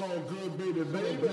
So 0.00 0.06
good, 0.06 0.56
baby, 0.56 0.80
baby. 0.80 1.28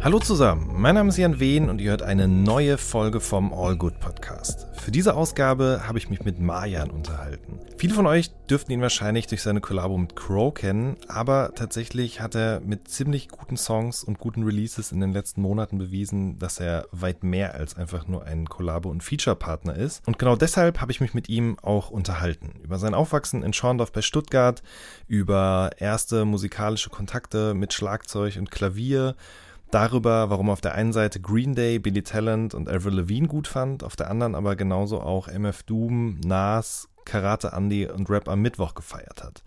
Hallo 0.00 0.18
zusammen, 0.18 0.70
mein 0.72 0.94
Name 0.94 1.10
ist 1.10 1.18
Jan 1.18 1.40
Wehn 1.40 1.68
und 1.68 1.78
ihr 1.82 1.90
hört 1.90 2.00
eine 2.00 2.26
neue 2.26 2.78
Folge 2.78 3.20
vom 3.20 3.52
All 3.52 3.76
Good 3.76 4.00
Podcast. 4.00 4.23
Für 4.84 4.90
diese 4.90 5.14
Ausgabe 5.14 5.84
habe 5.88 5.96
ich 5.96 6.10
mich 6.10 6.26
mit 6.26 6.40
Marjan 6.40 6.90
unterhalten. 6.90 7.58
Viele 7.78 7.94
von 7.94 8.06
euch 8.06 8.32
dürften 8.50 8.70
ihn 8.70 8.82
wahrscheinlich 8.82 9.26
durch 9.26 9.40
seine 9.40 9.62
Kollabo 9.62 9.96
mit 9.96 10.14
Crow 10.14 10.52
kennen, 10.52 10.98
aber 11.08 11.52
tatsächlich 11.54 12.20
hat 12.20 12.34
er 12.34 12.60
mit 12.60 12.86
ziemlich 12.88 13.30
guten 13.30 13.56
Songs 13.56 14.04
und 14.04 14.18
guten 14.18 14.42
Releases 14.42 14.92
in 14.92 15.00
den 15.00 15.14
letzten 15.14 15.40
Monaten 15.40 15.78
bewiesen, 15.78 16.38
dass 16.38 16.60
er 16.60 16.86
weit 16.92 17.24
mehr 17.24 17.54
als 17.54 17.78
einfach 17.78 18.08
nur 18.08 18.26
ein 18.26 18.46
Kollabo- 18.46 18.90
und 18.90 19.02
Feature-Partner 19.02 19.74
ist. 19.74 20.06
Und 20.06 20.18
genau 20.18 20.36
deshalb 20.36 20.82
habe 20.82 20.92
ich 20.92 21.00
mich 21.00 21.14
mit 21.14 21.30
ihm 21.30 21.56
auch 21.62 21.88
unterhalten. 21.88 22.60
Über 22.62 22.78
sein 22.78 22.92
Aufwachsen 22.92 23.42
in 23.42 23.54
Schorndorf 23.54 23.90
bei 23.90 24.02
Stuttgart, 24.02 24.62
über 25.08 25.70
erste 25.78 26.26
musikalische 26.26 26.90
Kontakte 26.90 27.54
mit 27.54 27.72
Schlagzeug 27.72 28.36
und 28.36 28.50
Klavier, 28.50 29.16
darüber, 29.70 30.30
warum 30.30 30.50
auf 30.50 30.60
der 30.60 30.74
einen 30.74 30.92
Seite 30.92 31.20
Green 31.20 31.54
Day, 31.54 31.78
Billy 31.78 32.02
Talent 32.02 32.54
und 32.54 32.68
Avril 32.68 32.94
Lavigne 33.00 33.28
gut 33.28 33.48
fand, 33.48 33.82
auf 33.84 33.96
der 33.96 34.10
anderen 34.10 34.34
aber 34.34 34.56
genauso 34.56 35.00
auch 35.00 35.28
MF 35.28 35.62
Doom, 35.64 36.20
Nas, 36.24 36.88
Karate 37.04 37.52
Andy 37.54 37.86
und 37.86 38.08
Rap 38.10 38.28
am 38.28 38.40
Mittwoch 38.40 38.74
gefeiert 38.74 39.22
hat. 39.22 39.42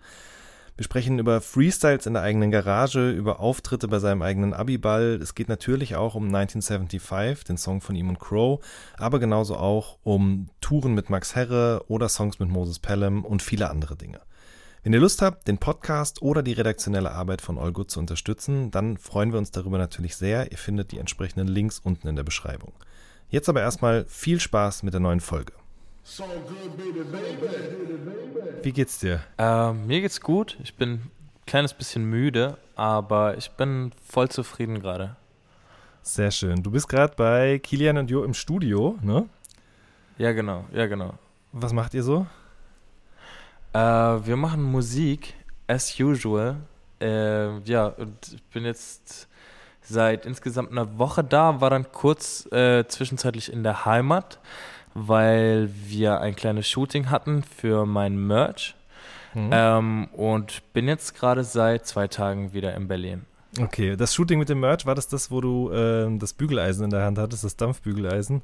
Wir 0.78 0.84
sprechen 0.84 1.18
über 1.18 1.40
Freestyles 1.40 2.06
in 2.06 2.12
der 2.12 2.22
eigenen 2.22 2.52
Garage, 2.52 3.10
über 3.10 3.40
Auftritte 3.40 3.88
bei 3.88 3.98
seinem 3.98 4.22
eigenen 4.22 4.54
Abiball. 4.54 5.18
Es 5.20 5.34
geht 5.34 5.48
natürlich 5.48 5.96
auch 5.96 6.14
um 6.14 6.26
1975, 6.26 7.42
den 7.42 7.56
Song 7.56 7.80
von 7.80 7.96
ihm 7.96 8.08
und 8.10 8.20
Crow, 8.20 8.64
aber 8.96 9.18
genauso 9.18 9.56
auch 9.56 9.98
um 10.04 10.50
Touren 10.60 10.94
mit 10.94 11.10
Max 11.10 11.34
Herre 11.34 11.82
oder 11.88 12.08
Songs 12.08 12.38
mit 12.38 12.48
Moses 12.48 12.78
Pelham 12.78 13.24
und 13.24 13.42
viele 13.42 13.70
andere 13.70 13.96
Dinge. 13.96 14.20
Wenn 14.88 14.94
ihr 14.94 15.00
Lust 15.00 15.20
habt, 15.20 15.46
den 15.46 15.58
Podcast 15.58 16.22
oder 16.22 16.42
die 16.42 16.54
redaktionelle 16.54 17.10
Arbeit 17.10 17.42
von 17.42 17.56
Good 17.74 17.90
zu 17.90 18.00
unterstützen, 18.00 18.70
dann 18.70 18.96
freuen 18.96 19.32
wir 19.32 19.38
uns 19.38 19.50
darüber 19.50 19.76
natürlich 19.76 20.16
sehr. 20.16 20.50
Ihr 20.50 20.56
findet 20.56 20.92
die 20.92 20.98
entsprechenden 20.98 21.46
Links 21.46 21.78
unten 21.78 22.08
in 22.08 22.16
der 22.16 22.22
Beschreibung. 22.22 22.72
Jetzt 23.28 23.50
aber 23.50 23.60
erstmal 23.60 24.06
viel 24.06 24.40
Spaß 24.40 24.84
mit 24.84 24.94
der 24.94 25.00
neuen 25.00 25.20
Folge. 25.20 25.52
Wie 28.62 28.72
geht's 28.72 28.98
dir? 28.98 29.20
Äh, 29.36 29.74
mir 29.74 30.00
geht's 30.00 30.22
gut. 30.22 30.56
Ich 30.62 30.74
bin 30.74 30.92
ein 30.92 31.10
kleines 31.44 31.74
bisschen 31.74 32.06
müde, 32.06 32.56
aber 32.74 33.36
ich 33.36 33.50
bin 33.50 33.92
voll 34.02 34.30
zufrieden 34.30 34.80
gerade. 34.80 35.16
Sehr 36.00 36.30
schön. 36.30 36.62
Du 36.62 36.70
bist 36.70 36.88
gerade 36.88 37.12
bei 37.14 37.58
Kilian 37.58 37.98
und 37.98 38.08
Jo 38.08 38.24
im 38.24 38.32
Studio, 38.32 38.98
ne? 39.02 39.28
Ja, 40.16 40.32
genau, 40.32 40.64
ja, 40.72 40.86
genau. 40.86 41.12
Was 41.52 41.74
macht 41.74 41.92
ihr 41.92 42.02
so? 42.02 42.26
Äh, 43.78 44.26
wir 44.26 44.36
machen 44.36 44.62
Musik, 44.62 45.34
as 45.68 45.98
usual. 46.00 46.56
Äh, 47.00 47.60
ja, 47.60 47.86
und 47.86 48.32
ich 48.34 48.42
bin 48.52 48.64
jetzt 48.64 49.28
seit 49.82 50.26
insgesamt 50.26 50.72
einer 50.72 50.98
Woche 50.98 51.22
da, 51.22 51.60
war 51.60 51.70
dann 51.70 51.92
kurz 51.92 52.50
äh, 52.50 52.84
zwischenzeitlich 52.88 53.52
in 53.52 53.62
der 53.62 53.84
Heimat, 53.84 54.40
weil 54.94 55.70
wir 55.86 56.20
ein 56.20 56.34
kleines 56.34 56.68
Shooting 56.68 57.10
hatten 57.10 57.44
für 57.44 57.86
mein 57.86 58.18
Merch. 58.18 58.74
Hm? 59.34 59.50
Ähm, 59.52 60.08
und 60.12 60.72
bin 60.72 60.88
jetzt 60.88 61.14
gerade 61.14 61.44
seit 61.44 61.86
zwei 61.86 62.08
Tagen 62.08 62.52
wieder 62.52 62.74
in 62.74 62.88
Berlin. 62.88 63.26
Okay, 63.60 63.96
das 63.96 64.12
Shooting 64.12 64.40
mit 64.40 64.48
dem 64.48 64.58
Merch, 64.58 64.86
war 64.86 64.96
das 64.96 65.06
das, 65.06 65.30
wo 65.30 65.40
du 65.40 65.70
ähm, 65.72 66.18
das 66.18 66.32
Bügeleisen 66.32 66.84
in 66.84 66.90
der 66.90 67.04
Hand 67.04 67.18
hattest, 67.18 67.44
das 67.44 67.56
Dampfbügeleisen? 67.56 68.42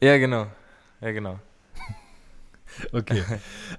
Ja, 0.00 0.16
genau. 0.16 0.46
Ja, 1.02 1.12
genau. 1.12 1.38
Okay. 2.92 3.22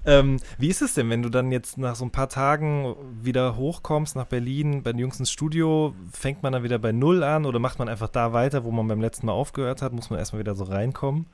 ähm, 0.06 0.38
wie 0.58 0.68
ist 0.68 0.82
es 0.82 0.94
denn, 0.94 1.10
wenn 1.10 1.22
du 1.22 1.28
dann 1.28 1.52
jetzt 1.52 1.78
nach 1.78 1.96
so 1.96 2.04
ein 2.04 2.10
paar 2.10 2.28
Tagen 2.28 2.94
wieder 3.22 3.56
hochkommst 3.56 4.16
nach 4.16 4.26
Berlin, 4.26 4.82
bei 4.82 4.92
den 4.92 5.00
Jungs 5.00 5.18
ins 5.18 5.30
Studio, 5.30 5.94
fängt 6.12 6.42
man 6.42 6.52
dann 6.52 6.62
wieder 6.62 6.78
bei 6.78 6.92
Null 6.92 7.22
an 7.22 7.46
oder 7.46 7.58
macht 7.58 7.78
man 7.78 7.88
einfach 7.88 8.08
da 8.08 8.32
weiter, 8.32 8.64
wo 8.64 8.70
man 8.70 8.88
beim 8.88 9.00
letzten 9.00 9.26
Mal 9.26 9.32
aufgehört 9.32 9.82
hat? 9.82 9.92
Muss 9.92 10.10
man 10.10 10.18
erstmal 10.18 10.40
wieder 10.40 10.54
so 10.54 10.64
reinkommen? 10.64 11.26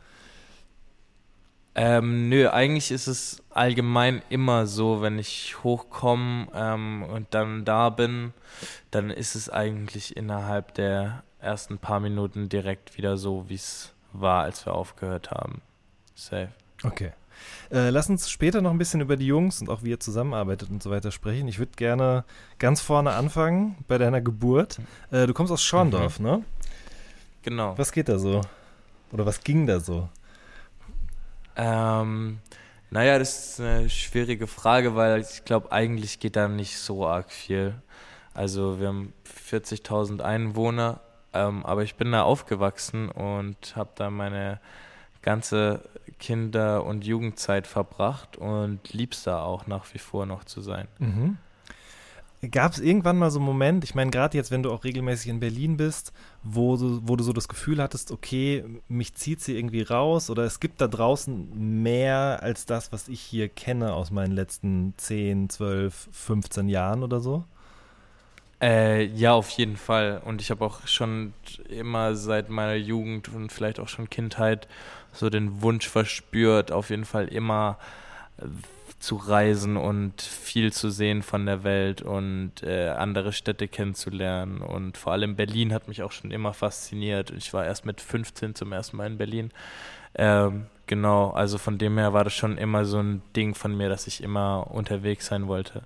Ähm, 1.74 2.28
nö, 2.28 2.48
eigentlich 2.50 2.90
ist 2.90 3.06
es 3.06 3.42
allgemein 3.48 4.20
immer 4.28 4.66
so, 4.66 5.00
wenn 5.00 5.18
ich 5.18 5.62
hochkomme 5.64 6.48
ähm, 6.54 7.02
und 7.02 7.28
dann 7.30 7.64
da 7.64 7.88
bin, 7.88 8.34
dann 8.90 9.10
ist 9.10 9.34
es 9.34 9.48
eigentlich 9.48 10.16
innerhalb 10.16 10.74
der 10.74 11.22
ersten 11.40 11.78
paar 11.78 12.00
Minuten 12.00 12.50
direkt 12.50 12.98
wieder 12.98 13.16
so, 13.16 13.48
wie 13.48 13.54
es 13.54 13.94
war, 14.12 14.42
als 14.42 14.66
wir 14.66 14.74
aufgehört 14.74 15.30
haben. 15.30 15.62
Safe. 16.14 16.50
Okay. 16.84 17.12
Äh, 17.70 17.90
lass 17.90 18.08
uns 18.08 18.30
später 18.30 18.60
noch 18.60 18.70
ein 18.70 18.78
bisschen 18.78 19.00
über 19.00 19.16
die 19.16 19.26
Jungs 19.26 19.60
und 19.60 19.70
auch 19.70 19.82
wie 19.82 19.90
ihr 19.90 20.00
zusammenarbeitet 20.00 20.70
und 20.70 20.82
so 20.82 20.90
weiter 20.90 21.10
sprechen. 21.10 21.48
Ich 21.48 21.58
würde 21.58 21.72
gerne 21.76 22.24
ganz 22.58 22.80
vorne 22.80 23.12
anfangen 23.12 23.76
bei 23.88 23.98
deiner 23.98 24.20
Geburt. 24.20 24.78
Äh, 25.10 25.26
du 25.26 25.34
kommst 25.34 25.52
aus 25.52 25.62
Schorndorf, 25.62 26.20
ne? 26.20 26.44
Genau. 27.42 27.76
Was 27.76 27.92
geht 27.92 28.08
da 28.08 28.18
so? 28.18 28.40
Oder 29.12 29.26
was 29.26 29.42
ging 29.42 29.66
da 29.66 29.80
so? 29.80 30.08
Ähm, 31.56 32.38
naja, 32.90 33.18
das 33.18 33.52
ist 33.52 33.60
eine 33.60 33.88
schwierige 33.88 34.46
Frage, 34.46 34.94
weil 34.94 35.20
ich 35.20 35.44
glaube, 35.44 35.72
eigentlich 35.72 36.20
geht 36.20 36.36
da 36.36 36.48
nicht 36.48 36.78
so 36.78 37.06
arg 37.06 37.30
viel. 37.30 37.74
Also 38.34 38.80
wir 38.80 38.88
haben 38.88 39.12
40.000 39.50 40.20
Einwohner, 40.20 41.00
ähm, 41.32 41.64
aber 41.66 41.82
ich 41.82 41.96
bin 41.96 42.12
da 42.12 42.22
aufgewachsen 42.22 43.10
und 43.10 43.76
habe 43.76 43.90
da 43.94 44.10
meine 44.10 44.60
ganze 45.22 45.82
Kinder- 46.22 46.84
und 46.84 47.04
Jugendzeit 47.04 47.66
verbracht 47.66 48.36
und 48.36 48.92
lieb's 48.92 49.24
da 49.24 49.42
auch 49.42 49.66
nach 49.66 49.92
wie 49.92 49.98
vor 49.98 50.24
noch 50.24 50.44
zu 50.44 50.60
sein. 50.60 50.86
Mhm. 51.00 51.36
Gab 52.48 52.72
es 52.72 52.78
irgendwann 52.78 53.18
mal 53.18 53.30
so 53.32 53.40
einen 53.40 53.46
Moment, 53.46 53.82
ich 53.82 53.96
meine, 53.96 54.12
gerade 54.12 54.36
jetzt, 54.36 54.52
wenn 54.52 54.62
du 54.62 54.70
auch 54.70 54.84
regelmäßig 54.84 55.30
in 55.30 55.40
Berlin 55.40 55.76
bist, 55.76 56.12
wo 56.44 56.76
du, 56.76 57.00
wo 57.02 57.16
du 57.16 57.24
so 57.24 57.32
das 57.32 57.48
Gefühl 57.48 57.82
hattest, 57.82 58.12
okay, 58.12 58.64
mich 58.88 59.14
zieht 59.14 59.40
sie 59.40 59.56
irgendwie 59.56 59.82
raus 59.82 60.30
oder 60.30 60.44
es 60.44 60.60
gibt 60.60 60.80
da 60.80 60.86
draußen 60.86 61.82
mehr 61.82 62.38
als 62.40 62.66
das, 62.66 62.92
was 62.92 63.08
ich 63.08 63.20
hier 63.20 63.48
kenne 63.48 63.92
aus 63.92 64.12
meinen 64.12 64.32
letzten 64.32 64.94
10, 64.96 65.50
12, 65.50 66.08
15 66.12 66.68
Jahren 66.68 67.02
oder 67.02 67.20
so? 67.20 67.44
Äh, 68.62 69.06
ja, 69.06 69.32
auf 69.32 69.50
jeden 69.50 69.76
Fall. 69.76 70.22
Und 70.24 70.40
ich 70.40 70.50
habe 70.50 70.64
auch 70.64 70.86
schon 70.86 71.34
immer 71.68 72.14
seit 72.14 72.48
meiner 72.48 72.76
Jugend 72.76 73.28
und 73.28 73.50
vielleicht 73.50 73.80
auch 73.80 73.88
schon 73.88 74.08
Kindheit 74.08 74.68
so 75.12 75.28
den 75.30 75.62
Wunsch 75.62 75.88
verspürt, 75.88 76.70
auf 76.72 76.90
jeden 76.90 77.04
Fall 77.04 77.26
immer 77.28 77.78
äh, 78.38 78.44
zu 79.00 79.16
reisen 79.16 79.76
und 79.76 80.22
viel 80.22 80.72
zu 80.72 80.90
sehen 80.90 81.22
von 81.22 81.44
der 81.44 81.64
Welt 81.64 82.02
und 82.02 82.62
äh, 82.62 82.90
andere 82.90 83.32
Städte 83.32 83.66
kennenzulernen. 83.66 84.62
Und 84.62 84.96
vor 84.96 85.12
allem 85.12 85.34
Berlin 85.34 85.72
hat 85.74 85.88
mich 85.88 86.04
auch 86.04 86.12
schon 86.12 86.30
immer 86.30 86.54
fasziniert. 86.54 87.32
Ich 87.32 87.52
war 87.52 87.66
erst 87.66 87.84
mit 87.84 88.00
15 88.00 88.54
zum 88.54 88.72
ersten 88.72 88.96
Mal 88.96 89.08
in 89.08 89.18
Berlin. 89.18 89.50
Ähm, 90.14 90.66
genau, 90.86 91.30
also 91.30 91.58
von 91.58 91.78
dem 91.78 91.98
her 91.98 92.12
war 92.12 92.22
das 92.24 92.34
schon 92.34 92.58
immer 92.58 92.84
so 92.84 93.00
ein 93.00 93.22
Ding 93.34 93.56
von 93.56 93.76
mir, 93.76 93.88
dass 93.88 94.06
ich 94.06 94.22
immer 94.22 94.70
unterwegs 94.70 95.26
sein 95.26 95.48
wollte. 95.48 95.82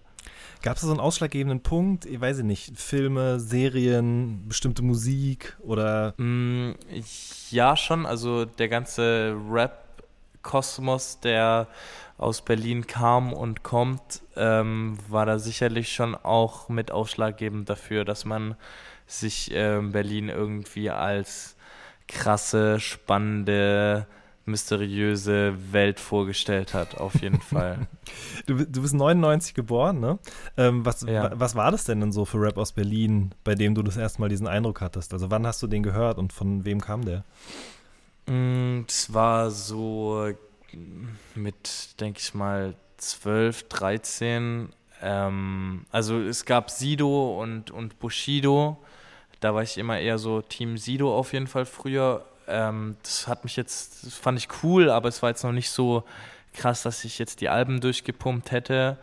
Gab 0.67 0.79
es 0.79 0.83
so 0.83 0.91
einen 0.91 0.99
ausschlaggebenden 0.99 1.61
Punkt? 1.61 2.07
Ich 2.07 2.21
weiß 2.21 2.39
nicht, 2.39 2.77
Filme, 2.77 3.39
Serien, 3.39 4.49
bestimmte 4.49 4.83
Musik 4.83 5.57
oder. 5.61 6.13
Mm, 6.17 6.73
ja, 7.53 7.77
schon. 7.77 8.05
Also 8.05 8.47
der 8.47 8.69
ganze 8.69 9.37
Rap-Kosmos, 9.49 11.21
der 11.21 11.69
aus 12.19 12.45
Berlin 12.45 12.85
kam 12.85 13.33
und 13.33 13.63
kommt, 13.63 14.23
ähm, 14.35 14.99
war 15.07 15.25
da 15.25 15.39
sicherlich 15.39 15.93
schon 15.93 16.17
auch 16.17 16.69
mit 16.69 16.91
ausschlaggebend 16.91 17.71
dafür, 17.71 18.05
dass 18.05 18.25
man 18.25 18.57
sich 19.07 19.53
ähm, 19.55 19.93
Berlin 19.93 20.29
irgendwie 20.29 20.91
als 20.91 21.55
krasse, 22.09 22.81
spannende, 22.81 24.09
mysteriöse 24.47 25.55
Welt 25.73 26.01
vorgestellt 26.01 26.73
hat, 26.75 26.97
auf 26.99 27.21
jeden 27.21 27.41
Fall. 27.53 27.87
Du, 28.47 28.65
du 28.65 28.83
bist 28.83 28.95
99 28.95 29.55
geboren, 29.55 30.01
ne? 30.01 30.19
Ähm, 30.57 30.85
was, 30.87 31.03
Ja. 31.03 31.25
wa- 31.25 31.33
was 31.35 31.55
war 31.55 31.71
das 31.71 31.85
denn 31.85 32.01
denn 32.01 32.13
so 32.13 32.25
für 32.25 32.41
Rap 32.41 32.57
aus 32.57 32.73
Berlin, 32.73 33.33
bei 33.45 33.55
dem 33.55 33.75
du 33.75 33.83
das 33.83 33.97
erste 33.97 34.21
Mal 34.21 34.29
diesen 34.29 34.47
Eindruck 34.47 34.81
hattest? 34.81 35.13
Also 35.13 35.31
wann 35.31 35.47
hast 35.47 35.63
du 35.63 35.67
den 35.67 35.83
gehört 35.83 36.19
und 36.19 36.33
von 36.33 36.65
wem 36.65 36.81
kam 36.81 37.05
der? 37.05 37.25
Mm, 38.27 38.85
Es 38.89 39.13
war 39.13 39.51
so 39.51 40.33
mit, 41.35 42.01
denke 42.01 42.21
ich 42.21 42.35
mal, 42.35 42.75
12, 42.99 43.69
13. 43.69 44.71
Ähm, 45.03 45.85
also 45.91 46.19
es 46.21 46.45
gab 46.45 46.71
Sido 46.71 47.41
und, 47.41 47.71
und 47.71 47.99
Bushido. 47.99 48.79
Da 49.41 49.55
war 49.55 49.63
ich 49.63 49.77
immer 49.79 49.99
eher 49.99 50.19
so 50.19 50.41
Team 50.41 50.79
Sido 50.79 51.15
auf 51.17 51.33
jeden 51.33 51.47
Fall 51.47 51.67
früher. 51.67 52.25
Ähm, 52.49 52.97
das 53.03 53.29
hat 53.29 53.45
mich 53.45 53.57
jetzt, 53.57 54.07
das 54.07 54.15
fand 54.15 54.39
ich 54.39 54.49
cool, 54.63 54.91
aber 54.91 55.09
es 55.09 55.23
war 55.23 55.31
jetzt 55.31 55.43
noch 55.43 55.53
nicht 55.53 55.71
so 55.71 56.05
krass, 56.53 56.83
dass 56.83 57.05
ich 57.05 57.19
jetzt 57.19 57.41
die 57.41 57.49
Alben 57.49 57.81
durchgepumpt 57.81 58.51
hätte. 58.51 58.99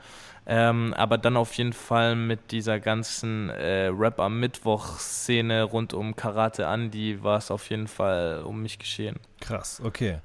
Ähm, 0.45 0.93
aber 0.95 1.17
dann 1.17 1.37
auf 1.37 1.53
jeden 1.53 1.71
Fall 1.71 2.15
mit 2.15 2.51
dieser 2.51 2.79
ganzen 2.79 3.49
äh, 3.49 3.85
Rap 3.87 4.19
am 4.19 4.41
Mittwoch-Szene 4.41 5.63
rund 5.63 5.93
um 5.93 6.17
Karate 6.17 6.63
Andy 6.63 7.23
war 7.23 7.37
es 7.37 7.49
auf 7.49 7.69
jeden 7.69 7.87
Fall 7.87 8.43
um 8.43 8.61
mich 8.61 8.77
geschehen. 8.77 9.19
Krass, 9.39 9.81
okay. 9.83 10.19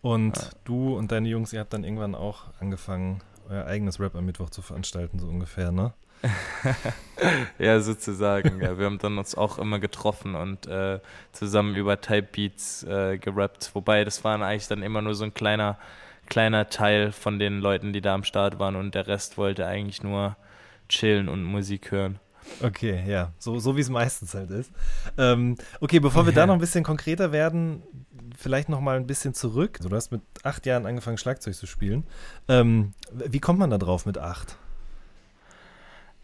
Und 0.00 0.36
ja. 0.36 0.44
du 0.64 0.96
und 0.96 1.10
deine 1.10 1.28
Jungs, 1.28 1.52
ihr 1.52 1.58
habt 1.58 1.72
dann 1.72 1.82
irgendwann 1.82 2.14
auch 2.14 2.44
angefangen, 2.60 3.20
euer 3.48 3.66
eigenes 3.66 3.98
Rap 3.98 4.14
am 4.14 4.26
Mittwoch 4.26 4.50
zu 4.50 4.62
veranstalten, 4.62 5.18
so 5.18 5.26
ungefähr, 5.26 5.72
ne? 5.72 5.92
ja, 7.58 7.80
sozusagen. 7.80 8.60
Ja, 8.60 8.78
wir 8.78 8.86
haben 8.86 8.98
dann 8.98 9.18
uns 9.18 9.34
auch 9.34 9.58
immer 9.58 9.78
getroffen 9.78 10.34
und 10.34 10.66
äh, 10.66 11.00
zusammen 11.32 11.76
über 11.76 12.00
Type 12.00 12.28
Beats 12.32 12.82
äh, 12.84 13.18
gerappt. 13.18 13.70
Wobei 13.74 14.04
das 14.04 14.24
waren 14.24 14.42
eigentlich 14.42 14.68
dann 14.68 14.82
immer 14.82 15.02
nur 15.02 15.14
so 15.14 15.24
ein 15.24 15.34
kleiner 15.34 15.78
kleiner 16.28 16.68
Teil 16.68 17.12
von 17.12 17.38
den 17.38 17.60
Leuten, 17.60 17.92
die 17.92 18.00
da 18.00 18.14
am 18.14 18.24
Start 18.24 18.58
waren 18.58 18.76
und 18.76 18.94
der 18.94 19.06
Rest 19.06 19.38
wollte 19.38 19.66
eigentlich 19.66 20.02
nur 20.02 20.36
chillen 20.88 21.28
und 21.28 21.42
Musik 21.42 21.90
hören. 21.90 22.18
Okay, 22.62 23.04
ja, 23.06 23.32
so, 23.38 23.58
so 23.58 23.76
wie 23.76 23.80
es 23.80 23.90
meistens 23.90 24.34
halt 24.34 24.50
ist. 24.50 24.70
Ähm, 25.18 25.56
okay, 25.80 26.00
bevor 26.00 26.24
wir 26.24 26.32
da 26.32 26.46
noch 26.46 26.54
ein 26.54 26.60
bisschen 26.60 26.84
konkreter 26.84 27.32
werden, 27.32 27.82
vielleicht 28.36 28.68
noch 28.68 28.80
mal 28.80 28.96
ein 28.96 29.06
bisschen 29.06 29.34
zurück. 29.34 29.78
du 29.82 29.94
hast 29.94 30.12
mit 30.12 30.22
acht 30.44 30.64
Jahren 30.64 30.86
angefangen, 30.86 31.18
Schlagzeug 31.18 31.54
zu 31.54 31.66
spielen. 31.66 32.04
Ähm, 32.48 32.92
wie 33.12 33.40
kommt 33.40 33.58
man 33.58 33.70
da 33.70 33.78
drauf 33.78 34.06
mit 34.06 34.18
acht? 34.18 34.56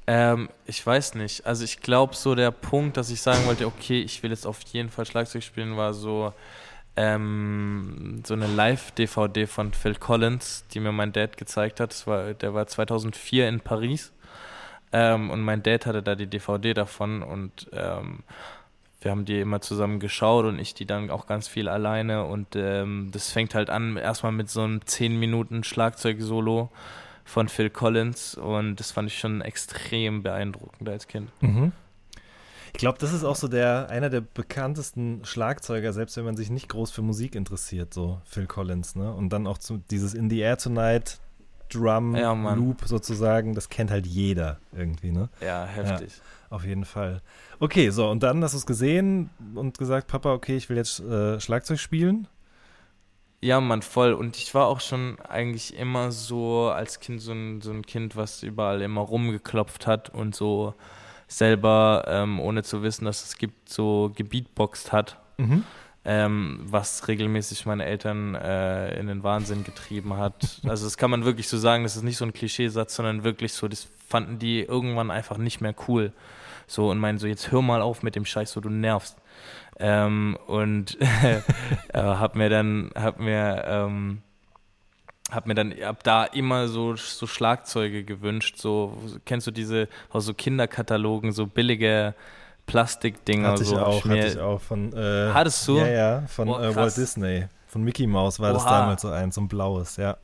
Ähm, 0.07 0.49
ich 0.67 0.85
weiß 0.85 1.15
nicht. 1.15 1.47
Also 1.47 1.65
ich 1.65 1.81
glaube, 1.81 2.15
so 2.15 2.35
der 2.35 2.51
Punkt, 2.51 2.97
dass 2.97 3.11
ich 3.11 3.23
sagen 3.23 3.47
wollte, 3.47 3.67
okay, 3.67 4.01
ich 4.01 4.23
will 4.23 4.31
jetzt 4.31 4.47
auf 4.47 4.61
jeden 4.73 4.91
Fall 4.91 5.07
Schlagzeug 5.07 5.43
spielen, 5.43 5.77
war 5.77 5.95
so, 5.95 6.33
ähm, 6.97 8.23
so 8.25 8.35
eine 8.35 8.47
Live-DVD 8.47 9.47
von 9.47 9.73
Phil 9.73 9.95
Collins, 9.95 10.65
die 10.73 10.81
mir 10.81 10.93
mein 10.93 11.13
Dad 11.13 11.37
gezeigt 11.37 11.81
hat. 11.81 11.91
Das 11.91 12.07
war, 12.07 12.35
der 12.35 12.55
war 12.55 12.67
2004 12.67 13.49
in 13.49 13.61
Paris 13.61 14.13
ähm, 14.95 15.31
und 15.31 15.43
mein 15.43 15.63
Dad 15.63 15.87
hatte 15.87 16.03
da 16.03 16.15
die 16.15 16.29
DVD 16.29 16.73
davon 16.73 17.23
und 17.23 17.69
ähm, 17.73 18.21
wir 19.01 19.11
haben 19.11 19.25
die 19.25 19.41
immer 19.41 19.61
zusammen 19.61 19.99
geschaut 19.99 20.45
und 20.45 20.59
ich 20.61 20.73
die 20.73 20.87
dann 20.87 21.11
auch 21.11 21.27
ganz 21.27 21.49
viel 21.49 21.69
alleine 21.69 22.25
und 22.25 22.55
ähm, 22.55 23.11
das 23.13 23.33
fängt 23.33 23.57
halt 23.57 23.71
an 23.71 23.97
erstmal 23.97 24.31
mit 24.31 24.49
so 24.49 24.63
einem 24.63 24.87
10 24.87 25.19
Minuten 25.19 25.65
Schlagzeug-Solo 25.65 26.71
von 27.25 27.49
Phil 27.49 27.71
Collins 27.71 28.35
und 28.35 28.77
das 28.77 28.91
fand 28.91 29.09
ich 29.09 29.19
schon 29.19 29.41
extrem 29.41 30.23
beeindruckend 30.23 30.89
als 30.89 31.09
Kind. 31.09 31.31
Mhm. 31.41 31.73
Ich 32.75 32.79
glaube, 32.79 32.99
das 32.99 33.13
ist 33.13 33.23
auch 33.23 33.37
so 33.37 33.47
der 33.47 33.89
einer 33.89 34.11
der 34.11 34.21
bekanntesten 34.21 35.25
Schlagzeuger, 35.25 35.93
selbst 35.93 36.17
wenn 36.17 36.25
man 36.25 36.37
sich 36.37 36.51
nicht 36.51 36.69
groß 36.69 36.91
für 36.91 37.03
Musik 37.03 37.37
interessiert, 37.37 37.95
so 37.95 38.21
Phil 38.25 38.47
Collins, 38.47 38.97
ne? 38.97 39.13
Und 39.13 39.29
dann 39.31 39.47
auch 39.47 39.59
zu, 39.59 39.81
dieses 39.91 40.13
In 40.13 40.29
the 40.29 40.41
Air 40.41 40.59
Tonight 40.59 41.21
Drum 41.73 42.15
ja, 42.15 42.33
Loop 42.55 42.83
sozusagen, 42.85 43.55
das 43.55 43.69
kennt 43.69 43.91
halt 43.91 44.07
jeder 44.07 44.59
irgendwie, 44.73 45.13
ne? 45.13 45.29
Ja, 45.41 45.65
heftig. 45.65 46.17
Ja, 46.17 46.57
auf 46.57 46.65
jeden 46.65 46.85
Fall. 46.85 47.23
Okay, 47.61 47.91
so 47.91 48.11
und 48.11 48.23
dann 48.23 48.43
hast 48.43 48.53
du 48.53 48.59
es 48.59 48.67
gesehen 48.67 49.31
und 49.55 49.79
gesagt, 49.79 50.09
Papa, 50.09 50.33
okay, 50.33 50.57
ich 50.57 50.69
will 50.69 50.77
jetzt 50.77 51.01
äh, 51.01 51.41
Schlagzeug 51.41 51.79
spielen. 51.79 52.27
Ja, 53.45 53.61
Mann, 53.61 53.83
voll. 53.83 54.15
Und 54.15 54.39
ich 54.39 54.55
war 54.55 54.69
auch 54.69 54.81
schon 54.81 55.19
eigentlich 55.21 55.77
immer 55.77 56.13
so 56.13 56.71
als 56.71 56.99
Kind 56.99 57.21
so 57.21 57.33
ein, 57.33 57.61
so 57.61 57.73
ein 57.73 57.85
Kind, 57.85 58.17
was 58.17 58.43
überall 58.43 58.81
immer 58.81 59.03
rumgeklopft 59.03 59.87
hat 59.87 60.09
und 60.09 60.35
so 60.35 60.73
selber, 61.29 62.07
ähm, 62.09 62.41
ohne 62.41 62.63
zu 62.63 62.83
wissen, 62.83 63.05
dass 63.05 63.23
es 63.23 63.37
gibt, 63.37 63.69
so 63.69 64.11
gebeatboxt 64.17 64.93
hat. 64.93 65.19
Mhm. 65.37 65.63
Ähm, 66.07 66.61
was 66.65 67.07
regelmäßig 67.07 67.67
meine 67.67 67.85
Eltern 67.85 68.35
äh, 68.35 68.99
in 68.99 69.09
den 69.09 69.23
Wahnsinn 69.23 69.63
getrieben 69.63 70.17
hat. 70.17 70.63
Also 70.67 70.87
das 70.87 70.97
kann 70.97 71.11
man 71.11 71.27
wirklich 71.27 71.49
so 71.49 71.59
sagen, 71.59 71.83
das 71.83 71.97
ist 71.97 72.03
nicht 72.03 72.17
so 72.17 72.25
ein 72.25 72.33
Klischeesatz, 72.33 72.97
sondern 72.97 73.25
wirklich 73.25 73.53
so, 73.53 73.69
das 73.69 73.89
fanden 74.09 74.39
die 74.39 74.63
irgendwann 74.63 75.11
einfach 75.11 75.37
nicht 75.37 75.61
mehr 75.61 75.75
cool. 75.87 76.15
So 76.67 76.89
und 76.91 76.99
meinen 76.99 77.19
so, 77.19 77.27
jetzt 77.27 77.53
hör 77.53 77.61
mal 77.61 77.83
auf 77.83 78.03
mit 78.03 78.17
dem 78.17 78.25
Scheiß, 78.25 78.53
so 78.53 78.63
du 78.63 78.71
nervst. 78.71 79.19
Ähm, 79.79 80.39
und 80.47 80.99
äh, 81.23 81.41
hab 81.93 82.37
mir 82.37 82.49
dann, 82.49 82.91
hab 82.95 83.19
mir 83.19 83.65
ähm, 83.67 84.23
habe 85.31 85.49
mir 85.49 85.55
dann 85.55 85.73
ab 85.83 86.05
da 86.05 86.25
immer 86.25 86.69
so, 86.69 86.97
so 86.97 87.27
Schlagzeuge 87.27 88.05
gewünscht. 88.05 88.59
So, 88.59 88.99
kennst 89.25 89.47
du 89.47 89.51
diese 89.51 89.89
aus 90.11 90.27
so 90.27 90.35
Kinderkatalogen, 90.35 91.33
so 91.33 91.47
billige 91.47 92.15
Plastikdinger? 92.67 93.53
Hatte 93.53 93.65
so, 93.65 93.77
ich 93.77 93.83
auch, 93.83 94.05
hatte 94.05 94.27
ich 94.27 94.39
auch. 94.39 94.61
Von, 94.61 94.93
äh, 94.93 95.31
Hattest 95.33 95.67
du? 95.67 95.79
Ja, 95.79 95.87
ja, 95.87 96.21
von 96.27 96.49
oh, 96.49 96.59
äh, 96.59 96.77
Walt 96.77 96.95
Disney. 96.97 97.47
Von 97.67 97.83
Mickey 97.83 98.07
Mouse 98.07 98.39
war 98.39 98.51
Oha. 98.51 98.55
das 98.55 98.65
damals 98.65 99.03
so 99.03 99.11
eins, 99.11 99.35
so 99.35 99.41
ein 99.41 99.49
blaues, 99.49 99.97
ja. 99.97 100.17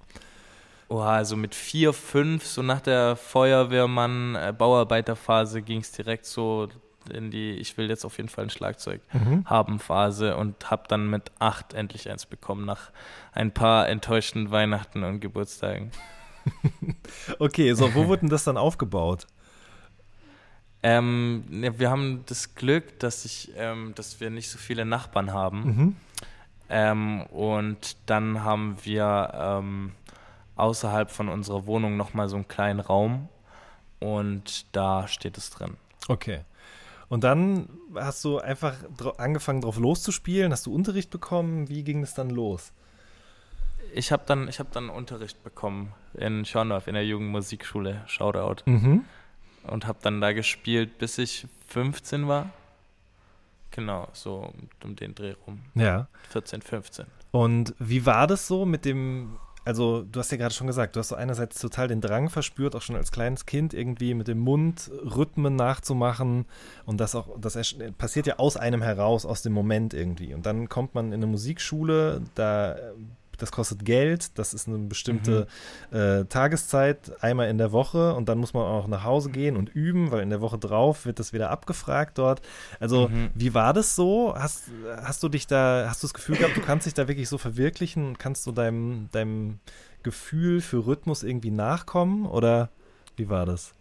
Oha, 0.88 1.16
also 1.16 1.36
mit 1.36 1.54
vier, 1.54 1.92
fünf, 1.92 2.46
so 2.46 2.62
nach 2.62 2.80
der 2.80 3.16
Feuerwehrmann-Bauarbeiterphase 3.16 5.58
äh, 5.58 5.62
ging 5.62 5.80
es 5.80 5.90
direkt 5.92 6.24
so 6.26 6.68
in 7.12 7.30
die 7.30 7.52
Ich 7.52 7.76
will 7.78 7.88
jetzt 7.88 8.04
auf 8.04 8.16
jeden 8.16 8.28
Fall 8.28 8.44
ein 8.44 8.50
Schlagzeug 8.50 9.00
mhm. 9.12 9.44
haben 9.46 9.78
Phase 9.78 10.36
und 10.36 10.70
habe 10.70 10.84
dann 10.88 11.08
mit 11.08 11.30
acht 11.38 11.74
endlich 11.74 12.10
eins 12.10 12.26
bekommen, 12.26 12.64
nach 12.64 12.90
ein 13.32 13.52
paar 13.52 13.88
enttäuschten 13.88 14.50
Weihnachten 14.50 15.04
und 15.04 15.20
Geburtstagen. 15.20 15.90
okay, 17.38 17.72
so, 17.74 17.94
wo 17.94 18.06
wurde 18.06 18.20
denn 18.20 18.28
das 18.30 18.44
dann 18.44 18.56
aufgebaut? 18.56 19.26
Ähm, 20.82 21.44
wir 21.50 21.90
haben 21.90 22.24
das 22.26 22.54
Glück, 22.54 22.98
dass 23.00 23.24
ich, 23.24 23.52
ähm, 23.56 23.92
dass 23.94 24.20
wir 24.20 24.30
nicht 24.30 24.50
so 24.50 24.58
viele 24.58 24.86
Nachbarn 24.86 25.32
haben. 25.32 25.62
Mhm. 25.62 25.96
Ähm, 26.70 27.22
und 27.26 27.96
dann 28.06 28.44
haben 28.44 28.76
wir 28.84 29.32
ähm, 29.34 29.92
außerhalb 30.56 31.10
von 31.10 31.28
unserer 31.28 31.66
Wohnung 31.66 31.96
nochmal 31.96 32.28
so 32.28 32.36
einen 32.36 32.48
kleinen 32.48 32.80
Raum 32.80 33.28
und 33.98 34.64
da 34.74 35.08
steht 35.08 35.36
es 35.36 35.50
drin. 35.50 35.76
Okay. 36.08 36.40
Und 37.10 37.24
dann 37.24 37.68
hast 37.96 38.24
du 38.24 38.38
einfach 38.38 38.76
angefangen, 39.18 39.62
drauf 39.62 39.78
loszuspielen. 39.78 40.52
Hast 40.52 40.66
du 40.66 40.72
Unterricht 40.72 41.10
bekommen? 41.10 41.68
Wie 41.68 41.82
ging 41.82 42.04
es 42.04 42.14
dann 42.14 42.30
los? 42.30 42.72
Ich 43.92 44.12
habe 44.12 44.22
dann, 44.26 44.48
hab 44.48 44.70
dann 44.70 44.88
Unterricht 44.88 45.42
bekommen 45.42 45.92
in 46.14 46.44
Schorndorf, 46.44 46.86
in 46.86 46.94
der 46.94 47.04
Jugendmusikschule, 47.04 48.04
Shoutout. 48.06 48.62
Mhm. 48.70 49.04
Und 49.64 49.88
habe 49.88 49.98
dann 50.02 50.20
da 50.20 50.32
gespielt, 50.32 50.98
bis 50.98 51.18
ich 51.18 51.48
15 51.66 52.28
war. 52.28 52.50
Genau, 53.72 54.08
so 54.12 54.52
um 54.84 54.94
den 54.94 55.16
Dreh 55.16 55.34
rum. 55.46 55.62
Ja. 55.74 56.06
14, 56.30 56.62
15. 56.62 57.06
Und 57.32 57.74
wie 57.80 58.06
war 58.06 58.28
das 58.28 58.46
so 58.46 58.64
mit 58.64 58.84
dem 58.84 59.36
also 59.64 60.02
du 60.02 60.20
hast 60.20 60.30
ja 60.32 60.38
gerade 60.38 60.54
schon 60.54 60.66
gesagt, 60.66 60.96
du 60.96 61.00
hast 61.00 61.08
so 61.08 61.14
einerseits 61.14 61.60
total 61.60 61.88
den 61.88 62.00
Drang 62.00 62.30
verspürt, 62.30 62.74
auch 62.74 62.82
schon 62.82 62.96
als 62.96 63.12
kleines 63.12 63.46
Kind 63.46 63.74
irgendwie 63.74 64.14
mit 64.14 64.28
dem 64.28 64.38
Mund 64.38 64.90
Rhythmen 65.04 65.56
nachzumachen 65.56 66.46
und 66.86 67.00
das 67.00 67.14
auch, 67.14 67.38
das 67.38 67.58
passiert 67.98 68.26
ja 68.26 68.38
aus 68.38 68.56
einem 68.56 68.82
heraus, 68.82 69.26
aus 69.26 69.42
dem 69.42 69.52
Moment 69.52 69.94
irgendwie. 69.94 70.34
Und 70.34 70.46
dann 70.46 70.68
kommt 70.68 70.94
man 70.94 71.08
in 71.08 71.14
eine 71.14 71.26
Musikschule, 71.26 72.22
da 72.34 72.76
das 73.42 73.52
kostet 73.52 73.84
Geld, 73.84 74.38
das 74.38 74.54
ist 74.54 74.68
eine 74.68 74.78
bestimmte 74.78 75.46
mhm. 75.90 75.96
äh, 75.96 76.24
Tageszeit, 76.26 77.12
einmal 77.22 77.48
in 77.48 77.58
der 77.58 77.72
Woche 77.72 78.14
und 78.14 78.28
dann 78.28 78.38
muss 78.38 78.54
man 78.54 78.64
auch 78.64 78.86
nach 78.86 79.04
Hause 79.04 79.30
gehen 79.30 79.56
und 79.56 79.68
üben, 79.68 80.10
weil 80.10 80.22
in 80.22 80.30
der 80.30 80.40
Woche 80.40 80.58
drauf 80.58 81.06
wird 81.06 81.18
das 81.18 81.32
wieder 81.32 81.50
abgefragt 81.50 82.18
dort. 82.18 82.42
Also, 82.78 83.08
mhm. 83.08 83.30
wie 83.34 83.54
war 83.54 83.72
das 83.72 83.94
so? 83.94 84.34
Hast, 84.36 84.64
hast 85.02 85.22
du 85.22 85.28
dich 85.28 85.46
da, 85.46 85.86
hast 85.88 86.02
du 86.02 86.06
das 86.06 86.14
Gefühl 86.14 86.36
gehabt, 86.36 86.56
du 86.56 86.60
kannst 86.60 86.86
dich 86.86 86.94
da 86.94 87.08
wirklich 87.08 87.28
so 87.28 87.38
verwirklichen 87.38 88.06
und 88.06 88.18
kannst 88.18 88.46
du 88.46 88.52
deinem, 88.52 89.08
deinem 89.12 89.60
Gefühl 90.02 90.60
für 90.60 90.86
Rhythmus 90.86 91.22
irgendwie 91.22 91.50
nachkommen 91.50 92.26
oder 92.26 92.70
wie 93.16 93.28
war 93.28 93.46
das? 93.46 93.74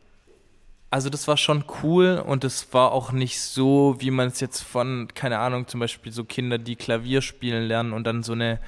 Also 0.92 1.10
das 1.10 1.28
war 1.28 1.38
schon 1.38 1.66
cool 1.84 2.24
und 2.26 2.44
es 2.44 2.74
war 2.74 2.92
auch 2.92 3.12
nicht 3.12 3.40
so, 3.40 3.96
wie 4.00 4.10
man 4.10 4.28
es 4.28 4.40
jetzt 4.40 4.62
von, 4.62 5.08
keine 5.14 5.38
Ahnung, 5.38 5.68
zum 5.68 5.80
Beispiel 5.80 6.12
so 6.12 6.24
Kinder, 6.24 6.58
die 6.58 6.76
Klavier 6.76 7.22
spielen 7.22 7.64
lernen 7.68 7.94
und 7.94 8.06
dann 8.06 8.24
so 8.24 8.34
eine 8.34 8.60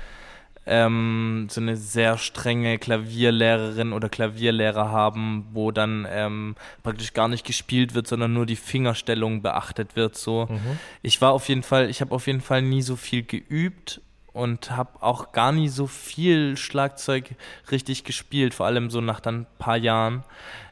ähm, 0.66 1.48
so 1.50 1.60
eine 1.60 1.76
sehr 1.76 2.18
strenge 2.18 2.78
Klavierlehrerin 2.78 3.94
oder 3.94 4.10
Klavierlehrer 4.10 4.92
haben, 4.92 5.48
wo 5.54 5.72
dann 5.72 6.08
ähm, 6.10 6.56
praktisch 6.84 7.14
gar 7.14 7.28
nicht 7.28 7.46
gespielt 7.46 7.96
wird, 7.96 8.08
sondern 8.08 8.34
nur 8.34 8.46
die 8.46 8.56
Fingerstellung 8.56 9.42
beachtet 9.42 9.96
wird. 9.96 10.16
So, 10.16 10.48
mhm. 10.50 10.80
ich 11.02 11.22
war 11.22 11.32
auf 11.32 11.50
jeden 11.50 11.64
Fall, 11.64 11.90
ich 11.90 12.02
habe 12.02 12.14
auf 12.14 12.28
jeden 12.28 12.42
Fall 12.42 12.62
nie 12.62 12.84
so 12.84 12.96
viel 12.96 13.24
geübt 13.24 14.02
und 14.34 14.72
habe 14.72 15.02
auch 15.02 15.32
gar 15.32 15.52
nie 15.52 15.68
so 15.68 15.88
viel 15.88 16.56
Schlagzeug 16.56 17.36
richtig 17.72 18.04
gespielt, 18.04 18.54
vor 18.54 18.66
allem 18.68 18.90
so 18.90 19.02
nach 19.02 19.20
dann 19.20 19.42
ein 19.42 19.48
paar 19.58 19.78
Jahren. 19.78 20.24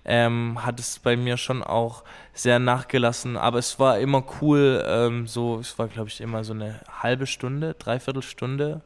Ähm, 0.06 0.66
hat 0.66 0.80
es 0.80 1.00
bei 1.00 1.18
mir 1.18 1.38
schon 1.38 1.62
auch 1.62 2.04
sehr 2.34 2.58
nachgelassen, 2.58 3.38
aber 3.38 3.60
es 3.60 3.80
war 3.80 4.00
immer 4.00 4.24
cool, 4.42 4.84
ähm, 4.88 5.28
so, 5.28 5.60
es 5.60 5.78
war 5.78 5.88
glaube 5.88 6.10
ich 6.10 6.22
immer 6.22 6.44
so 6.44 6.54
eine 6.54 6.80
halbe 7.02 7.28
Stunde, 7.28 7.76
dreiviertel 7.78 8.24
Stunde 8.24 8.82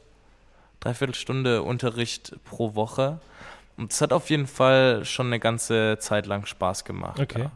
Dreiviertelstunde 0.83 1.63
Unterricht 1.63 2.35
pro 2.43 2.75
Woche. 2.75 3.19
Und 3.77 3.91
es 3.91 4.01
hat 4.01 4.13
auf 4.13 4.29
jeden 4.29 4.47
Fall 4.47 5.05
schon 5.05 5.27
eine 5.27 5.39
ganze 5.39 5.97
Zeit 5.99 6.25
lang 6.25 6.45
Spaß 6.45 6.83
gemacht. 6.85 7.19
Okay. 7.19 7.43
Ja. 7.43 7.51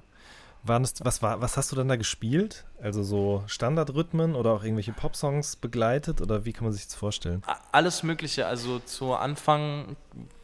Es, 0.82 0.94
was, 1.04 1.22
war, 1.22 1.40
was 1.40 1.56
hast 1.56 1.72
du 1.72 1.76
dann 1.78 1.88
da 1.88 1.96
gespielt? 1.96 2.66
Also 2.82 3.02
so 3.02 3.44
Standardrhythmen 3.48 4.36
oder 4.36 4.52
auch 4.52 4.64
irgendwelche 4.64 4.92
Popsongs 4.92 5.56
begleitet 5.56 6.20
oder 6.20 6.44
wie 6.44 6.52
kann 6.52 6.66
man 6.66 6.74
sich 6.74 6.86
das 6.86 6.96
vorstellen? 6.96 7.42
Alles 7.72 8.04
Mögliche. 8.04 8.48
Also 8.48 8.80
zu 8.80 9.14
Anfang 9.14 9.96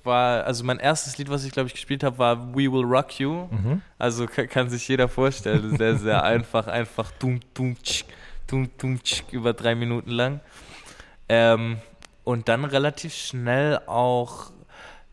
war, 0.03 0.45
also 0.45 0.63
mein 0.63 0.79
erstes 0.79 1.17
Lied, 1.17 1.29
was 1.29 1.43
ich 1.43 1.51
glaube 1.51 1.67
ich 1.67 1.73
gespielt 1.73 2.03
habe, 2.03 2.17
war 2.19 2.53
We 2.53 2.71
Will 2.71 2.85
Rock 2.85 3.19
You. 3.19 3.47
Mhm. 3.49 3.81
Also 3.97 4.25
kann, 4.27 4.47
kann, 4.47 4.69
sich 4.69 4.87
jeder 4.87 5.09
vorstellen. 5.09 5.75
Sehr, 5.77 5.97
sehr 5.97 6.23
einfach, 6.23 6.67
einfach 6.67 7.11
dum, 7.19 7.41
dum, 7.53 7.75
tsch, 7.81 8.05
dum, 8.47 8.69
dum, 8.77 9.03
tsch, 9.03 9.23
über 9.31 9.51
drei 9.53 9.75
Minuten 9.75 10.11
lang. 10.11 10.39
Ähm, 11.27 11.79
und 12.23 12.47
dann 12.47 12.65
relativ 12.65 13.13
schnell 13.13 13.79
auch 13.85 14.51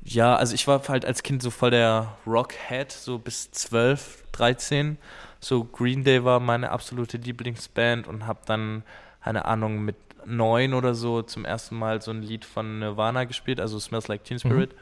ja, 0.02 0.36
also 0.36 0.54
ich 0.54 0.66
war 0.66 0.82
halt 0.88 1.04
als 1.04 1.22
Kind 1.22 1.42
so 1.42 1.50
voll 1.50 1.70
der 1.70 2.16
Rockhead, 2.26 2.90
so 2.90 3.18
bis 3.18 3.50
12, 3.50 4.24
13. 4.32 4.98
So 5.40 5.64
Green 5.64 6.04
Day 6.04 6.24
war 6.24 6.40
meine 6.40 6.70
absolute 6.70 7.18
Lieblingsband 7.18 8.08
und 8.08 8.26
habe 8.26 8.40
dann, 8.46 8.82
keine 9.22 9.44
Ahnung, 9.44 9.84
mit 9.84 9.96
neun 10.26 10.74
oder 10.74 10.94
so 10.94 11.22
zum 11.22 11.44
ersten 11.44 11.76
Mal 11.76 12.02
so 12.02 12.10
ein 12.10 12.22
Lied 12.22 12.44
von 12.44 12.78
Nirvana 12.78 13.24
gespielt, 13.24 13.60
also 13.60 13.78
Smells 13.78 14.08
Like 14.08 14.24
Teen 14.24 14.38
Spirit. 14.38 14.72
Mhm. 14.72 14.78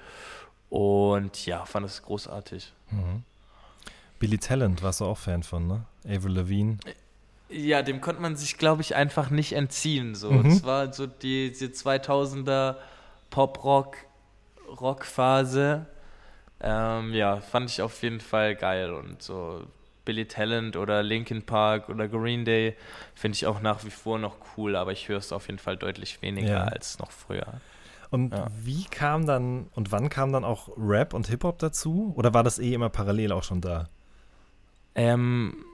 Und 0.76 1.46
ja, 1.46 1.64
fand 1.64 1.86
es 1.86 2.02
großartig. 2.02 2.72
Mhm. 2.90 3.24
Billy 4.18 4.38
Talent 4.38 4.82
warst 4.82 5.00
du 5.00 5.04
auch 5.04 5.18
Fan 5.18 5.42
von, 5.42 5.66
ne? 5.66 5.84
Avril 6.04 6.34
Lavigne. 6.34 6.78
Ja, 7.50 7.82
dem 7.82 8.00
konnte 8.00 8.20
man 8.20 8.36
sich, 8.36 8.58
glaube 8.58 8.82
ich, 8.82 8.94
einfach 8.94 9.30
nicht 9.30 9.54
entziehen. 9.54 10.14
So. 10.14 10.30
Mhm. 10.30 10.44
Das 10.44 10.64
war 10.64 10.92
so 10.92 11.06
die, 11.06 11.52
die 11.52 11.68
2000er 11.68 12.76
Pop-Rock 13.30 13.96
Rockphase. 14.80 15.86
Ähm, 16.60 17.14
ja, 17.14 17.40
fand 17.40 17.70
ich 17.70 17.82
auf 17.82 18.02
jeden 18.02 18.20
Fall 18.20 18.54
geil 18.56 18.92
und 18.92 19.22
so 19.22 19.62
Billy 20.04 20.26
Talent 20.26 20.76
oder 20.76 21.02
Linkin 21.02 21.42
Park 21.42 21.88
oder 21.88 22.08
Green 22.08 22.44
Day 22.44 22.76
finde 23.14 23.36
ich 23.36 23.46
auch 23.46 23.60
nach 23.60 23.84
wie 23.84 23.90
vor 23.90 24.18
noch 24.18 24.36
cool, 24.56 24.74
aber 24.74 24.92
ich 24.92 25.08
höre 25.08 25.18
es 25.18 25.32
auf 25.32 25.46
jeden 25.46 25.58
Fall 25.58 25.76
deutlich 25.76 26.20
weniger 26.22 26.48
ja. 26.48 26.64
als 26.64 26.98
noch 26.98 27.10
früher. 27.10 27.60
Und 28.10 28.32
ja. 28.32 28.46
wie 28.58 28.84
kam 28.84 29.26
dann 29.26 29.66
und 29.74 29.92
wann 29.92 30.08
kam 30.08 30.32
dann 30.32 30.44
auch 30.44 30.70
Rap 30.78 31.12
und 31.12 31.28
Hip-Hop 31.28 31.58
dazu? 31.58 32.14
Oder 32.16 32.32
war 32.32 32.42
das 32.42 32.58
eh 32.58 32.72
immer 32.72 32.88
parallel 32.88 33.32
auch 33.32 33.42
schon 33.42 33.60
da? 33.60 33.88
Ähm, 34.94 35.64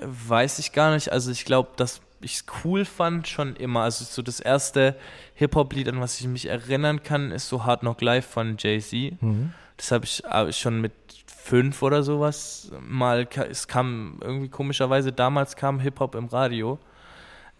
weiß 0.00 0.58
ich 0.58 0.72
gar 0.72 0.94
nicht. 0.94 1.12
Also 1.12 1.30
ich 1.30 1.44
glaube, 1.44 1.70
dass 1.76 2.00
ich 2.20 2.36
es 2.36 2.44
cool 2.64 2.84
fand, 2.84 3.28
schon 3.28 3.56
immer. 3.56 3.82
Also 3.82 4.04
so 4.04 4.22
das 4.22 4.40
erste 4.40 4.96
Hip-Hop-Lied, 5.34 5.88
an 5.88 6.00
was 6.00 6.20
ich 6.20 6.26
mich 6.26 6.46
erinnern 6.46 7.02
kann, 7.02 7.30
ist 7.30 7.48
so 7.48 7.64
Hard 7.64 7.80
Knock 7.80 8.00
Life 8.00 8.28
von 8.28 8.56
Jay-Z. 8.58 9.20
Mhm. 9.22 9.52
Das 9.76 9.90
habe 9.90 10.04
ich 10.04 10.22
schon 10.56 10.80
mit 10.80 10.92
fünf 11.26 11.82
oder 11.82 12.02
sowas 12.02 12.72
mal, 12.80 13.28
es 13.50 13.68
kam 13.68 14.18
irgendwie 14.22 14.48
komischerweise, 14.48 15.12
damals 15.12 15.56
kam 15.56 15.80
Hip-Hop 15.80 16.14
im 16.14 16.26
Radio. 16.26 16.78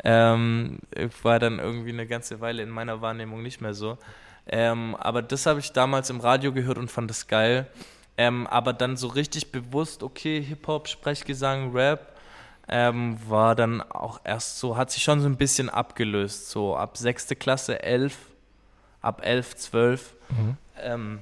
Ähm, 0.02 0.78
war 1.22 1.38
dann 1.38 1.58
irgendwie 1.58 1.90
eine 1.90 2.06
ganze 2.06 2.40
Weile 2.40 2.62
in 2.62 2.70
meiner 2.70 3.00
Wahrnehmung 3.00 3.42
nicht 3.42 3.60
mehr 3.60 3.74
so. 3.74 3.98
Ähm, 4.46 4.96
aber 4.96 5.22
das 5.22 5.46
habe 5.46 5.60
ich 5.60 5.72
damals 5.72 6.10
im 6.10 6.20
Radio 6.20 6.52
gehört 6.52 6.78
und 6.78 6.90
fand 6.90 7.10
das 7.10 7.26
geil. 7.26 7.66
Ähm, 8.16 8.46
aber 8.46 8.72
dann 8.72 8.96
so 8.96 9.08
richtig 9.08 9.52
bewusst, 9.52 10.02
okay, 10.02 10.40
Hip-Hop, 10.40 10.88
Sprechgesang, 10.88 11.72
Rap, 11.72 12.13
ähm, 12.68 13.18
war 13.28 13.54
dann 13.54 13.82
auch 13.82 14.20
erst 14.24 14.58
so, 14.58 14.76
hat 14.76 14.90
sich 14.90 15.02
schon 15.02 15.20
so 15.20 15.26
ein 15.26 15.36
bisschen 15.36 15.68
abgelöst, 15.68 16.50
so 16.50 16.76
ab 16.76 16.96
sechste 16.96 17.36
Klasse, 17.36 17.82
elf, 17.82 18.16
ab 19.00 19.20
elf, 19.22 19.56
zwölf, 19.56 20.14
mhm. 20.30 20.56
ähm, 20.80 21.18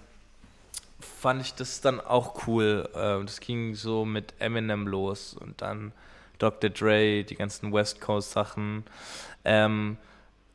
fand 1.01 1.43
ich 1.43 1.55
das 1.55 1.81
dann 1.81 2.01
auch 2.01 2.47
cool. 2.47 2.89
Äh, 2.95 3.25
das 3.25 3.41
ging 3.41 3.75
so 3.75 4.05
mit 4.05 4.35
Eminem 4.39 4.87
los 4.87 5.35
und 5.35 5.61
dann 5.63 5.93
Dr. 6.39 6.71
Dre, 6.71 7.25
die 7.25 7.37
ganzen 7.37 7.73
West 7.73 8.01
Coast 8.01 8.33
Sachen. 8.33 8.85
Ähm, 9.45 9.97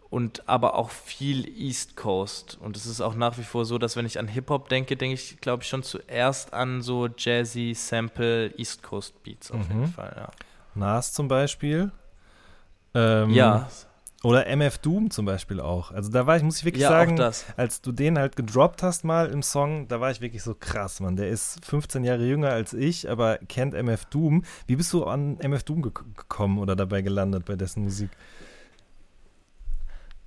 und 0.10 0.48
aber 0.48 0.76
auch 0.76 0.90
viel 0.90 1.48
East 1.60 1.98
Coast. 1.98 2.58
Und 2.62 2.78
es 2.78 2.86
ist 2.86 3.02
auch 3.02 3.16
nach 3.16 3.38
wie 3.38 3.44
vor 3.44 3.66
so, 3.66 3.78
dass 3.78 3.98
wenn 3.98 4.06
ich 4.06 4.20
an 4.20 4.28
Hip-Hop 4.28 4.70
denke, 4.70 4.96
denke 4.96 5.16
ich, 5.16 5.42
glaube 5.42 5.64
ich, 5.64 5.70
schon 5.70 5.84
zuerst 5.84 6.54
an 6.54 6.82
so 6.82 7.08
Jazzy, 7.08 7.74
Sample, 7.76 8.54
East 8.58 8.84
Coast 8.84 9.22
Beats 9.24 9.52
auf 9.52 9.68
mhm. 9.68 9.82
jeden 9.82 9.94
Fall, 9.94 10.14
ja. 10.16 10.32
Nas 10.78 11.14
zum 11.14 11.28
Beispiel. 11.28 11.92
Ähm, 12.94 13.32
ja. 13.32 13.68
Oder 14.24 14.48
MF 14.48 14.80
Doom 14.80 15.12
zum 15.12 15.26
Beispiel 15.26 15.60
auch. 15.60 15.92
Also 15.92 16.10
da 16.12 16.26
war 16.26 16.38
ich, 16.38 16.44
muss 16.44 16.58
ich 16.58 16.66
wirklich 16.66 16.84
ja, 16.84 16.90
sagen, 16.90 17.20
als 17.56 17.82
du 17.82 17.92
den 17.92 18.18
halt 18.18 18.36
gedroppt 18.36 18.82
hast 18.82 19.04
mal 19.04 19.28
im 19.28 19.44
Song, 19.44 19.88
da 19.88 20.02
war 20.02 20.10
ich 20.10 20.22
wirklich 20.22 20.42
so 20.42 20.56
krass, 20.56 21.00
Mann. 21.00 21.16
Der 21.16 21.30
ist 21.30 21.64
15 21.64 22.04
Jahre 22.04 22.26
jünger 22.26 22.50
als 22.50 22.74
ich, 22.74 23.10
aber 23.10 23.38
kennt 23.48 23.76
MF 23.76 24.06
Doom. 24.06 24.44
Wie 24.66 24.76
bist 24.76 24.92
du 24.92 25.06
an 25.06 25.38
MF 25.40 25.64
Doom 25.64 25.84
ge 25.84 25.92
gekommen 26.16 26.58
oder 26.58 26.76
dabei 26.76 27.04
gelandet 27.04 27.46
bei 27.46 27.56
dessen 27.56 27.84
Musik? 27.84 28.10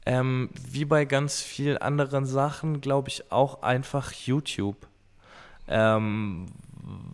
Ähm, 0.07 0.51
wie 0.71 0.85
bei 0.85 1.05
ganz 1.05 1.41
vielen 1.41 1.77
anderen 1.77 2.27
Sachen, 2.27 2.81
glaube 2.81 3.09
ich, 3.09 3.31
auch 3.33 3.63
einfach 3.63 4.13
YouTube. 4.13 4.87
Ähm, 5.69 6.47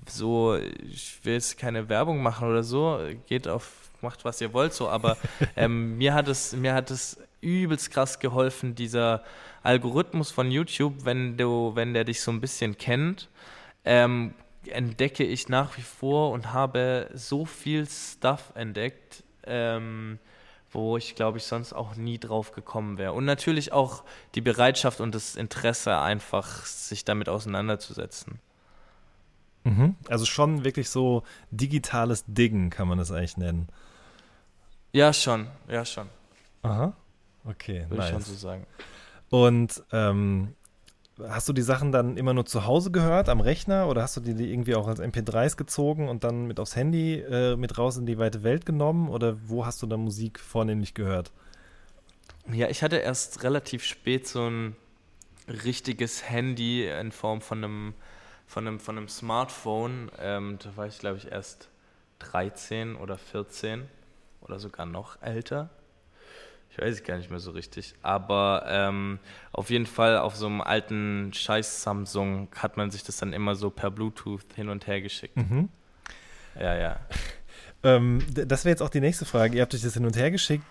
so, 0.09 0.57
ich 0.57 1.25
will 1.25 1.35
jetzt 1.35 1.59
keine 1.59 1.89
Werbung 1.89 2.23
machen 2.23 2.49
oder 2.49 2.63
so, 2.63 3.01
geht 3.27 3.49
auf, 3.49 3.91
macht 4.01 4.25
was 4.25 4.41
ihr 4.41 4.53
wollt 4.53 4.73
so, 4.73 4.89
aber 4.89 5.17
ähm, 5.57 5.97
mir 5.97 6.15
hat 6.15 6.29
es, 6.29 6.53
mir 6.53 6.75
hat 6.75 6.91
es 6.91 7.19
übelst 7.41 7.91
krass 7.91 8.19
geholfen, 8.19 8.75
dieser 8.75 9.23
Algorithmus 9.63 10.31
von 10.31 10.51
YouTube, 10.51 11.05
wenn 11.05 11.37
du, 11.37 11.73
wenn 11.75 11.95
der 11.95 12.05
dich 12.05 12.21
so 12.21 12.31
ein 12.31 12.41
bisschen 12.41 12.79
kennt, 12.79 13.29
ähm, 13.85 14.35
entdecke 14.69 15.25
ich 15.25 15.49
nach 15.49 15.77
wie 15.77 15.83
vor 15.83 16.33
und 16.33 16.53
habe 16.53 17.09
so 17.15 17.45
viel 17.45 17.87
Stuff 17.89 18.53
entdeckt, 18.55 19.23
ähm, 19.45 20.19
wo 20.71 20.97
ich 20.97 21.15
glaube 21.15 21.39
ich 21.39 21.45
sonst 21.45 21.73
auch 21.73 21.95
nie 21.97 22.19
drauf 22.19 22.53
gekommen 22.53 22.99
wäre. 22.99 23.13
Und 23.13 23.25
natürlich 23.25 23.73
auch 23.73 24.05
die 24.35 24.41
Bereitschaft 24.41 25.01
und 25.01 25.15
das 25.15 25.37
Interesse 25.37 25.99
einfach, 25.99 26.67
sich 26.67 27.05
damit 27.05 27.29
auseinanderzusetzen. 27.29 28.41
Mhm. 29.67 29.97
Also 30.09 30.25
schon 30.27 30.65
wirklich 30.65 30.89
so 30.91 31.25
digitales 31.51 32.25
Diggen 32.29 32.71
kann 32.71 32.87
man 32.87 32.99
das 32.99 33.11
eigentlich 33.11 33.37
nennen. 33.37 33.69
Ja, 34.93 35.13
schon, 35.13 35.49
ja, 35.69 35.85
schon. 35.85 36.09
Aha. 36.63 36.93
Okay, 37.45 37.85
Würde 37.89 37.97
nice. 37.97 38.07
ich 38.07 38.13
schon 38.13 38.23
so 38.23 38.35
sagen. 38.35 38.67
Und 39.29 39.83
ähm, 39.91 40.55
hast 41.21 41.49
du 41.49 41.53
die 41.53 41.63
Sachen 41.63 41.91
dann 41.91 42.17
immer 42.17 42.33
nur 42.33 42.47
zu 42.47 42.65
Hause 42.65 42.93
gehört, 42.93 43.29
am 43.29 43.41
Rechner, 43.41 43.89
oder 43.89 44.03
hast 44.03 44.17
du 44.17 44.21
die, 44.21 44.53
irgendwie 44.53 44.77
auch 44.77 44.87
als 44.87 45.01
MP3s 45.01 45.57
gezogen 45.57 46.09
und 46.09 46.23
dann 46.23 46.47
mit 46.47 46.61
aufs 46.61 46.77
Handy 46.77 47.15
äh, 47.15 47.57
mit 47.57 47.77
raus 47.77 47.97
in 47.97 48.07
die 48.07 48.19
weite 48.19 48.45
Welt 48.45 48.67
genommen? 48.67 49.09
Oder 49.09 49.37
wo 49.49 49.67
hast 49.67 49.83
du 49.83 49.89
dann 49.89 50.01
Musik 50.01 50.39
vornehmlich 50.39 50.95
gehört? 50.95 51.33
Ja, 52.53 52.69
ich 52.69 52.85
hatte 52.85 52.99
erst 52.99 53.43
relativ 53.43 53.83
spät 53.83 54.29
so 54.29 54.49
ein 54.49 54.77
richtiges 55.49 56.31
Handy 56.31 56.87
in 56.87 57.11
Form 57.11 57.41
von 57.41 57.65
einem 57.65 57.95
von 58.47 58.67
einem, 58.67 58.81
von 58.81 58.97
einem 58.97 59.09
Smartphone. 59.09 60.11
Ähm, 60.21 60.59
da 60.63 60.77
war 60.77 60.87
ich, 60.87 60.99
glaube 60.99 61.19
ich, 61.19 61.31
erst 61.31 61.69
13 62.21 62.97
oder 62.97 63.19
14 63.19 63.89
oder 64.41 64.59
sogar 64.59 64.87
noch 64.87 65.21
älter. 65.23 65.71
Ich 66.71 66.79
weiß 66.79 66.95
es 66.95 67.05
gar 67.05 67.17
nicht 67.17 67.31
mehr 67.31 67.41
so 67.41 67.53
richtig. 67.53 67.95
Aber 68.03 68.65
ähm, 68.69 69.19
auf 69.53 69.71
jeden 69.71 69.87
Fall 69.87 70.19
auf 70.19 70.37
so 70.37 70.47
einem 70.47 70.61
alten 70.61 71.33
Scheiß 71.33 71.83
Samsung 71.83 72.49
hat 72.57 72.77
man 72.77 72.91
sich 72.91 73.03
das 73.03 73.17
dann 73.17 73.33
immer 73.33 73.55
so 73.55 73.71
per 73.71 73.91
Bluetooth 73.91 74.45
hin 74.55 74.69
und 74.69 74.87
her 74.87 75.01
geschickt. 75.01 75.37
Mhm. 75.37 75.69
Ja, 76.59 76.77
ja. 76.77 77.01
Ähm, 77.83 78.25
das 78.33 78.65
wäre 78.65 78.73
jetzt 78.73 78.81
auch 78.81 78.89
die 78.89 79.01
nächste 79.01 79.27
Frage. 79.27 79.55
Ihr 79.55 79.63
habt 79.63 79.73
euch 79.75 79.83
das 79.83 79.95
hin 79.95 80.07
und 80.07 80.17
her 80.17 80.31
geschickt. 80.31 80.65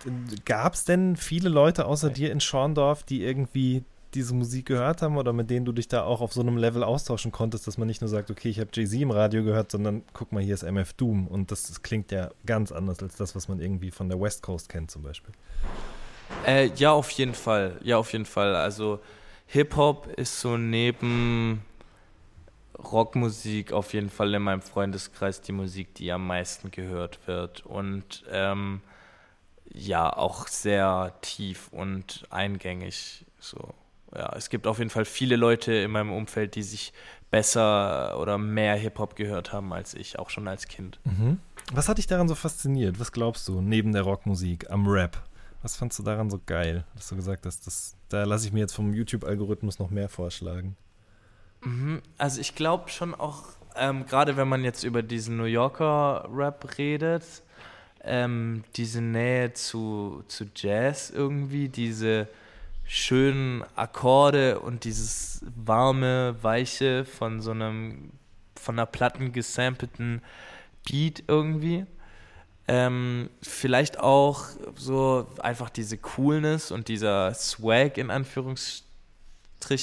Gab 0.43 0.73
es 0.73 0.85
denn 0.85 1.15
viele 1.15 1.49
Leute 1.49 1.85
außer 1.85 2.09
dir 2.09 2.31
in 2.31 2.41
Schorndorf, 2.41 3.03
die 3.03 3.23
irgendwie 3.23 3.85
diese 4.15 4.33
Musik 4.33 4.67
gehört 4.67 5.01
haben 5.01 5.17
oder 5.17 5.33
mit 5.33 5.49
denen 5.49 5.65
du 5.65 5.71
dich 5.71 5.87
da 5.87 6.03
auch 6.03 6.21
auf 6.21 6.33
so 6.33 6.41
einem 6.41 6.57
Level 6.57 6.83
austauschen 6.83 7.31
konntest, 7.31 7.67
dass 7.67 7.77
man 7.77 7.87
nicht 7.87 8.01
nur 8.01 8.07
sagt, 8.07 8.31
okay, 8.31 8.49
ich 8.49 8.59
habe 8.59 8.69
Jay-Z 8.73 8.99
im 9.01 9.11
Radio 9.11 9.43
gehört, 9.43 9.71
sondern 9.71 10.03
guck 10.13 10.31
mal, 10.31 10.41
hier 10.41 10.53
ist 10.53 10.63
MF 10.63 10.93
Doom 10.93 11.27
und 11.27 11.51
das, 11.51 11.63
das, 11.63 11.83
klingt 11.83 12.11
ja 12.11 12.31
ganz 12.45 12.71
anders 12.71 12.99
als 13.01 13.15
das, 13.15 13.35
was 13.35 13.47
man 13.47 13.59
irgendwie 13.59 13.91
von 13.91 14.09
der 14.09 14.19
West 14.19 14.41
Coast 14.41 14.69
kennt 14.69 14.89
zum 14.89 15.03
Beispiel. 15.03 15.33
Äh, 16.45 16.71
ja, 16.75 16.91
auf 16.91 17.11
jeden 17.11 17.35
Fall. 17.35 17.77
Ja, 17.83 17.97
auf 17.97 18.11
jeden 18.13 18.25
Fall. 18.25 18.55
Also 18.55 18.99
Hip-Hop 19.47 20.07
ist 20.17 20.39
so 20.39 20.57
neben 20.57 21.61
Rockmusik 22.77 23.71
auf 23.71 23.93
jeden 23.93 24.09
Fall 24.09 24.33
in 24.33 24.41
meinem 24.41 24.61
Freundeskreis 24.61 25.41
die 25.41 25.51
Musik, 25.51 25.93
die 25.95 26.11
am 26.11 26.25
meisten 26.25 26.71
gehört 26.71 27.19
wird 27.27 27.65
und 27.65 28.23
ähm, 28.31 28.81
ja, 29.73 30.15
auch 30.15 30.47
sehr 30.47 31.13
tief 31.21 31.69
und 31.71 32.25
eingängig 32.29 33.25
so 33.39 33.73
ja, 34.13 34.33
es 34.35 34.49
gibt 34.49 34.67
auf 34.67 34.79
jeden 34.79 34.89
Fall 34.89 35.05
viele 35.05 35.35
Leute 35.35 35.73
in 35.73 35.91
meinem 35.91 36.11
Umfeld, 36.11 36.55
die 36.55 36.63
sich 36.63 36.93
besser 37.31 38.19
oder 38.19 38.37
mehr 38.37 38.75
Hip-Hop 38.75 39.15
gehört 39.15 39.51
haben 39.51 39.73
als 39.73 39.93
ich, 39.93 40.19
auch 40.19 40.29
schon 40.29 40.47
als 40.47 40.67
Kind. 40.67 40.99
Mhm. 41.03 41.39
Was 41.73 41.89
hat 41.89 41.97
dich 41.97 42.07
daran 42.07 42.27
so 42.27 42.35
fasziniert? 42.35 42.99
Was 42.99 43.11
glaubst 43.11 43.47
du, 43.47 43.61
neben 43.61 43.91
der 43.91 44.03
Rockmusik, 44.03 44.69
am 44.69 44.87
Rap? 44.87 45.23
Was 45.61 45.75
fandst 45.75 45.97
du 45.97 46.03
daran 46.03 46.29
so 46.29 46.39
geil, 46.45 46.85
dass 46.95 47.09
du 47.09 47.15
gesagt 47.15 47.45
hast, 47.45 47.65
das, 47.65 47.95
da 48.09 48.23
lasse 48.23 48.45
ich 48.45 48.53
mir 48.53 48.59
jetzt 48.59 48.75
vom 48.75 48.93
YouTube-Algorithmus 48.93 49.79
noch 49.79 49.89
mehr 49.89 50.09
vorschlagen? 50.09 50.77
Mhm. 51.61 52.01
Also 52.17 52.39
ich 52.39 52.53
glaube 52.53 52.89
schon 52.89 53.15
auch 53.15 53.55
ähm, 53.75 54.05
gerade 54.05 54.37
wenn 54.37 54.47
man 54.47 54.63
jetzt 54.63 54.83
über 54.83 55.03
diesen 55.03 55.37
New 55.37 55.45
Yorker 55.45 56.27
Rap 56.31 56.77
redet, 56.77 57.23
ähm, 58.03 58.63
diese 58.75 59.01
Nähe 59.01 59.53
zu, 59.53 60.23
zu 60.27 60.45
Jazz 60.55 61.09
irgendwie, 61.09 61.69
diese 61.69 62.27
schönen 62.87 63.63
Akkorde 63.75 64.59
und 64.59 64.83
dieses 64.83 65.41
warme, 65.55 66.35
weiche 66.41 67.05
von 67.05 67.41
so 67.41 67.51
einem, 67.51 68.11
von 68.55 68.75
einer 68.75 68.85
Platten 68.85 69.31
gesampelten 69.33 70.21
Beat 70.85 71.23
irgendwie. 71.27 71.85
Ähm, 72.67 73.29
vielleicht 73.41 73.99
auch 73.99 74.45
so 74.75 75.27
einfach 75.39 75.69
diese 75.69 75.97
Coolness 75.97 76.71
und 76.71 76.87
dieser 76.87 77.33
Swag 77.33 77.97
in 77.97 78.09
Anführungsstrichen 78.09 78.83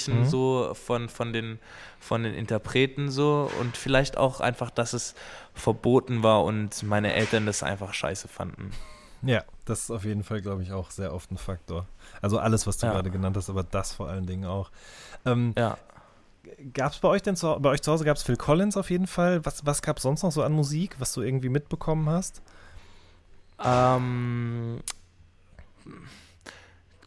Mhm. 0.06 0.24
so 0.24 0.74
von, 0.74 1.08
von, 1.08 1.32
den, 1.32 1.60
von 2.00 2.24
den 2.24 2.34
Interpreten 2.34 3.10
so 3.10 3.48
und 3.60 3.76
vielleicht 3.76 4.16
auch 4.16 4.40
einfach, 4.40 4.70
dass 4.70 4.92
es 4.94 5.14
verboten 5.54 6.22
war 6.22 6.42
und 6.44 6.82
meine 6.82 7.14
Eltern 7.14 7.46
das 7.46 7.62
einfach 7.62 7.94
scheiße 7.94 8.26
fanden. 8.26 8.72
Ja, 9.22 9.44
das 9.64 9.84
ist 9.84 9.90
auf 9.90 10.04
jeden 10.04 10.24
Fall, 10.24 10.42
glaube 10.42 10.62
ich, 10.64 10.72
auch 10.72 10.90
sehr 10.90 11.14
oft 11.14 11.30
ein 11.30 11.38
Faktor. 11.38 11.86
Also 12.22 12.38
alles, 12.38 12.66
was 12.66 12.78
du 12.78 12.86
Ja. 12.86 12.92
gerade 12.92 13.10
genannt 13.10 13.36
hast, 13.36 13.50
aber 13.50 13.62
das 13.64 13.92
vor 13.92 14.08
allen 14.08 14.26
Dingen 14.26 14.46
auch. 14.46 14.70
Ähm, 15.26 15.52
Ja. 15.58 15.76
gab 16.72 16.92
es 16.92 16.98
bei 16.98 17.08
euch 17.08 17.22
denn 17.22 17.36
zu, 17.36 17.58
bei 17.60 17.68
euch 17.70 17.82
zu 17.82 17.92
Hause 17.92 18.04
gab 18.04 18.16
es 18.16 18.22
Phil 18.22 18.36
Collins 18.36 18.76
auf 18.76 18.90
jeden 18.90 19.06
Fall? 19.06 19.44
Was, 19.44 19.66
was 19.66 19.82
gab 19.82 19.98
es 19.98 20.04
sonst 20.04 20.22
noch 20.22 20.32
so 20.32 20.42
an 20.42 20.52
Musik, 20.52 20.96
was 20.98 21.12
du 21.12 21.20
irgendwie 21.22 21.48
mitbekommen 21.50 22.08
hast? 22.08 22.40
Ähm, 23.64 24.80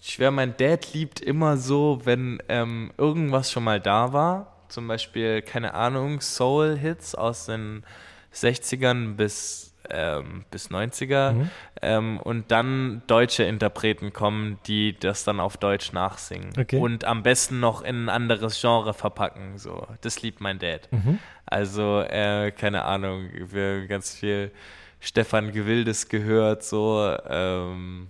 ich 0.01 0.13
schwör, 0.13 0.31
mein 0.31 0.55
Dad 0.57 0.93
liebt 0.93 1.19
immer 1.19 1.57
so, 1.57 2.01
wenn 2.03 2.41
ähm, 2.47 2.91
irgendwas 2.97 3.51
schon 3.51 3.63
mal 3.63 3.79
da 3.79 4.13
war. 4.13 4.51
Zum 4.67 4.87
Beispiel, 4.87 5.41
keine 5.41 5.73
Ahnung, 5.73 6.21
Soul-Hits 6.21 7.15
aus 7.15 7.45
den 7.45 7.83
60ern 8.33 9.15
bis, 9.15 9.73
ähm, 9.89 10.45
bis 10.51 10.69
90er. 10.69 11.31
Mhm. 11.31 11.49
Ähm, 11.81 12.19
und 12.19 12.51
dann 12.51 13.01
deutsche 13.07 13.43
Interpreten 13.43 14.13
kommen, 14.13 14.59
die 14.67 14.97
das 14.99 15.23
dann 15.23 15.39
auf 15.39 15.57
Deutsch 15.57 15.93
nachsingen. 15.93 16.49
Okay. 16.59 16.77
Und 16.77 17.05
am 17.05 17.23
besten 17.23 17.59
noch 17.59 17.81
in 17.81 18.05
ein 18.05 18.09
anderes 18.09 18.59
Genre 18.59 18.93
verpacken. 18.93 19.57
So. 19.57 19.87
Das 20.01 20.21
liebt 20.21 20.41
mein 20.41 20.59
Dad. 20.59 20.87
Mhm. 20.91 21.19
Also, 21.45 22.01
äh, 22.01 22.51
keine 22.51 22.85
Ahnung, 22.85 23.29
wir 23.33 23.81
haben 23.81 23.87
ganz 23.87 24.13
viel 24.15 24.51
Stefan 24.99 25.51
Gewildes 25.51 26.09
gehört, 26.09 26.63
so, 26.63 27.15
ähm, 27.29 28.07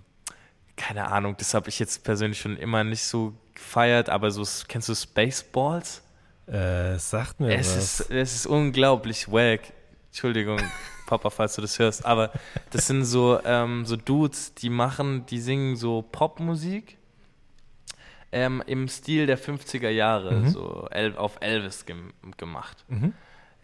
keine 0.76 1.10
Ahnung, 1.10 1.36
das 1.38 1.52
habe 1.52 1.68
ich 1.68 1.78
jetzt 1.78 2.04
persönlich 2.04 2.40
schon 2.40 2.56
immer 2.56 2.84
nicht 2.84 3.02
so 3.02 3.34
gefeiert, 3.54 4.08
aber 4.08 4.30
so, 4.30 4.42
kennst 4.68 4.88
du 4.88 4.94
Spaceballs? 4.94 6.02
Äh, 6.46 6.98
sagt 6.98 7.40
mir 7.40 7.54
Es 7.54 7.76
was. 7.76 8.00
ist, 8.00 8.10
es 8.10 8.34
ist 8.34 8.46
unglaublich 8.46 9.30
wack. 9.30 9.60
Entschuldigung, 10.06 10.60
Papa, 11.06 11.30
falls 11.30 11.54
du 11.54 11.62
das 11.62 11.78
hörst, 11.78 12.04
aber 12.04 12.30
das 12.70 12.86
sind 12.86 13.04
so, 13.04 13.38
ähm, 13.44 13.86
so 13.86 13.96
Dudes, 13.96 14.54
die 14.54 14.68
machen, 14.70 15.24
die 15.26 15.40
singen 15.40 15.76
so 15.76 16.02
Popmusik 16.02 16.98
ähm, 18.32 18.62
im 18.66 18.88
Stil 18.88 19.26
der 19.26 19.38
50er 19.38 19.88
Jahre, 19.88 20.32
Mhm. 20.32 20.48
so 20.48 20.86
El 20.90 21.16
auf 21.16 21.38
Elvis 21.40 21.86
gem 21.86 22.12
gemacht. 22.36 22.84
Mhm. 22.88 23.14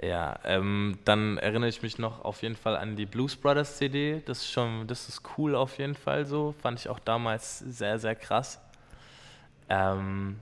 Ja, 0.01 0.39
ähm, 0.45 0.99
dann 1.05 1.39
erinnere 1.39 1.69
ich 1.69 1.83
mich 1.83 1.99
noch 1.99 2.25
auf 2.25 2.43
jeden 2.43 2.57
Fall 2.57 2.77
an 2.77 2.97
die 2.97 3.07
Blues 3.07 3.37
Brothers 3.37 3.77
CD. 3.77 4.23
Das 4.25 4.39
ist 4.39 4.51
schon, 4.51 4.87
das 4.87 5.09
ist 5.09 5.23
cool 5.37 5.55
auf 5.55 5.79
jeden 5.79 5.95
Fall 5.95 6.25
so. 6.27 6.55
Fand 6.61 6.81
ich 6.81 6.89
auch 6.89 6.99
damals 6.99 7.59
sehr, 7.61 7.99
sehr 7.99 8.17
krass. 8.17 8.61
Ähm, 9.69 10.39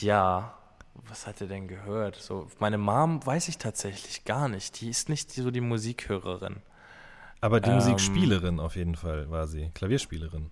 ja, 0.00 0.52
was 1.08 1.26
hat 1.26 1.40
er 1.40 1.46
denn 1.46 1.68
gehört? 1.68 2.16
So, 2.16 2.48
meine 2.58 2.78
Mom 2.78 3.24
weiß 3.24 3.48
ich 3.48 3.58
tatsächlich 3.58 4.24
gar 4.24 4.48
nicht. 4.48 4.80
Die 4.80 4.88
ist 4.90 5.08
nicht 5.08 5.30
so 5.32 5.50
die 5.50 5.60
Musikhörerin. 5.60 6.56
Aber 7.40 7.60
die 7.60 7.68
Ähm, 7.68 7.76
Musikspielerin 7.76 8.60
auf 8.60 8.76
jeden 8.76 8.96
Fall 8.96 9.30
war 9.30 9.46
sie. 9.46 9.70
Klavierspielerin. 9.74 10.50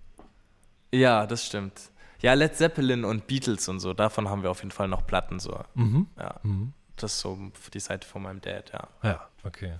Ja, 0.93 1.25
das 1.27 1.45
stimmt. 1.45 1.91
Ja, 2.21 2.33
Led 2.33 2.55
Zeppelin 2.55 3.03
und 3.03 3.27
Beatles 3.27 3.67
und 3.67 3.79
so, 3.79 3.93
davon 3.93 4.29
haben 4.29 4.41
wir 4.43 4.49
auf 4.51 4.59
jeden 4.59 4.71
Fall 4.71 4.87
noch 4.87 5.05
Platten 5.05 5.39
so. 5.39 5.59
Mhm. 5.73 6.07
Ja, 6.17 6.39
Mhm. 6.43 6.73
das 6.95 7.13
ist 7.13 7.19
so 7.19 7.37
die 7.73 7.79
Seite 7.79 8.07
von 8.07 8.21
meinem 8.21 8.39
Dad, 8.41 8.71
ja. 8.71 8.87
Ja, 9.03 9.27
okay. 9.43 9.75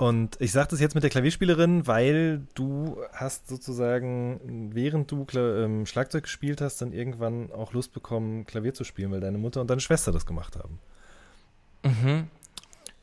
Und 0.00 0.40
ich 0.40 0.50
sage 0.50 0.68
das 0.70 0.80
jetzt 0.80 0.94
mit 0.94 1.04
der 1.04 1.10
Klavierspielerin, 1.10 1.86
weil 1.86 2.46
du 2.54 2.96
hast 3.12 3.48
sozusagen, 3.48 4.70
während 4.72 5.10
du 5.10 5.26
Kla 5.26 5.64
ähm, 5.64 5.84
Schlagzeug 5.84 6.22
gespielt 6.22 6.62
hast, 6.62 6.80
dann 6.80 6.94
irgendwann 6.94 7.52
auch 7.52 7.74
Lust 7.74 7.92
bekommen, 7.92 8.46
Klavier 8.46 8.72
zu 8.72 8.84
spielen, 8.84 9.10
weil 9.10 9.20
deine 9.20 9.36
Mutter 9.36 9.60
und 9.60 9.68
deine 9.68 9.82
Schwester 9.82 10.10
das 10.10 10.24
gemacht 10.24 10.56
haben. 10.56 10.78
Mhm. 11.84 12.28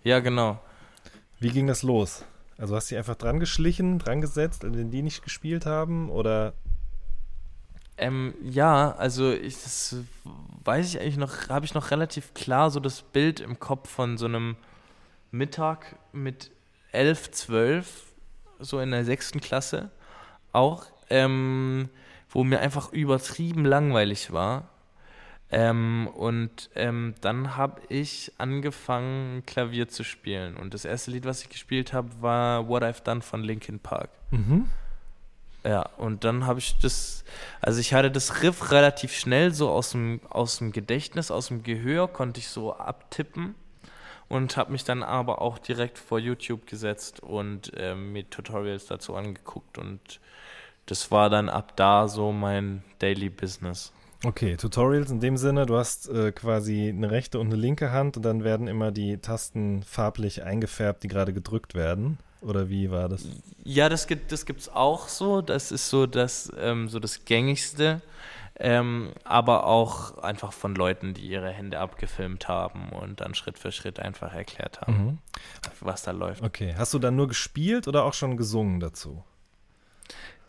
Ja, 0.04 0.22
genau. 0.22 0.60
Wie 1.40 1.50
ging 1.50 1.68
das 1.68 1.84
los? 1.84 2.26
Also 2.58 2.76
hast 2.76 2.90
du 2.90 2.96
dich 2.96 2.98
einfach 2.98 3.14
dran 3.14 3.40
geschlichen, 3.40 4.00
dran 4.00 4.20
gesetzt, 4.20 4.64
wenn 4.64 4.90
die 4.90 5.04
nicht 5.04 5.22
gespielt 5.22 5.68
haben? 5.68 6.10
Oder 6.10 6.56
Ähm, 8.00 8.34
ja, 8.42 8.96
also 8.96 9.32
ich, 9.32 9.62
das 9.62 9.98
weiß 10.64 10.88
ich 10.88 11.00
eigentlich 11.00 11.18
noch, 11.18 11.50
habe 11.50 11.66
ich 11.66 11.76
noch 11.76 11.92
relativ 11.92 12.34
klar 12.34 12.72
so 12.72 12.80
das 12.80 13.04
Bild 13.04 13.40
im 13.40 13.60
Kopf 13.60 13.88
von 13.88 14.18
so 14.18 14.26
einem 14.26 14.56
Mittag 15.30 15.96
mit 16.12 16.57
elf, 16.92 17.32
zwölf, 17.32 18.04
so 18.60 18.80
in 18.80 18.92
der 18.92 19.06
sechsten 19.06 19.42
Klasse 19.42 19.92
auch, 20.52 20.86
ähm, 21.10 21.90
wo 22.30 22.44
mir 22.44 22.60
einfach 22.60 22.92
übertrieben 22.92 23.66
langweilig 23.66 24.32
war. 24.32 24.70
Ähm, 25.50 26.10
und 26.14 26.70
ähm, 26.76 27.16
dann 27.22 27.56
habe 27.56 27.82
ich 27.88 28.34
angefangen, 28.38 29.46
Klavier 29.46 29.88
zu 29.88 30.04
spielen. 30.04 30.58
Und 30.58 30.74
das 30.74 30.84
erste 30.84 31.12
Lied, 31.12 31.26
was 31.26 31.42
ich 31.42 31.50
gespielt 31.50 31.94
habe, 31.94 32.10
war 32.22 32.68
What 32.68 32.84
I've 32.84 33.04
Done 33.04 33.22
von 33.22 33.44
Linkin 33.44 33.80
Park. 33.80 34.10
Mhm. 34.32 34.70
Ja, 35.64 35.84
und 35.98 36.24
dann 36.24 36.46
habe 36.46 36.60
ich 36.60 36.78
das, 36.80 37.24
also 37.62 37.80
ich 37.80 37.94
hatte 37.94 38.12
das 38.12 38.42
Riff 38.42 38.72
relativ 38.72 39.14
schnell 39.14 39.54
so 39.54 39.70
aus 39.70 39.92
dem, 39.92 40.20
aus 40.30 40.58
dem 40.58 40.72
Gedächtnis, 40.72 41.32
aus 41.32 41.48
dem 41.48 41.64
Gehör, 41.64 42.08
konnte 42.08 42.40
ich 42.40 42.50
so 42.50 42.74
abtippen 42.74 43.56
und 44.30 44.58
habe 44.58 44.72
mich 44.72 44.84
dann 44.84 45.04
aber 45.04 45.42
auch 45.42 45.58
direkt 45.58 45.98
vor 45.98 46.20
YouTube 46.20 46.68
gesetzt 46.68 47.22
und 47.22 47.72
ähm, 47.78 48.12
mir 48.14 48.30
Tutorials 48.30 48.88
dazu 48.88 49.16
angeguckt 49.16 49.78
und 49.78 50.20
das 50.86 51.12
war 51.12 51.30
dann 51.30 51.50
ab 51.50 51.74
da 51.76 52.08
so 52.08 52.32
mein 52.32 52.84
Daily 53.00 53.30
Business. 53.30 53.92
Okay, 54.24 54.58
Tutorials 54.58 55.12
in 55.12 55.20
dem 55.20 55.38
Sinne, 55.38 55.66
du 55.66 55.78
hast 55.78 56.10
äh, 56.10 56.32
quasi 56.32 56.90
eine 56.90 57.12
rechte 57.12 57.40
und 57.40 57.48
eine 57.48 57.56
linke 57.56 57.92
Hand 57.92 58.18
und 58.18 58.24
dann 58.24 58.44
werden 58.44 58.68
immer 58.68 58.92
die 58.92 59.18
Tasten 59.18 59.84
farblich 59.84 60.44
eingefärbt, 60.44 61.04
die 61.04 61.08
gerade 61.08 61.34
gedrückt 61.34 61.76
werden. 61.76 62.18
Oder 62.42 62.70
wie 62.70 62.90
war 62.90 63.10
das? 63.10 63.26
Ja, 63.64 63.90
das 63.90 64.08
gibt 64.08 64.32
das 64.32 64.46
gibt's 64.46 64.70
auch 64.70 65.08
so. 65.08 65.42
Das 65.42 65.72
ist 65.72 65.90
so 65.90 66.06
das 66.06 66.52
ähm, 66.60 66.88
so 66.88 67.00
das 67.00 67.26
gängigste, 67.26 68.02
ähm, 68.60 69.12
aber 69.24 69.66
auch 69.66 70.18
einfach 70.20 70.52
von 70.54 70.74
Leuten, 70.76 71.14
die 71.14 71.22
ihre 71.28 71.50
Hände 71.52 71.80
abgefilmt 71.80 72.48
haben 72.48 72.90
und 72.90 73.22
dann 73.22 73.36
Schritt 73.36 73.60
für 73.60 73.72
Schritt 73.72 74.00
einfach 74.00 74.34
erklärt 74.34 74.82
haben, 74.82 74.94
Mhm. 75.06 75.18
was 75.80 76.04
da 76.04 76.12
läuft. 76.12 76.42
Okay, 76.44 76.74
hast 76.78 76.94
du 76.94 77.00
dann 77.00 77.16
nur 77.16 77.28
gespielt 77.28 77.88
oder 77.88 78.04
auch 78.04 78.14
schon 78.14 78.36
gesungen 78.38 78.80
dazu? 78.80 79.24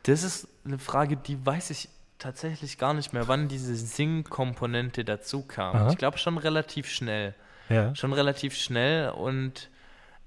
Das 0.05 0.23
ist 0.23 0.49
eine 0.65 0.79
Frage, 0.79 1.17
die 1.17 1.45
weiß 1.45 1.71
ich 1.71 1.89
tatsächlich 2.19 2.79
gar 2.79 2.95
nicht 2.95 3.13
mehr, 3.13 3.29
wann 3.29 3.47
diese 3.49 3.75
Sing-Komponente 3.77 5.05
dazu 5.05 5.43
kam. 5.43 5.77
Aha. 5.77 5.91
Ich 5.91 5.99
glaube 5.99 6.19
schon 6.19 6.39
relativ 6.39 6.89
schnell. 6.89 7.35
Ja. 7.69 7.95
schon 7.95 8.15
relativ 8.15 8.57
schnell 8.57 9.11
und 9.11 9.69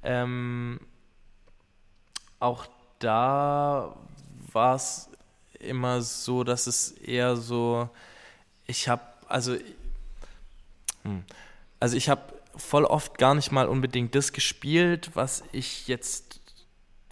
ähm, 0.04 0.80
auch 2.40 2.68
da 3.00 3.96
war 4.54 4.76
es 4.76 5.10
immer 5.62 6.02
so, 6.02 6.44
dass 6.44 6.68
es 6.68 6.92
eher 6.92 7.36
so, 7.36 7.90
ich 8.68 8.88
habe, 8.88 9.02
also, 9.28 9.56
hm, 11.04 11.24
also 11.80 11.98
ich 11.98 12.10
habe 12.10 12.22
voll 12.56 12.86
oft 12.86 13.18
gar 13.18 13.36
nicht 13.36 13.52
mal 13.52 13.68
unbedingt 13.68 14.16
das 14.16 14.34
gespielt, 14.34 15.12
was 15.14 15.44
ich 15.52 15.88
jetzt, 15.88 16.42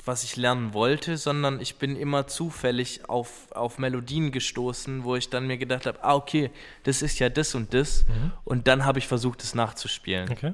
was 0.06 0.24
ich 0.24 0.36
lernen 0.36 0.74
wollte, 0.74 1.18
sondern 1.18 1.60
ich 1.62 1.76
bin 1.76 1.96
immer 1.96 2.28
zufällig 2.28 3.10
auf, 3.10 3.52
auf 3.52 3.78
Melodien 3.78 4.32
gestoßen, 4.32 5.04
wo 5.04 5.16
ich 5.16 5.30
dann 5.30 5.48
mir 5.48 5.58
gedacht 5.58 5.86
habe, 5.86 6.04
ah, 6.04 6.16
okay, 6.16 6.52
das 6.84 7.02
ist 7.02 7.20
ja 7.20 7.30
das 7.30 7.56
und 7.56 7.74
das. 7.74 8.06
Und 8.44 8.68
dann 8.68 8.86
habe 8.86 9.00
ich 9.00 9.08
versucht, 9.08 9.44
es 9.44 9.56
nachzuspielen. 9.56 10.30
Okay. 10.32 10.54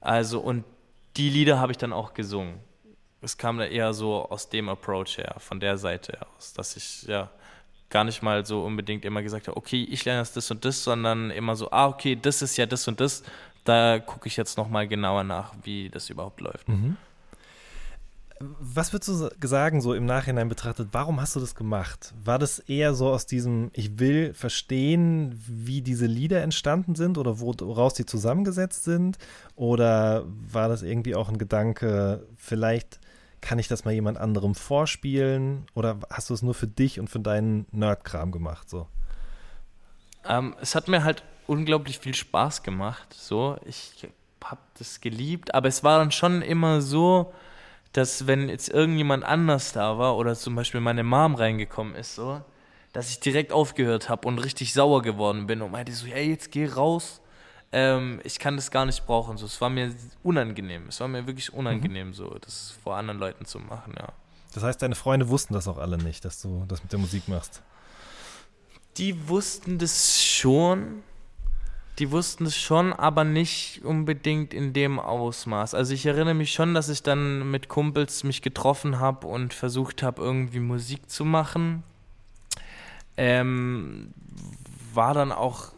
Also, 0.00 0.40
und 0.40 0.64
die 1.16 1.30
Lieder 1.30 1.58
habe 1.58 1.72
ich 1.72 1.78
dann 1.78 1.92
auch 1.92 2.14
gesungen. 2.14 2.60
Es 3.22 3.36
kam 3.36 3.58
da 3.58 3.64
eher 3.64 3.92
so 3.92 4.28
aus 4.28 4.48
dem 4.48 4.68
Approach 4.68 5.18
her, 5.18 5.36
von 5.38 5.60
der 5.60 5.76
Seite 5.76 6.18
aus, 6.36 6.52
dass 6.54 6.76
ich 6.76 7.02
ja 7.02 7.30
gar 7.90 8.04
nicht 8.04 8.22
mal 8.22 8.46
so 8.46 8.64
unbedingt 8.64 9.04
immer 9.04 9.22
gesagt 9.22 9.48
habe, 9.48 9.56
okay, 9.56 9.86
ich 9.90 10.04
lerne 10.04 10.20
jetzt 10.20 10.36
das 10.36 10.50
und 10.50 10.64
das, 10.64 10.82
sondern 10.82 11.30
immer 11.30 11.56
so, 11.56 11.70
ah, 11.70 11.88
okay, 11.88 12.16
das 12.20 12.40
ist 12.40 12.56
ja 12.56 12.64
das 12.66 12.86
und 12.88 13.00
das. 13.00 13.22
Da 13.64 13.98
gucke 13.98 14.28
ich 14.28 14.36
jetzt 14.36 14.56
nochmal 14.56 14.88
genauer 14.88 15.24
nach, 15.24 15.52
wie 15.64 15.90
das 15.90 16.08
überhaupt 16.08 16.40
läuft. 16.40 16.68
Mhm. 16.68 16.96
Was 18.42 18.94
würdest 18.94 19.10
du 19.10 19.46
sagen, 19.46 19.82
so 19.82 19.92
im 19.92 20.06
Nachhinein 20.06 20.48
betrachtet, 20.48 20.88
warum 20.92 21.20
hast 21.20 21.36
du 21.36 21.40
das 21.40 21.54
gemacht? 21.54 22.14
War 22.24 22.38
das 22.38 22.58
eher 22.58 22.94
so 22.94 23.10
aus 23.10 23.26
diesem, 23.26 23.70
ich 23.74 23.98
will 23.98 24.32
verstehen, 24.32 25.38
wie 25.46 25.82
diese 25.82 26.06
Lieder 26.06 26.40
entstanden 26.40 26.94
sind 26.94 27.18
oder 27.18 27.38
woraus 27.38 27.92
die 27.92 28.06
zusammengesetzt 28.06 28.84
sind? 28.84 29.18
Oder 29.56 30.24
war 30.26 30.70
das 30.70 30.82
irgendwie 30.82 31.14
auch 31.14 31.28
ein 31.28 31.36
Gedanke, 31.36 32.26
vielleicht 32.38 32.99
kann 33.40 33.58
ich 33.58 33.68
das 33.68 33.84
mal 33.84 33.92
jemand 33.92 34.18
anderem 34.18 34.54
vorspielen? 34.54 35.66
Oder 35.74 35.98
hast 36.10 36.30
du 36.30 36.34
es 36.34 36.42
nur 36.42 36.54
für 36.54 36.66
dich 36.66 37.00
und 37.00 37.08
für 37.08 37.20
deinen 37.20 37.66
Nerdkram 37.72 38.32
gemacht? 38.32 38.68
So? 38.68 38.86
Ähm, 40.24 40.54
es 40.60 40.74
hat 40.74 40.88
mir 40.88 41.04
halt 41.04 41.22
unglaublich 41.46 41.98
viel 41.98 42.14
Spaß 42.14 42.62
gemacht. 42.62 43.12
So, 43.12 43.56
ich 43.64 44.06
habe 44.44 44.60
das 44.78 45.00
geliebt, 45.00 45.54
aber 45.54 45.68
es 45.68 45.84
war 45.84 45.98
dann 45.98 46.12
schon 46.12 46.42
immer 46.42 46.80
so, 46.80 47.32
dass 47.92 48.26
wenn 48.26 48.48
jetzt 48.48 48.68
irgendjemand 48.68 49.24
anders 49.24 49.72
da 49.72 49.98
war 49.98 50.16
oder 50.16 50.34
zum 50.34 50.54
Beispiel 50.54 50.80
meine 50.80 51.02
Mom 51.02 51.34
reingekommen 51.34 51.94
ist, 51.94 52.14
so, 52.14 52.40
dass 52.92 53.10
ich 53.10 53.20
direkt 53.20 53.52
aufgehört 53.52 54.08
habe 54.08 54.26
und 54.28 54.38
richtig 54.38 54.72
sauer 54.72 55.02
geworden 55.02 55.46
bin 55.46 55.62
und 55.62 55.72
meinte 55.72 55.92
so, 55.92 56.06
hey, 56.06 56.30
jetzt 56.30 56.52
geh 56.52 56.66
raus. 56.66 57.20
Ähm, 57.72 58.20
ich 58.24 58.38
kann 58.38 58.56
das 58.56 58.70
gar 58.70 58.84
nicht 58.84 59.06
brauchen. 59.06 59.36
So, 59.36 59.46
es 59.46 59.60
war 59.60 59.70
mir 59.70 59.94
unangenehm. 60.22 60.88
Es 60.88 61.00
war 61.00 61.08
mir 61.08 61.26
wirklich 61.26 61.52
unangenehm, 61.52 62.08
mhm. 62.08 62.14
so 62.14 62.36
das 62.40 62.74
vor 62.82 62.96
anderen 62.96 63.20
Leuten 63.20 63.44
zu 63.44 63.58
machen, 63.58 63.94
ja. 63.98 64.08
Das 64.52 64.64
heißt, 64.64 64.82
deine 64.82 64.96
Freunde 64.96 65.28
wussten 65.28 65.54
das 65.54 65.68
auch 65.68 65.78
alle 65.78 65.96
nicht, 65.96 66.24
dass 66.24 66.42
du 66.42 66.64
das 66.66 66.82
mit 66.82 66.92
der 66.92 66.98
Musik 66.98 67.28
machst. 67.28 67.62
Die 68.96 69.28
wussten 69.28 69.78
das 69.78 70.20
schon, 70.20 71.04
die 72.00 72.10
wussten 72.10 72.46
es 72.46 72.56
schon, 72.56 72.92
aber 72.92 73.22
nicht 73.22 73.84
unbedingt 73.84 74.52
in 74.52 74.72
dem 74.72 74.98
Ausmaß. 74.98 75.74
Also 75.74 75.94
ich 75.94 76.04
erinnere 76.04 76.34
mich 76.34 76.52
schon, 76.52 76.74
dass 76.74 76.88
ich 76.88 77.04
dann 77.04 77.50
mit 77.52 77.68
Kumpels 77.68 78.24
mich 78.24 78.42
getroffen 78.42 78.98
habe 78.98 79.28
und 79.28 79.54
versucht 79.54 80.02
habe, 80.02 80.20
irgendwie 80.20 80.58
Musik 80.58 81.08
zu 81.08 81.24
machen. 81.24 81.84
Ähm, 83.16 84.12
war 84.92 85.14
dann 85.14 85.30
auch 85.30 85.72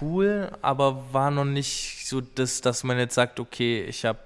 cool, 0.00 0.50
aber 0.62 1.12
war 1.12 1.30
noch 1.30 1.44
nicht 1.44 2.06
so 2.06 2.20
das, 2.20 2.60
dass 2.60 2.84
man 2.84 2.98
jetzt 2.98 3.14
sagt, 3.14 3.40
okay, 3.40 3.82
ich 3.84 4.04
habe 4.04 4.18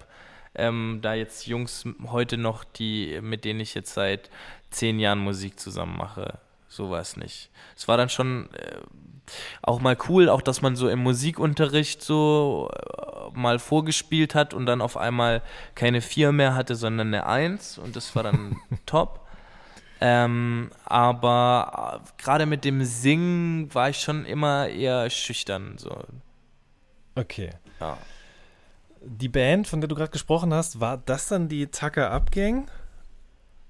ähm, 0.54 0.98
da 1.02 1.14
jetzt 1.14 1.46
Jungs 1.46 1.84
heute 2.06 2.36
noch, 2.36 2.64
die, 2.64 3.20
mit 3.22 3.44
denen 3.44 3.60
ich 3.60 3.74
jetzt 3.74 3.94
seit 3.94 4.30
zehn 4.70 4.98
Jahren 4.98 5.18
Musik 5.18 5.58
zusammen 5.60 5.96
mache. 5.96 6.38
So 6.68 6.90
war 6.90 7.00
es 7.00 7.16
nicht. 7.16 7.50
Es 7.76 7.88
war 7.88 7.96
dann 7.96 8.08
schon 8.08 8.48
äh, 8.54 8.76
auch 9.62 9.80
mal 9.80 9.96
cool, 10.08 10.28
auch 10.28 10.42
dass 10.42 10.62
man 10.62 10.76
so 10.76 10.88
im 10.88 11.00
Musikunterricht 11.00 12.02
so 12.02 12.70
äh, 12.72 13.38
mal 13.38 13.58
vorgespielt 13.58 14.34
hat 14.34 14.54
und 14.54 14.66
dann 14.66 14.80
auf 14.80 14.96
einmal 14.96 15.42
keine 15.74 16.00
vier 16.00 16.32
mehr 16.32 16.54
hatte, 16.54 16.74
sondern 16.76 17.08
eine 17.08 17.26
Eins 17.26 17.78
und 17.78 17.96
das 17.96 18.14
war 18.14 18.22
dann 18.22 18.56
top. 18.86 19.26
Ähm, 20.02 20.70
aber 20.86 22.00
äh, 22.02 22.22
gerade 22.22 22.46
mit 22.46 22.64
dem 22.64 22.84
Singen 22.84 23.72
war 23.74 23.90
ich 23.90 24.00
schon 24.00 24.24
immer 24.24 24.68
eher 24.68 25.10
schüchtern. 25.10 25.76
So. 25.76 26.04
Okay. 27.14 27.50
Ja. 27.80 27.98
Die 29.02 29.28
Band, 29.28 29.68
von 29.68 29.80
der 29.80 29.88
du 29.88 29.94
gerade 29.94 30.10
gesprochen 30.10 30.54
hast, 30.54 30.80
war 30.80 30.96
das 30.96 31.28
dann 31.28 31.48
die 31.48 31.66
Tucker 31.66 32.10
Up 32.10 32.30
Gang? 32.30 32.70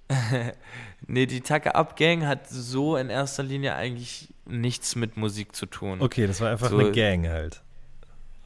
nee, 1.07 1.27
die 1.27 1.41
Tucker 1.41 1.75
Up 1.75 1.97
Gang 1.97 2.25
hat 2.27 2.49
so 2.49 2.97
in 2.97 3.11
erster 3.11 3.43
Linie 3.43 3.75
eigentlich 3.75 4.33
nichts 4.45 4.95
mit 4.95 5.17
Musik 5.17 5.55
zu 5.55 5.67
tun. 5.67 6.01
Okay, 6.01 6.27
das 6.27 6.41
war 6.41 6.51
einfach 6.51 6.71
so, 6.71 6.79
eine 6.79 6.93
Gang 6.93 7.29
halt. 7.29 7.63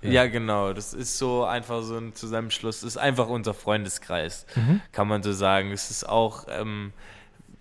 Ja. 0.01 0.11
ja. 0.11 0.27
genau. 0.27 0.73
Das 0.73 0.95
ist 0.95 1.19
so 1.19 1.45
einfach 1.45 1.83
so 1.83 1.97
ein 1.97 2.15
Zusammenschluss. 2.15 2.81
Das 2.81 2.89
ist 2.89 2.97
einfach 2.97 3.29
unser 3.29 3.55
Freundeskreis, 3.55 4.47
mhm. 4.55 4.81
kann 4.93 5.09
man 5.09 5.23
so 5.23 5.33
sagen. 5.33 5.71
Es 5.71 5.91
ist 5.91 6.09
auch 6.09 6.47
ähm, 6.49 6.93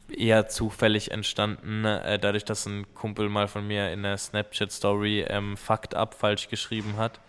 eher 0.09 0.47
zufällig 0.47 1.11
entstanden, 1.11 1.85
äh, 1.85 2.19
dadurch, 2.19 2.45
dass 2.45 2.65
ein 2.65 2.85
Kumpel 2.93 3.29
mal 3.29 3.47
von 3.47 3.65
mir 3.65 3.91
in 3.91 4.03
der 4.03 4.17
Snapchat-Story 4.17 5.25
ähm, 5.27 5.57
Fucked 5.57 5.95
Up 5.95 6.13
falsch 6.13 6.49
geschrieben 6.49 6.97
hat. 6.97 7.19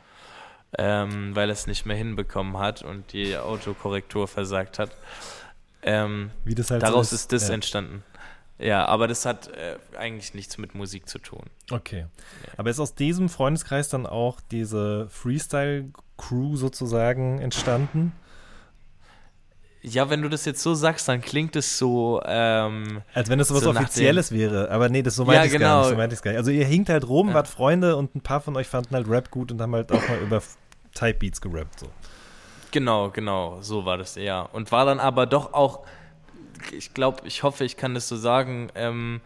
Ähm, 0.77 1.37
weil 1.37 1.51
er 1.51 1.53
es 1.53 1.69
nicht 1.69 1.87
mehr 1.87 1.97
hinbekommen 1.97 2.59
hat 2.59 2.83
und 2.83 3.13
die 3.13 3.37
Autokorrektur 3.37 4.27
versagt 4.27 4.81
hat. 4.81 4.91
Ähm, 5.83 6.33
Wie 6.45 6.57
das 6.57 6.73
halt 6.73 6.83
daraus 6.83 7.11
so 7.11 7.15
ist, 7.15 7.23
ist 7.23 7.33
das 7.33 7.49
ja. 7.49 7.55
entstanden. 7.55 8.03
Ja, 8.59 8.87
aber 8.87 9.07
das 9.09 9.27
hat 9.27 9.49
äh, 9.49 9.77
eigentlich 9.97 10.35
nichts 10.35 10.59
mit 10.59 10.75
Musik 10.75 11.09
zu 11.09 11.19
tun. 11.19 11.45
Okay. 11.71 12.01
Ja. 12.47 12.53
Aber 12.57 12.71
ist 12.71 12.81
aus 12.81 12.95
diesem 12.95 13.29
Freundeskreis 13.29 13.89
dann 13.89 14.07
auch 14.07 14.41
diese 14.51 15.09
Freestyle-Crew 15.11 16.57
sozusagen 16.57 17.41
entstanden? 17.41 18.13
Ja, 19.87 20.09
wenn 20.09 20.23
du 20.23 20.31
das 20.31 20.47
jetzt 20.47 20.63
so 20.63 20.75
sagst, 20.75 21.09
dann 21.09 21.21
klingt 21.21 21.57
es 21.57 21.77
so. 21.77 22.23
Ähm, 22.25 23.03
Als 23.13 23.29
wenn 23.29 23.39
das 23.39 23.49
so 23.49 23.55
was 23.55 23.67
Offizielles 23.67 24.33
wäre. 24.33 24.71
Aber 24.71 24.89
nee, 24.89 25.03
das 25.03 25.15
so 25.15 25.27
meinte 25.27 25.41
ja, 25.41 25.45
ich 25.47 25.53
genau. 25.53 25.67
gar 25.67 25.81
nicht. 25.81 25.91
So 25.91 25.97
meinte 25.97 26.17
gar 26.17 26.31
nicht. 26.31 26.39
Also 26.39 26.51
ihr 26.51 26.65
hinkt 26.65 26.89
halt 26.89 27.07
rum, 27.07 27.29
ja. 27.29 27.35
wart 27.35 27.49
Freunde 27.49 27.97
und 27.97 28.15
ein 28.15 28.23
paar 28.23 28.41
von 28.41 28.57
euch 28.57 28.67
fanden 28.67 28.95
halt 28.95 29.09
Rap 29.09 29.31
gut 29.31 29.53
und 29.53 29.61
haben 29.61 29.75
halt 29.75 29.93
auch 29.93 30.09
mal 30.09 30.19
über 30.23 30.43
Type 30.95 31.19
Beats 31.19 31.41
gerappt. 31.41 31.81
So. 31.81 31.87
Genau, 32.71 33.11
genau, 33.11 33.59
so 33.61 33.85
war 33.85 33.99
das 33.99 34.17
eher. 34.17 34.49
Und 34.53 34.73
war 34.73 34.87
dann 34.87 35.01
aber 35.01 35.27
doch 35.27 35.53
auch 35.53 35.85
ich 36.73 36.95
glaube, 36.95 37.27
ich 37.27 37.43
hoffe, 37.43 37.65
ich 37.65 37.77
kann 37.77 37.95
das 37.95 38.09
so 38.09 38.17
sagen, 38.17 38.71
ähm, 38.75 39.21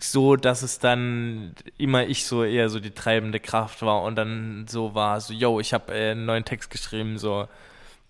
so, 0.00 0.36
dass 0.36 0.62
es 0.62 0.78
dann 0.78 1.54
immer 1.78 2.06
ich 2.06 2.26
so 2.26 2.44
eher 2.44 2.68
so 2.68 2.80
die 2.80 2.90
treibende 2.90 3.40
Kraft 3.40 3.82
war 3.82 4.02
und 4.02 4.16
dann 4.16 4.66
so 4.68 4.94
war, 4.94 5.20
so, 5.20 5.32
yo, 5.32 5.60
ich 5.60 5.72
habe 5.72 5.94
äh, 5.94 6.10
einen 6.12 6.26
neuen 6.26 6.44
Text 6.44 6.70
geschrieben, 6.70 7.18
so, 7.18 7.48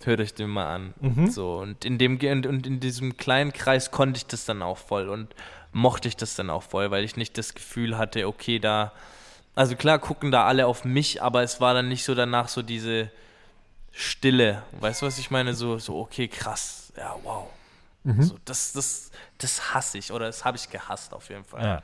hört 0.06 0.20
euch 0.20 0.34
den 0.34 0.50
mal 0.50 0.74
an. 0.74 0.94
Mhm. 1.00 1.30
So, 1.30 1.58
und 1.58 1.84
in 1.84 1.98
dem 1.98 2.14
und 2.14 2.66
in 2.66 2.80
diesem 2.80 3.16
kleinen 3.16 3.52
Kreis 3.52 3.90
konnte 3.90 4.18
ich 4.18 4.26
das 4.26 4.44
dann 4.44 4.62
auch 4.62 4.78
voll 4.78 5.08
und 5.08 5.34
mochte 5.72 6.08
ich 6.08 6.16
das 6.16 6.34
dann 6.34 6.50
auch 6.50 6.62
voll, 6.62 6.90
weil 6.90 7.04
ich 7.04 7.16
nicht 7.16 7.36
das 7.36 7.54
Gefühl 7.54 7.98
hatte, 7.98 8.26
okay, 8.26 8.58
da, 8.58 8.92
also 9.54 9.76
klar 9.76 9.98
gucken 9.98 10.30
da 10.30 10.46
alle 10.46 10.66
auf 10.66 10.84
mich, 10.84 11.22
aber 11.22 11.42
es 11.42 11.60
war 11.60 11.74
dann 11.74 11.88
nicht 11.88 12.04
so 12.04 12.14
danach 12.14 12.48
so 12.48 12.62
diese 12.62 13.10
Stille. 13.92 14.62
Weißt 14.80 15.02
du, 15.02 15.06
was 15.06 15.18
ich 15.18 15.30
meine? 15.30 15.54
So, 15.54 15.78
so, 15.78 15.98
okay, 15.98 16.28
krass, 16.28 16.92
ja, 16.96 17.14
wow. 17.22 17.48
Mhm. 18.04 18.22
So, 18.22 18.36
das, 18.44 18.72
das, 18.72 19.10
das 19.38 19.74
hasse 19.74 19.98
ich 19.98 20.12
oder 20.12 20.26
das 20.26 20.44
habe 20.44 20.56
ich 20.56 20.70
gehasst 20.70 21.12
auf 21.12 21.28
jeden 21.28 21.44
Fall. 21.44 21.64
Ja. 21.64 21.82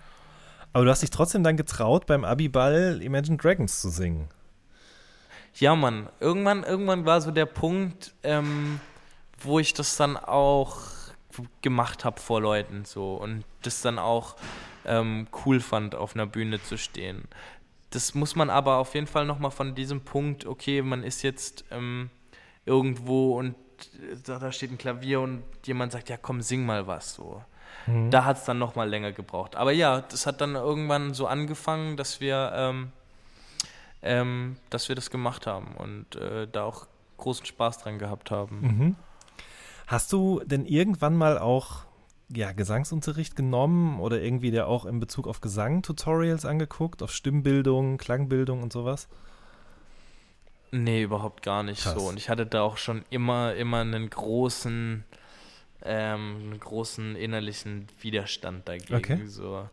Aber 0.72 0.84
du 0.84 0.90
hast 0.90 1.02
dich 1.02 1.10
trotzdem 1.10 1.44
dann 1.44 1.56
getraut, 1.56 2.06
beim 2.06 2.24
Abiball 2.24 3.00
Imagine 3.02 3.36
Dragons 3.36 3.80
zu 3.80 3.90
singen. 3.90 4.28
Ja, 5.54 5.74
Mann. 5.76 6.08
Irgendwann, 6.20 6.64
irgendwann 6.64 7.04
war 7.04 7.20
so 7.20 7.30
der 7.30 7.46
Punkt, 7.46 8.14
ähm, 8.22 8.80
wo 9.38 9.58
ich 9.58 9.74
das 9.74 9.96
dann 9.96 10.16
auch 10.16 10.78
gemacht 11.62 12.04
habe 12.04 12.20
vor 12.20 12.40
Leuten 12.40 12.84
so 12.84 13.14
und 13.14 13.44
das 13.62 13.80
dann 13.80 13.98
auch 13.98 14.36
ähm, 14.84 15.28
cool 15.44 15.60
fand, 15.60 15.94
auf 15.94 16.14
einer 16.14 16.26
Bühne 16.26 16.62
zu 16.62 16.76
stehen. 16.76 17.28
Das 17.90 18.14
muss 18.14 18.36
man 18.36 18.50
aber 18.50 18.76
auf 18.76 18.94
jeden 18.94 19.06
Fall 19.06 19.24
nochmal 19.24 19.50
von 19.50 19.74
diesem 19.74 20.02
Punkt, 20.02 20.46
okay, 20.46 20.82
man 20.82 21.02
ist 21.02 21.22
jetzt 21.22 21.64
ähm, 21.70 22.10
irgendwo 22.66 23.38
und 23.38 23.54
da, 24.26 24.38
da 24.38 24.52
steht 24.52 24.70
ein 24.70 24.78
Klavier 24.78 25.20
und 25.20 25.42
jemand 25.64 25.92
sagt, 25.92 26.08
ja 26.08 26.16
komm, 26.16 26.40
sing 26.40 26.64
mal 26.64 26.86
was 26.86 27.14
so. 27.14 27.42
Mhm. 27.86 28.10
Da 28.10 28.24
hat 28.24 28.38
es 28.38 28.44
dann 28.44 28.58
noch 28.58 28.74
mal 28.76 28.88
länger 28.88 29.12
gebraucht. 29.12 29.56
Aber 29.56 29.72
ja, 29.72 30.00
das 30.00 30.26
hat 30.26 30.40
dann 30.40 30.54
irgendwann 30.54 31.14
so 31.14 31.26
angefangen, 31.26 31.96
dass 31.96 32.20
wir, 32.20 32.52
ähm, 32.54 32.92
ähm, 34.02 34.56
dass 34.70 34.88
wir 34.88 34.96
das 34.96 35.10
gemacht 35.10 35.46
haben 35.46 35.76
und 35.76 36.16
äh, 36.16 36.46
da 36.50 36.64
auch 36.64 36.86
großen 37.18 37.46
Spaß 37.46 37.78
dran 37.78 37.98
gehabt 37.98 38.30
haben. 38.30 38.60
Mhm. 38.60 38.96
Hast 39.86 40.12
du 40.12 40.40
denn 40.44 40.66
irgendwann 40.66 41.16
mal 41.16 41.38
auch 41.38 41.84
ja, 42.34 42.52
Gesangsunterricht 42.52 43.36
genommen 43.36 44.00
oder 44.00 44.20
irgendwie 44.20 44.50
der 44.50 44.66
auch 44.66 44.86
in 44.86 45.00
Bezug 45.00 45.26
auf 45.28 45.40
Gesang 45.40 45.82
Tutorials 45.82 46.44
angeguckt, 46.44 47.02
auf 47.02 47.12
Stimmbildung, 47.12 47.98
Klangbildung 47.98 48.62
und 48.62 48.72
sowas? 48.72 49.08
Nee, 50.70 51.02
überhaupt 51.02 51.42
gar 51.42 51.62
nicht 51.62 51.82
Krass. 51.82 51.94
so. 51.94 52.08
Und 52.08 52.16
ich 52.16 52.30
hatte 52.30 52.46
da 52.46 52.62
auch 52.62 52.78
schon 52.78 53.04
immer, 53.10 53.54
immer 53.54 53.80
einen 53.80 54.08
großen, 54.08 55.04
ähm, 55.84 56.36
einen 56.42 56.58
großen 56.58 57.14
innerlichen 57.14 57.88
Widerstand 58.00 58.66
dagegen. 58.66 58.94
Okay. 58.94 59.26
So. 59.26 59.68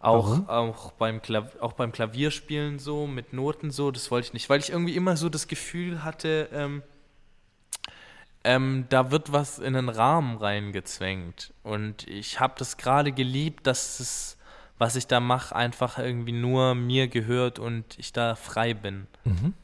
Auch, 0.00 0.48
auch, 0.48 0.92
beim 0.92 1.20
auch 1.60 1.72
beim 1.72 1.90
Klavierspielen 1.90 2.78
so, 2.78 3.06
mit 3.06 3.32
Noten 3.32 3.70
so, 3.70 3.90
das 3.90 4.10
wollte 4.10 4.28
ich 4.28 4.32
nicht, 4.32 4.48
weil 4.48 4.60
ich 4.60 4.70
irgendwie 4.70 4.94
immer 4.94 5.16
so 5.16 5.28
das 5.28 5.48
Gefühl 5.48 6.04
hatte, 6.04 6.48
ähm, 6.52 6.82
ähm, 8.44 8.86
da 8.88 9.10
wird 9.10 9.32
was 9.32 9.58
in 9.58 9.74
einen 9.74 9.88
Rahmen 9.88 10.36
reingezwängt. 10.36 11.52
Und 11.64 12.06
ich 12.06 12.38
habe 12.38 12.54
das 12.56 12.76
gerade 12.76 13.10
geliebt, 13.10 13.66
dass 13.66 13.98
es, 13.98 14.38
was 14.78 14.94
ich 14.94 15.08
da 15.08 15.18
mache, 15.18 15.56
einfach 15.56 15.98
irgendwie 15.98 16.32
nur 16.32 16.76
mir 16.76 17.08
gehört 17.08 17.58
und 17.58 17.98
ich 17.98 18.12
da 18.12 18.36
frei 18.36 18.74
bin. 18.74 19.08
Mhm. 19.24 19.54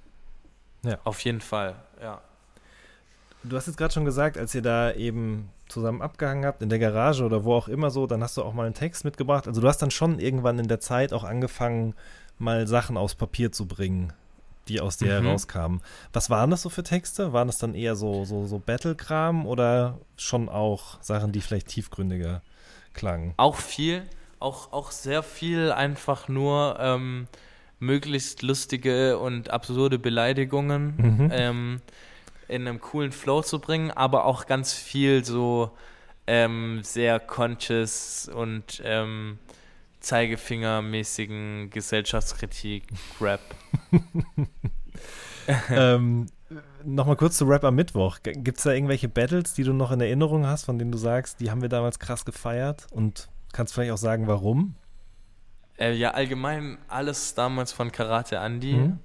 Ja. 0.83 0.99
Auf 1.05 1.21
jeden 1.21 1.41
Fall, 1.41 1.77
ja. 2.01 2.21
Du 3.45 3.57
hast 3.57 3.67
jetzt 3.67 3.77
gerade 3.77 3.93
schon 3.93 4.05
gesagt, 4.05 4.39
als 4.39 4.55
ihr 4.55 4.63
da 4.63 4.93
eben 4.93 5.51
zusammen 5.69 6.01
abgehangen 6.03 6.45
habt, 6.47 6.63
in 6.63 6.69
der 6.71 6.79
Garage 6.79 7.25
oder 7.25 7.45
wo 7.45 7.55
auch 7.55 7.69
immer 7.69 7.91
so, 7.91 8.07
dann 8.07 8.23
hast 8.23 8.37
du 8.37 8.43
auch 8.43 8.55
mal 8.55 8.65
einen 8.67 8.75
Text 8.75 9.05
mitgebracht. 9.05 9.47
Also 9.47 9.61
du 9.61 9.69
hast 9.69 9.79
dann 9.83 9.91
schon 9.91 10.19
irgendwann 10.19 10.59
in 10.59 10.69
der 10.69 10.81
Zeit 10.81 11.13
auch 11.13 11.25
angefangen, 11.25 11.95
mal 12.39 12.67
Sachen 12.67 12.97
aufs 12.97 13.15
Papier 13.15 13.53
zu 13.53 13.67
bringen. 13.67 14.13
die 14.69 14.81
aus 14.81 14.97
dir 14.97 15.21
Mhm. 15.21 15.27
herauskamen. 15.27 15.83
Was 16.15 16.31
waren 16.31 16.49
das 16.51 16.63
so 16.63 16.71
für 16.71 16.83
Texte? 16.83 17.35
Waren 17.35 17.49
das 17.49 17.59
dann 17.59 17.75
eher 17.75 17.97
so, 17.97 18.25
so, 18.25 18.47
so 18.47 18.59
Battle-Kram 18.59 19.45
oder 19.45 19.99
schon 20.17 20.49
auch 20.49 20.97
Sachen, 21.03 21.33
die 21.33 21.43
vielleicht 21.43 21.69
tiefgründiger 21.69 22.41
klangen? 22.95 23.35
Auch 23.37 23.57
viel, 23.57 24.05
auch, 24.41 24.73
auch 24.73 24.91
sehr 24.91 25.23
viel 25.23 25.71
einfach 25.71 26.29
nur 26.29 26.79
ähm, 26.81 27.27
möglichst 27.79 28.41
lustige 28.41 29.19
und 29.19 29.51
absurde 29.51 29.99
Beleidigungen 29.99 30.95
Mhm. 30.97 31.29
ähm, 31.31 31.81
in 32.49 32.67
einem 32.67 32.81
coolen 32.81 33.13
Flow 33.13 33.43
zu 33.43 33.59
bringen, 33.59 33.91
aber 33.91 34.25
auch 34.25 34.47
ganz 34.47 34.73
viel 34.73 35.25
so 35.25 35.71
ähm, 36.27 36.81
sehr 36.83 37.21
conscious 37.21 38.31
und 38.33 38.83
ähm, 38.85 39.39
Zeigefingermäßigen 40.01 41.71
Gesellschaftskritik, 41.71 42.85
Rap. 43.21 43.41
ähm, 45.71 46.27
Nochmal 46.85 47.17
kurz 47.17 47.39
zu 47.39 47.47
Rap 47.47 47.65
am 47.65 47.75
Mittwoch. 47.75 48.19
Gibt 48.23 48.59
es 48.59 48.65
da 48.65 48.73
irgendwelche 48.73 49.09
Battles, 49.09 49.55
die 49.55 49.65
du 49.65 49.73
noch 49.73 49.91
in 49.91 50.01
Erinnerung 50.01 50.47
hast, 50.47 50.65
von 50.65 50.79
denen 50.79 50.93
du 50.93 50.99
sagst, 50.99 51.41
die 51.41 51.51
haben 51.51 51.63
wir 51.63 51.69
damals 51.69 51.99
krass 51.99 52.25
gefeiert? 52.25 52.87
Und 52.91 53.29
kannst 53.53 53.75
vielleicht 53.75 53.93
auch 53.93 53.99
sagen, 53.99 54.27
warum? 54.27 54.75
Äh, 55.79 55.95
ja, 55.95 56.11
allgemein 56.11 56.79
alles 56.89 57.35
damals 57.35 57.73
von 57.73 57.91
Karate 57.91 58.37
Andy. 58.37 58.75
Mhm. 58.75 58.99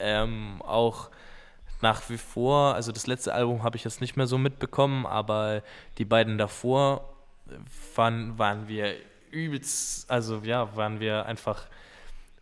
Ähm, 0.00 0.62
auch 0.62 1.10
nach 1.82 2.08
wie 2.08 2.18
vor, 2.18 2.74
also 2.74 2.92
das 2.92 3.06
letzte 3.06 3.32
Album 3.34 3.62
habe 3.62 3.76
ich 3.76 3.84
jetzt 3.84 4.00
nicht 4.00 4.16
mehr 4.16 4.26
so 4.26 4.38
mitbekommen, 4.38 5.06
aber 5.06 5.62
die 5.98 6.04
beiden 6.04 6.38
davor 6.38 7.08
waren, 7.94 8.38
waren 8.38 8.68
wir 8.68 8.94
übelst, 9.30 10.10
also 10.10 10.40
ja, 10.44 10.74
waren 10.76 11.00
wir 11.00 11.26
einfach 11.26 11.66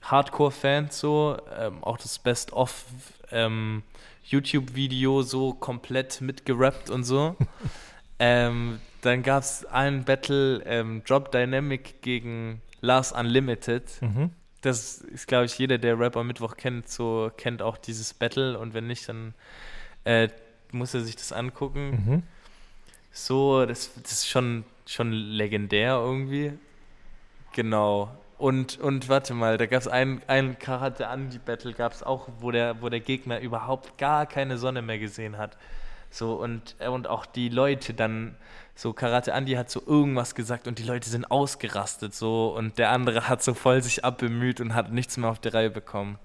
Hardcore-Fans 0.03 0.99
so. 0.99 1.37
Ähm, 1.59 1.83
auch 1.83 1.99
das 1.99 2.19
Best-of 2.19 2.85
ähm, 3.31 3.83
YouTube-Video 4.25 5.23
so 5.23 5.55
komplett 5.55 6.21
mitgerappt 6.21 6.91
und 6.91 7.05
so. 7.05 7.37
ähm, 8.19 8.81
dann 9.03 9.23
gab 9.23 9.43
es 9.43 9.65
einen 9.67 10.05
Battle, 10.05 10.63
ähm, 10.67 11.03
Drop 11.05 11.31
Dynamic 11.31 12.03
gegen 12.03 12.63
Lars 12.81 13.13
Unlimited. 13.13 13.85
Mhm. 14.01 14.31
Das 14.61 14.99
ist, 14.99 15.29
glaube 15.29 15.45
ich, 15.45 15.57
jeder, 15.59 15.79
der 15.79 15.99
Rap 15.99 16.17
am 16.17 16.27
Mittwoch 16.27 16.57
kennt, 16.57 16.89
so 16.89 17.31
kennt 17.37 17.63
auch 17.63 17.79
dieses 17.79 18.13
Battle 18.13 18.59
und 18.59 18.75
wenn 18.75 18.87
nicht, 18.87 19.09
dann 19.09 19.35
äh, 20.05 20.29
muss 20.73 20.95
er 20.95 21.01
sich 21.01 21.17
das 21.17 21.33
angucken. 21.33 21.91
Mhm. 21.91 22.23
So, 23.13 23.67
das, 23.67 23.91
das 24.03 24.13
ist 24.13 24.29
schon, 24.29 24.65
schon 24.87 25.13
legendär 25.13 25.95
irgendwie. 25.95 26.53
Genau. 27.53 28.11
Und, 28.39 28.79
und 28.79 29.09
warte 29.09 29.35
mal, 29.35 29.59
da 29.59 29.67
gab 29.67 29.81
es 29.81 29.89
ein, 29.89 30.23
ein 30.29 30.59
Karate 30.59 31.05
Andy 31.05 31.39
Battle, 31.39 31.73
gab 31.73 31.93
es 31.93 32.05
auch, 32.05 32.29
wo 32.39 32.53
der, 32.53 32.81
wo 32.81 32.89
der 32.89 33.01
Gegner 33.01 33.41
überhaupt 33.41 33.99
gar 33.99 34.27
keine 34.27 34.59
Sonne 34.59 34.81
mehr 34.81 34.99
gesehen 34.99 35.39
hat. 35.39 35.57
So, 36.11 36.35
und, 36.35 36.77
äh, 36.79 36.89
und 36.89 37.09
auch 37.09 37.27
die 37.27 37.49
Leute 37.49 37.95
dann, 37.95 38.37
so 38.79 38.93
Karate 38.93 39.33
Andy 39.33 39.55
hat 39.55 39.69
so 39.71 39.83
irgendwas 39.85 40.37
gesagt 40.37 40.69
und 40.69 40.79
die 40.79 40.85
Leute 40.85 41.11
sind 41.11 41.33
ausgerastet 41.33 42.15
so 42.15 42.57
und 42.57 42.79
der 42.79 42.93
andere 42.93 43.29
hat 43.29 43.43
so 43.43 43.53
voll 43.53 43.83
sich 43.83 44.05
abbemüht 44.05 44.61
und 44.61 44.73
hat 44.73 44.93
nichts 44.93 45.17
mehr 45.17 45.31
auf 45.31 45.41
die 45.41 45.49
Reihe 45.49 45.69
bekommen. 45.69 46.17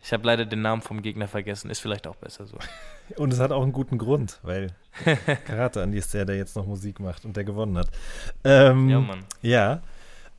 Ich 0.00 0.12
habe 0.12 0.24
leider 0.24 0.46
den 0.46 0.62
Namen 0.62 0.82
vom 0.82 1.02
Gegner 1.02 1.26
vergessen, 1.26 1.68
ist 1.68 1.80
vielleicht 1.80 2.06
auch 2.06 2.14
besser 2.14 2.46
so. 2.46 2.56
Und 3.16 3.34
es 3.34 3.40
hat 3.40 3.52
auch 3.52 3.62
einen 3.62 3.72
guten 3.72 3.98
Grund, 3.98 4.38
weil 4.42 4.68
Karate 5.46 5.82
Andi 5.82 5.98
ist 5.98 6.14
der, 6.14 6.24
der 6.24 6.36
jetzt 6.36 6.56
noch 6.56 6.64
Musik 6.64 7.00
macht 7.00 7.24
und 7.26 7.36
der 7.36 7.44
gewonnen 7.44 7.76
hat. 7.76 7.88
Ähm, 8.44 8.88
Ja, 8.88 9.00
Mann. 9.00 9.24
Ja, 9.42 9.82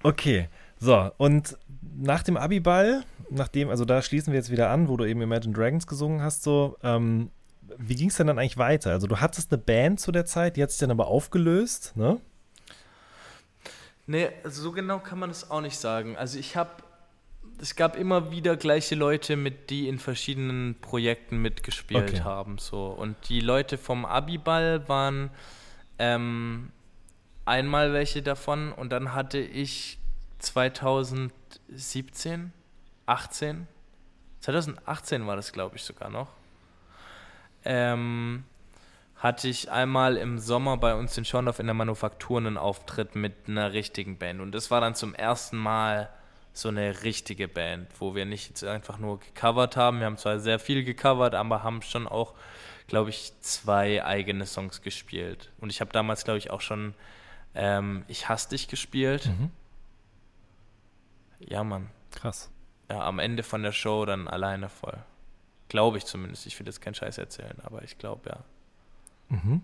okay. 0.02 0.48
So, 0.80 1.12
und 1.18 1.58
nach 1.96 2.24
dem 2.24 2.38
Abiball, 2.38 3.04
nachdem, 3.30 3.70
also 3.70 3.86
da 3.86 4.02
schließen 4.02 4.32
wir 4.34 4.40
jetzt 4.40 4.50
wieder 4.50 4.70
an, 4.70 4.88
wo 4.88 4.98
du 4.98 5.04
eben 5.04 5.22
Imagine 5.22 5.54
Dragons 5.54 5.86
gesungen 5.86 6.24
hast, 6.24 6.42
so, 6.44 6.78
ähm, 6.82 7.30
wie 7.78 7.96
ging 7.96 8.10
es 8.10 8.18
denn 8.18 8.28
dann 8.28 8.40
eigentlich 8.40 8.58
weiter? 8.58 8.92
Also 8.92 9.08
du 9.08 9.20
hattest 9.20 9.52
eine 9.52 9.62
Band 9.62 10.00
zu 10.00 10.12
der 10.12 10.26
Zeit, 10.26 10.58
die 10.58 10.64
hat 10.64 10.72
sich 10.72 10.80
dann 10.80 10.92
aber 10.92 11.08
aufgelöst, 11.08 11.96
ne? 11.96 12.20
Nee, 14.08 14.30
so 14.44 14.72
genau 14.72 15.00
kann 15.00 15.20
man 15.20 15.30
es 15.30 15.50
auch 15.52 15.62
nicht 15.62 15.78
sagen. 15.78 16.18
Also 16.18 16.38
ich 16.40 16.56
habe, 16.58 16.72
es 17.60 17.76
gab 17.76 17.96
immer 17.96 18.32
wieder 18.32 18.58
gleiche 18.58 18.96
Leute, 18.96 19.38
mit 19.38 19.70
die 19.70 19.88
in 19.88 20.00
verschiedenen 20.00 20.76
Projekten 20.82 21.38
mitgespielt 21.38 22.10
Okay. 22.10 22.22
haben. 22.22 22.58
So. 22.58 22.88
Und 22.88 23.16
die 23.30 23.40
Leute 23.40 23.78
vom 23.78 24.04
Abiball 24.06 24.88
waren 24.90 25.30
ähm, 26.00 26.72
einmal 27.46 27.94
welche 27.94 28.22
davon 28.22 28.74
und 28.74 28.90
dann 28.92 29.14
hatte 29.14 29.38
ich 29.38 30.00
2017, 30.40 32.52
18, 33.06 33.68
2018 34.42 35.28
war 35.28 35.36
das 35.36 35.54
glaube 35.54 35.76
ich 35.76 35.84
sogar 35.84 36.10
noch. 36.10 36.28
Ähm, 37.66 38.44
hatte 39.22 39.48
ich 39.48 39.70
einmal 39.70 40.18
im 40.18 40.40
Sommer 40.40 40.78
bei 40.78 40.96
uns 40.96 41.16
in 41.16 41.26
Schorndorf 41.26 41.60
in 41.60 41.68
der 41.68 41.76
Manufaktur 41.76 42.40
einen 42.40 42.58
Auftritt 42.58 43.16
mit 43.16 43.48
einer 43.48 43.72
richtigen 43.72 44.18
Band. 44.18 44.42
Und 44.42 44.52
das 44.52 44.72
war 44.72 44.82
dann 44.82 44.96
zum 44.96 45.14
ersten 45.14 45.58
Mal 45.58 46.10
so 46.54 46.70
eine 46.70 47.04
richtige 47.04 47.48
Band, 47.48 47.88
wo 48.00 48.16
wir 48.16 48.26
nicht 48.26 48.64
einfach 48.64 48.98
nur 48.98 49.20
gecovert 49.20 49.78
haben. 49.78 50.00
Wir 50.00 50.08
haben 50.08 50.18
zwar 50.18 50.40
sehr 50.40 50.58
viel 50.58 50.84
gecovert, 50.84 51.36
aber 51.36 51.62
haben 51.64 51.84
schon 51.84 52.08
auch, 52.08 52.34
glaube 52.88 53.12
ich, 53.12 53.32
zwei 53.42 54.04
eigene 54.04 54.48
Songs 54.48 54.82
gespielt. 54.82 55.52
Und 55.60 55.70
ich 55.70 55.82
habe 55.82 55.92
damals, 55.92 56.24
glaube 56.24 56.40
ich, 56.40 56.50
auch 56.50 56.62
schon 56.62 56.96
ähm, 57.54 58.04
Ich 58.08 58.28
hasse 58.28 58.50
dich 58.50 58.68
gespielt. 58.70 59.28
Mhm. 59.28 59.52
Ja, 61.40 61.64
Mann. 61.64 61.90
Krass. 62.12 62.50
Ja, 62.90 63.02
am 63.02 63.20
Ende 63.20 63.44
von 63.44 63.64
der 63.64 63.72
Show 63.72 64.06
dann 64.06 64.28
alleine 64.28 64.68
voll. 64.68 64.98
Glaube 65.72 65.98
ich 65.98 66.06
zumindest. 66.06 66.46
Ich 66.48 66.60
will 66.60 66.68
jetzt 66.68 66.82
keinen 66.82 66.96
Scheiß 66.96 67.18
erzählen, 67.18 67.56
aber 67.64 67.82
ich 67.82 67.98
glaube 67.98 68.30
ja. 68.30 68.40
Mhm. 69.30 69.62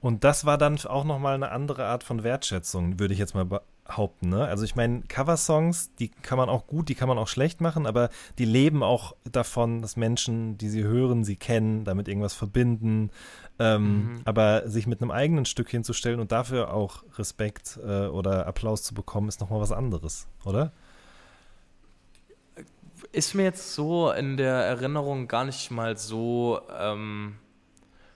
Und 0.00 0.22
das 0.22 0.44
war 0.44 0.58
dann 0.58 0.78
auch 0.84 1.02
nochmal 1.02 1.34
eine 1.34 1.50
andere 1.50 1.86
Art 1.86 2.04
von 2.04 2.22
Wertschätzung, 2.22 3.00
würde 3.00 3.14
ich 3.14 3.18
jetzt 3.18 3.34
mal 3.34 3.44
behaupten. 3.44 4.28
Ne? 4.28 4.46
Also 4.46 4.62
ich 4.62 4.76
meine, 4.76 5.02
Coversongs, 5.08 5.92
die 5.96 6.06
kann 6.06 6.38
man 6.38 6.48
auch 6.48 6.68
gut, 6.68 6.88
die 6.88 6.94
kann 6.94 7.08
man 7.08 7.18
auch 7.18 7.26
schlecht 7.26 7.60
machen, 7.60 7.84
aber 7.84 8.10
die 8.38 8.44
leben 8.44 8.84
auch 8.84 9.16
davon, 9.24 9.82
dass 9.82 9.96
Menschen, 9.96 10.56
die 10.56 10.68
sie 10.68 10.84
hören, 10.84 11.24
sie 11.24 11.34
kennen, 11.34 11.84
damit 11.84 12.06
irgendwas 12.06 12.34
verbinden. 12.34 13.10
Ähm, 13.58 13.88
Mhm. 13.88 14.20
Aber 14.24 14.68
sich 14.68 14.86
mit 14.86 15.02
einem 15.02 15.10
eigenen 15.10 15.46
Stück 15.46 15.68
hinzustellen 15.68 16.20
und 16.20 16.30
dafür 16.30 16.72
auch 16.72 17.02
Respekt 17.18 17.76
äh, 17.84 18.06
oder 18.06 18.46
Applaus 18.46 18.84
zu 18.84 18.94
bekommen, 18.94 19.26
ist 19.26 19.40
nochmal 19.40 19.58
was 19.58 19.72
anderes, 19.72 20.28
oder? 20.44 20.70
Ist 23.10 23.34
mir 23.34 23.44
jetzt 23.44 23.74
so 23.74 24.10
in 24.10 24.36
der 24.36 24.52
Erinnerung 24.54 25.28
gar 25.28 25.44
nicht 25.44 25.70
mal 25.70 25.96
so, 25.96 26.60
ähm, 26.78 27.36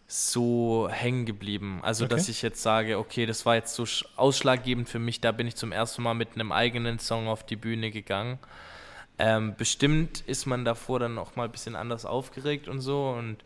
so 0.06 0.88
hängen 0.90 1.26
geblieben. 1.26 1.80
Also, 1.82 2.04
Okay. 2.04 2.14
dass 2.14 2.28
ich 2.28 2.42
jetzt 2.42 2.62
sage, 2.62 2.98
okay, 2.98 3.26
das 3.26 3.46
war 3.46 3.54
jetzt 3.56 3.74
so 3.74 3.84
sch- 3.84 4.04
ausschlaggebend 4.16 4.88
für 4.88 4.98
mich, 4.98 5.20
da 5.20 5.32
bin 5.32 5.46
ich 5.46 5.56
zum 5.56 5.72
ersten 5.72 6.02
Mal 6.02 6.14
mit 6.14 6.34
einem 6.34 6.52
eigenen 6.52 6.98
Song 6.98 7.28
auf 7.28 7.44
die 7.46 7.56
Bühne 7.56 7.90
gegangen. 7.90 8.38
Ähm, 9.18 9.54
bestimmt 9.56 10.22
ist 10.22 10.46
man 10.46 10.64
davor 10.64 11.00
dann 11.00 11.18
auch 11.18 11.36
mal 11.36 11.44
ein 11.46 11.52
bisschen 11.52 11.76
anders 11.76 12.06
aufgeregt 12.06 12.68
und 12.68 12.80
so 12.80 13.10
und 13.10 13.38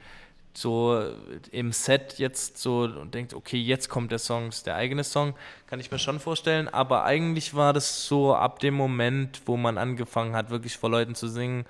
so 0.56 1.10
im 1.50 1.72
Set 1.72 2.18
jetzt 2.18 2.58
so 2.58 2.80
und 2.80 3.14
denkt, 3.14 3.34
okay, 3.34 3.58
jetzt 3.58 3.88
kommt 3.88 4.10
der 4.10 4.18
Song, 4.18 4.48
ist 4.48 4.66
der 4.66 4.76
eigene 4.76 5.04
Song, 5.04 5.34
kann 5.66 5.80
ich 5.80 5.90
mir 5.90 5.98
schon 5.98 6.20
vorstellen, 6.20 6.68
aber 6.68 7.04
eigentlich 7.04 7.54
war 7.54 7.72
das 7.72 8.06
so 8.06 8.34
ab 8.34 8.58
dem 8.60 8.74
Moment, 8.74 9.42
wo 9.46 9.56
man 9.56 9.78
angefangen 9.78 10.34
hat, 10.34 10.50
wirklich 10.50 10.76
vor 10.76 10.90
Leuten 10.90 11.14
zu 11.14 11.28
singen, 11.28 11.66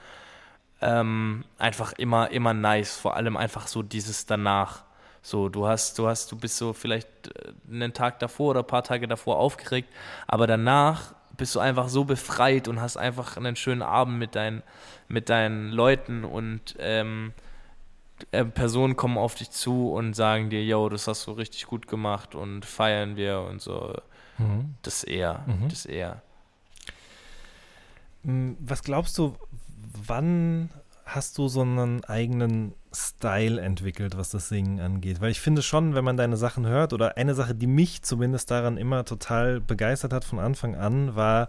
ähm, 0.81 1.45
einfach 1.59 1.93
immer, 1.95 2.31
immer 2.31 2.55
nice, 2.55 2.97
vor 2.97 3.17
allem 3.17 3.37
einfach 3.37 3.67
so 3.67 3.83
dieses 3.83 4.27
danach. 4.27 4.85
So, 5.23 5.49
du 5.49 5.67
hast, 5.67 5.99
du 5.99 6.07
hast, 6.07 6.31
du 6.31 6.37
bist 6.37 6.57
so 6.57 6.73
vielleicht 6.73 7.09
äh, 7.29 7.53
einen 7.69 7.93
Tag 7.93 8.21
davor 8.21 8.51
oder 8.51 8.61
ein 8.61 8.67
paar 8.67 8.85
Tage 8.85 9.09
davor 9.09 9.39
aufgeregt, 9.39 9.89
aber 10.27 10.47
danach 10.47 11.15
bist 11.37 11.55
du 11.55 11.61
einfach 11.61 11.89
so 11.89 12.05
befreit 12.05 12.69
und 12.69 12.81
hast 12.81 12.97
einfach 12.97 13.37
einen 13.37 13.57
schönen 13.57 13.83
Abend 13.83 14.19
mit 14.19 14.35
deinen, 14.35 14.63
mit 15.09 15.29
deinen 15.29 15.71
Leuten 15.71 16.25
und 16.25 16.77
ähm, 16.79 17.33
äh, 18.33 18.45
Personen 18.45 18.97
kommen 18.97 19.19
auf 19.19 19.35
dich 19.35 19.51
zu 19.51 19.91
und 19.93 20.15
sagen 20.15 20.51
dir, 20.51 20.65
yo, 20.65 20.89
das 20.89 21.07
hast 21.09 21.27
du 21.27 21.33
richtig 21.33 21.67
gut 21.67 21.87
gemacht 21.89 22.35
und 22.35 22.65
feiern 22.65 23.17
wir 23.17 23.41
und 23.41 23.61
so. 23.61 23.95
Das 24.83 25.03
eher, 25.05 25.45
Mhm. 25.47 25.69
das 25.69 25.87
eher. 25.87 26.23
Hm, 28.25 28.57
Was 28.61 28.83
glaubst 28.83 29.17
du, 29.19 29.35
wann 30.07 30.71
hast 31.05 31.39
du 31.39 31.49
so 31.49 31.61
einen 31.63 32.05
eigenen 32.05 32.75
Style 32.93 33.61
entwickelt, 33.61 34.17
was 34.17 34.31
das 34.31 34.49
Singen 34.49 34.81
angeht? 34.81 35.21
Weil 35.21 35.31
ich 35.31 35.41
finde 35.41 35.63
schon, 35.63 35.95
wenn 35.95 36.05
man 36.05 36.17
deine 36.17 36.37
Sachen 36.37 36.67
hört, 36.67 36.93
oder 36.93 37.17
eine 37.17 37.35
Sache, 37.35 37.55
die 37.55 37.67
mich 37.69 38.03
zumindest 38.03 38.51
daran 38.51 38.77
immer 38.77 39.05
total 39.05 39.61
begeistert 39.61 40.13
hat 40.13 40.25
von 40.25 40.39
Anfang 40.39 40.75
an, 40.75 41.15
war 41.15 41.49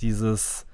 dieses 0.00 0.66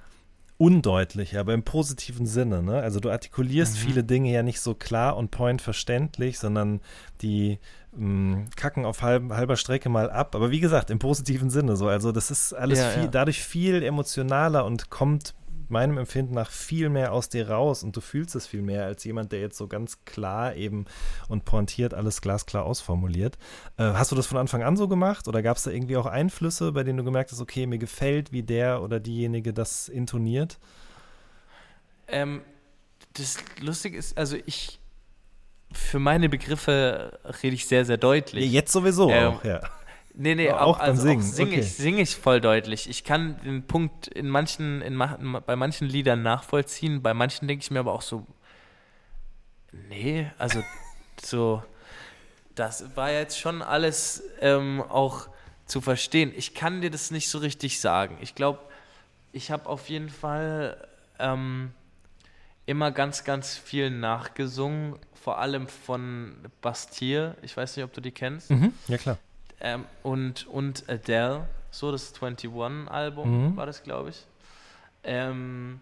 Undeutliche, 0.56 1.40
aber 1.40 1.52
im 1.52 1.64
positiven 1.64 2.26
Sinne. 2.26 2.62
Ne? 2.62 2.80
Also 2.80 3.00
du 3.00 3.10
artikulierst 3.10 3.74
Mhm. 3.74 3.78
viele 3.78 4.04
Dinge 4.04 4.32
ja 4.32 4.42
nicht 4.42 4.60
so 4.60 4.74
klar 4.74 5.16
und 5.16 5.30
point 5.30 5.60
verständlich, 5.60 6.38
sondern 6.38 6.80
die 7.22 7.58
mh, 7.96 8.46
kacken 8.56 8.84
auf 8.84 9.02
halb, 9.02 9.30
halber 9.32 9.56
Strecke 9.56 9.88
mal 9.88 10.10
ab. 10.10 10.34
Aber 10.34 10.50
wie 10.50 10.60
gesagt, 10.60 10.90
im 10.90 10.98
positiven 10.98 11.50
Sinne 11.50 11.76
so. 11.76 11.88
Also 11.88 12.12
das 12.12 12.30
ist 12.30 12.52
alles 12.52 12.78
Ja, 12.78 12.88
viel, 12.90 13.02
ja. 13.04 13.08
dadurch 13.08 13.42
viel 13.42 13.82
emotionaler 13.82 14.64
und 14.64 14.90
kommt 14.90 15.34
meinem 15.68 15.98
Empfinden 15.98 16.35
nach 16.35 16.50
viel 16.50 16.88
mehr 16.88 17.12
aus 17.12 17.29
dir 17.29 17.48
raus 17.50 17.83
und 17.83 17.96
du 17.96 18.00
fühlst 18.00 18.35
es 18.35 18.46
viel 18.46 18.62
mehr 18.62 18.85
als 18.85 19.05
jemand, 19.05 19.33
der 19.33 19.40
jetzt 19.40 19.57
so 19.57 19.66
ganz 19.68 20.05
klar 20.05 20.55
eben 20.55 20.87
und 21.29 21.44
pointiert 21.44 21.94
alles 21.94 22.20
glasklar 22.20 22.64
ausformuliert. 22.64 23.38
Äh, 23.77 23.85
hast 23.85 24.12
du 24.12 24.16
das 24.16 24.27
von 24.27 24.38
Anfang 24.38 24.62
an 24.62 24.77
so 24.77 24.88
gemacht 24.88 25.29
oder 25.29 25.42
gab 25.42 25.57
es 25.57 25.64
da 25.64 25.70
irgendwie 25.70 25.96
auch 25.96 26.07
Einflüsse, 26.07 26.72
bei 26.72 26.83
denen 26.85 26.98
du 26.98 27.05
gemerkt 27.05 27.33
hast, 27.33 27.40
okay, 27.40 27.66
mir 27.66 27.79
gefällt, 27.79 28.33
wie 28.33 28.42
der 28.42 28.83
oder 28.83 29.00
diejenige 29.00 29.53
das 29.53 29.88
intoniert? 29.88 30.59
Ähm, 32.09 32.42
das 33.14 33.37
Lustige 33.61 33.96
ist, 33.96 34.18
also 34.18 34.37
ich, 34.46 34.81
für 35.72 35.98
meine 35.98 36.29
Begriffe 36.29 37.18
rede 37.42 37.55
ich 37.55 37.66
sehr, 37.66 37.85
sehr 37.85 37.96
deutlich. 37.96 38.50
Jetzt 38.53 38.72
sowieso 38.72 39.11
Ähm, 39.11 39.35
auch, 39.35 39.44
ja. 39.44 39.61
Nee, 40.16 40.37
nee, 40.37 40.50
Auch 40.50 40.61
auch, 40.61 40.81
also 40.81 41.03
Singen, 41.03 41.20
auch 41.20 41.27
singe 41.27 41.50
okay. 41.53 41.61
ich, 41.61 41.74
singe 41.74 42.03
ich 42.03 42.14
voll 42.14 42.40
deutlich. 42.40 42.88
Ich 42.88 43.03
kann 43.03 43.40
den 43.44 43.66
Punkt 43.66 44.07
in 44.07 44.29
manchen, 44.29 44.81
in, 44.81 44.96
bei 45.44 45.57
manchen 45.57 45.88
Liedern 45.88 46.22
nachvollziehen, 46.22 47.03
bei 47.03 47.14
manchen 47.14 47.48
denke 47.48 47.62
ich 47.62 47.70
mir 47.72 47.81
aber 47.81 47.92
auch 47.92 48.03
so, 48.03 48.24
nee, 49.88 50.31
also 50.38 50.62
so, 51.22 51.64
das 52.55 52.96
war 52.96 53.11
jetzt 53.11 53.40
schon 53.40 53.61
alles 53.61 54.22
ähm, 54.40 54.83
auch 54.83 55.29
zu 55.66 55.81
verstehen. 55.81 56.33
Ich 56.37 56.55
kann 56.55 56.81
dir 56.81 56.90
das 56.90 57.11
nicht 57.11 57.29
so 57.29 57.38
richtig 57.38 57.81
sagen. 57.81 58.16
Ich 58.20 58.37
glaube, 58.37 58.61
ich 59.33 59.50
habe 59.50 59.68
auf 59.68 59.88
jeden 59.88 60.11
Fall 60.11 60.87
ähm, 61.18 61.72
immer 62.66 62.92
ganz, 62.92 63.24
ganz 63.24 63.57
viel 63.57 63.90
nachgesungen, 63.90 64.96
vor 65.12 65.38
allem 65.38 65.66
von 65.66 66.37
Bastille. 66.61 67.37
Ich 67.42 67.57
weiß 67.57 67.77
nicht, 67.77 67.85
ob 67.85 67.92
du 67.92 68.00
die 68.00 68.12
kennst. 68.12 68.50
Mhm. 68.50 68.72
Ja, 68.87 68.98
klar. 68.98 69.18
Ähm, 69.64 69.87
und, 70.03 70.46
und 70.46 70.85
Adele, 70.88 71.48
so 71.70 71.90
das 71.90 72.14
21-Album 72.14 73.53
Mhm. 73.53 73.57
war 73.57 73.64
das, 73.64 73.83
glaube 73.83 74.11
ich. 74.11 74.27
Ähm, 75.03 75.81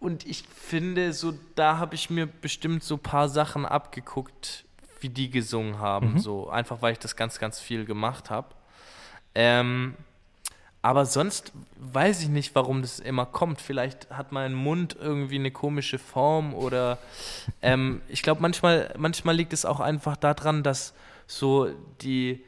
und 0.00 0.26
ich 0.26 0.42
finde, 0.42 1.12
so 1.12 1.32
da 1.54 1.78
habe 1.78 1.94
ich 1.94 2.10
mir 2.10 2.26
bestimmt 2.26 2.82
so 2.82 2.96
ein 2.96 3.00
paar 3.00 3.28
Sachen 3.28 3.64
abgeguckt, 3.64 4.64
wie 5.00 5.08
die 5.08 5.30
gesungen 5.30 5.78
haben. 5.78 6.14
Mhm. 6.14 6.18
So 6.18 6.50
einfach, 6.50 6.82
weil 6.82 6.92
ich 6.92 6.98
das 6.98 7.14
ganz, 7.14 7.38
ganz 7.38 7.60
viel 7.60 7.84
gemacht 7.84 8.30
habe. 8.30 8.48
Ähm, 9.36 9.94
aber 10.82 11.06
sonst 11.06 11.52
weiß 11.76 12.20
ich 12.22 12.28
nicht, 12.28 12.54
warum 12.56 12.82
das 12.82 12.98
immer 12.98 13.26
kommt. 13.26 13.60
Vielleicht 13.60 14.10
hat 14.10 14.32
mein 14.32 14.52
Mund 14.54 14.96
irgendwie 15.00 15.36
eine 15.36 15.52
komische 15.52 15.98
Form 15.98 16.52
oder 16.52 16.98
ähm, 17.62 18.02
ich 18.08 18.22
glaube, 18.22 18.42
manchmal, 18.42 18.92
manchmal 18.98 19.36
liegt 19.36 19.52
es 19.52 19.64
auch 19.64 19.80
einfach 19.80 20.16
daran, 20.16 20.62
dass 20.64 20.94
so 21.26 21.70
die, 22.00 22.44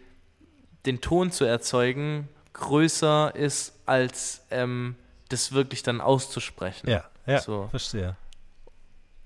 den 0.85 1.01
Ton 1.01 1.31
zu 1.31 1.45
erzeugen 1.45 2.29
größer 2.53 3.35
ist, 3.35 3.75
als 3.87 4.43
ähm, 4.51 4.97
das 5.29 5.53
wirklich 5.53 5.83
dann 5.83 6.01
auszusprechen. 6.01 6.89
Ja, 6.89 7.05
ja, 7.27 7.41
So. 7.41 7.69
verstehe. 7.69 8.17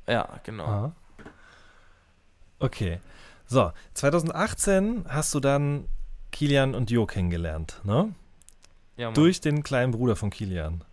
Ja, 0.09 0.41
genau. 0.43 0.65
Aha. 0.65 0.93
Okay. 2.59 3.01
So, 3.47 3.73
2018 3.95 5.05
hast 5.09 5.35
du 5.35 5.41
dann 5.41 5.87
Kilian 6.33 6.75
und 6.75 6.91
Jo 6.91 7.07
kennengelernt, 7.07 7.81
ne? 7.85 8.15
Ja, 8.97 9.07
Mann. 9.07 9.15
Durch 9.15 9.41
den 9.41 9.63
kleinen 9.63 9.93
Bruder 9.93 10.15
von 10.17 10.31
Kilian. 10.31 10.85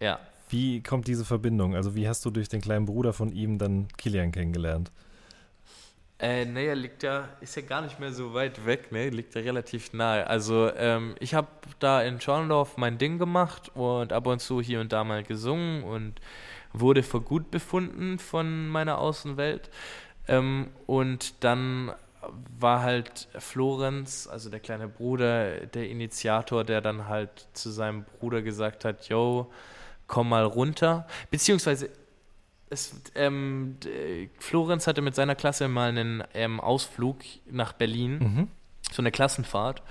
Ja. 0.00 0.18
Wie 0.48 0.82
kommt 0.82 1.08
diese 1.08 1.24
Verbindung? 1.24 1.74
Also 1.74 1.94
wie 1.94 2.08
hast 2.08 2.24
du 2.24 2.30
durch 2.30 2.48
den 2.48 2.60
kleinen 2.60 2.86
Bruder 2.86 3.12
von 3.12 3.32
ihm 3.32 3.58
dann 3.58 3.88
Kilian 3.96 4.30
kennengelernt? 4.32 4.92
Äh, 6.18 6.46
er 6.46 6.74
liegt 6.76 7.02
ja, 7.02 7.28
ist 7.40 7.56
ja 7.56 7.62
gar 7.62 7.82
nicht 7.82 7.98
mehr 7.98 8.12
so 8.12 8.34
weit 8.34 8.64
weg, 8.66 8.92
ne? 8.92 9.10
Liegt 9.10 9.34
ja 9.34 9.40
relativ 9.40 9.92
nahe. 9.92 10.26
Also, 10.26 10.70
ähm, 10.76 11.16
ich 11.18 11.34
habe 11.34 11.48
da 11.80 12.02
in 12.02 12.20
Schorndorf 12.20 12.76
mein 12.76 12.98
Ding 12.98 13.18
gemacht 13.18 13.72
und 13.74 14.12
ab 14.12 14.26
und 14.26 14.40
zu 14.40 14.60
hier 14.60 14.80
und 14.80 14.92
da 14.92 15.02
mal 15.02 15.24
gesungen 15.24 15.82
und 15.82 16.20
wurde 16.72 17.02
für 17.02 17.20
gut 17.20 17.50
befunden 17.50 18.18
von 18.18 18.68
meiner 18.68 18.98
Außenwelt. 18.98 19.70
Ähm, 20.28 20.68
und 20.86 21.42
dann 21.44 21.92
war 22.58 22.82
halt 22.82 23.28
Florenz, 23.38 24.28
also 24.30 24.50
der 24.50 24.60
kleine 24.60 24.88
Bruder, 24.88 25.66
der 25.66 25.88
Initiator, 25.88 26.64
der 26.64 26.80
dann 26.80 27.08
halt 27.08 27.46
zu 27.52 27.70
seinem 27.70 28.04
Bruder 28.04 28.42
gesagt 28.42 28.84
hat, 28.84 29.08
yo, 29.08 29.50
komm 30.06 30.28
mal 30.30 30.44
runter. 30.44 31.06
Beziehungsweise 31.30 31.90
es, 32.74 33.00
ähm, 33.14 33.76
Florenz 34.38 34.86
hatte 34.86 35.00
mit 35.00 35.14
seiner 35.14 35.34
Klasse 35.34 35.68
mal 35.68 35.88
einen 35.88 36.22
ähm, 36.34 36.60
Ausflug 36.60 37.18
nach 37.50 37.72
Berlin, 37.72 38.18
Mhm. 38.18 38.48
so 38.92 39.00
eine 39.00 39.10
Klassenfahrt. 39.10 39.82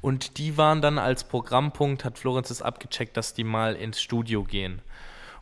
Und 0.00 0.36
die 0.38 0.58
waren 0.58 0.82
dann 0.82 0.98
als 0.98 1.24
Programmpunkt, 1.24 2.04
hat 2.04 2.18
Florenz 2.18 2.50
es 2.50 2.60
abgecheckt, 2.62 3.16
dass 3.16 3.32
die 3.34 3.44
mal 3.44 3.74
ins 3.74 4.00
Studio 4.00 4.44
gehen. 4.44 4.82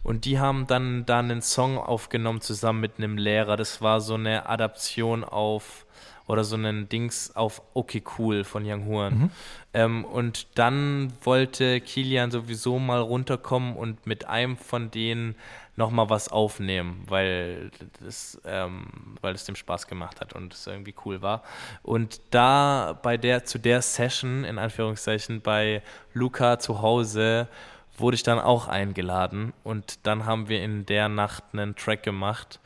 Und 0.03 0.25
die 0.25 0.39
haben 0.39 0.67
dann 0.67 1.05
da 1.05 1.19
einen 1.19 1.43
Song 1.43 1.77
aufgenommen 1.77 2.41
zusammen 2.41 2.81
mit 2.81 2.93
einem 2.99 3.19
Lehrer. 3.19 3.57
Das 3.57 3.83
war 3.83 4.01
so 4.01 4.15
eine 4.15 4.49
Adaption 4.49 5.25
auf 5.25 5.85
oder 6.27 6.45
so 6.45 6.57
ein 6.57 6.89
Dings 6.89 7.35
auf 7.35 7.61
Okay 7.75 8.03
Cool 8.17 8.45
von 8.45 8.65
Young 8.65 8.87
Huan. 8.87 9.31
Ähm, 9.75 10.05
und 10.05 10.47
dann 10.59 11.13
wollte 11.23 11.81
Kilian 11.81 12.31
sowieso 12.31 12.79
mal 12.79 13.01
runterkommen 13.01 13.77
und 13.77 14.07
mit 14.07 14.27
einem 14.27 14.57
von 14.57 14.91
denen 14.91 15.35
nochmal 15.81 16.11
was 16.11 16.29
aufnehmen, 16.29 17.03
weil 17.09 17.71
das, 18.05 18.41
ähm, 18.45 19.17
weil 19.23 19.35
es 19.35 19.45
dem 19.45 19.57
Spaß 19.57 19.87
gemacht 19.87 20.21
hat 20.21 20.35
und 20.35 20.53
es 20.53 20.67
irgendwie 20.67 20.95
cool 21.05 21.23
war. 21.23 21.43
Und 21.83 22.21
da 22.31 22.99
bei 23.03 23.17
der, 23.17 23.45
zu 23.45 23.59
der 23.59 23.83
Session, 23.83 24.45
in 24.45 24.59
Anführungszeichen, 24.59 25.41
bei 25.41 25.83
Luca 26.13 26.59
zu 26.59 26.83
Hause, 26.83 27.49
wurde 27.97 28.15
ich 28.15 28.23
dann 28.23 28.39
auch 28.39 28.69
eingeladen 28.69 29.53
und 29.65 30.07
dann 30.07 30.27
haben 30.27 30.49
wir 30.49 30.63
in 30.63 30.87
der 30.87 31.09
Nacht 31.09 31.45
einen 31.53 31.75
Track 31.77 32.03
gemacht. 32.03 32.61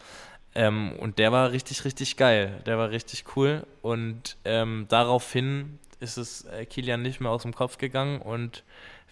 Ähm, 0.55 0.93
und 0.99 1.19
der 1.19 1.33
war 1.33 1.51
richtig, 1.53 1.85
richtig 1.85 2.17
geil. 2.17 2.63
Der 2.67 2.79
war 2.79 2.91
richtig 2.91 3.25
cool. 3.37 3.67
Und 3.83 4.37
ähm, 4.45 4.87
daraufhin 4.89 5.79
ist 6.01 6.17
es 6.17 6.45
äh, 6.45 6.67
Kilian 6.67 7.03
nicht 7.03 7.21
mehr 7.21 7.31
aus 7.31 7.43
dem 7.43 7.55
Kopf 7.55 7.79
gegangen 7.79 8.21
und 8.21 8.63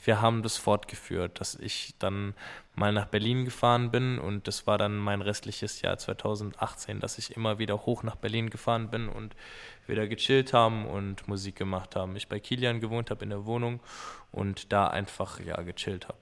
wir 0.05 0.21
haben 0.21 0.43
das 0.43 0.57
fortgeführt, 0.57 1.41
dass 1.41 1.55
ich 1.55 1.95
dann 1.99 2.35
mal 2.75 2.93
nach 2.93 3.07
Berlin 3.07 3.45
gefahren 3.45 3.91
bin 3.91 4.19
und 4.19 4.49
das 4.49 4.67
war 4.67 4.77
dann 4.77 4.97
mein 4.97 5.23
restliches 5.23 5.81
Jahr 5.81 5.97
2018, 5.97 6.99
dass 6.99 7.19
ich 7.19 7.37
immer 7.37 7.59
wieder 7.59 7.87
hoch 7.87 8.03
nach 8.03 8.17
Berlin 8.17 8.51
gefahren 8.51 8.91
bin 8.91 9.09
und 9.09 9.37
wieder 9.87 10.09
gechillt 10.09 10.53
haben 10.53 10.87
und 10.87 11.29
Musik 11.29 11.57
gemacht 11.57 11.95
haben. 11.95 12.17
Ich 12.17 12.29
bei 12.29 12.41
Kilian 12.41 12.81
gewohnt 12.81 13.11
habe 13.11 13.23
in 13.23 13.31
der 13.31 13.47
Wohnung 13.47 13.81
und 14.33 14.73
da 14.73 14.89
einfach 14.89 15.39
ja 15.41 15.61
gechillt 15.63 16.09
habe. 16.09 16.19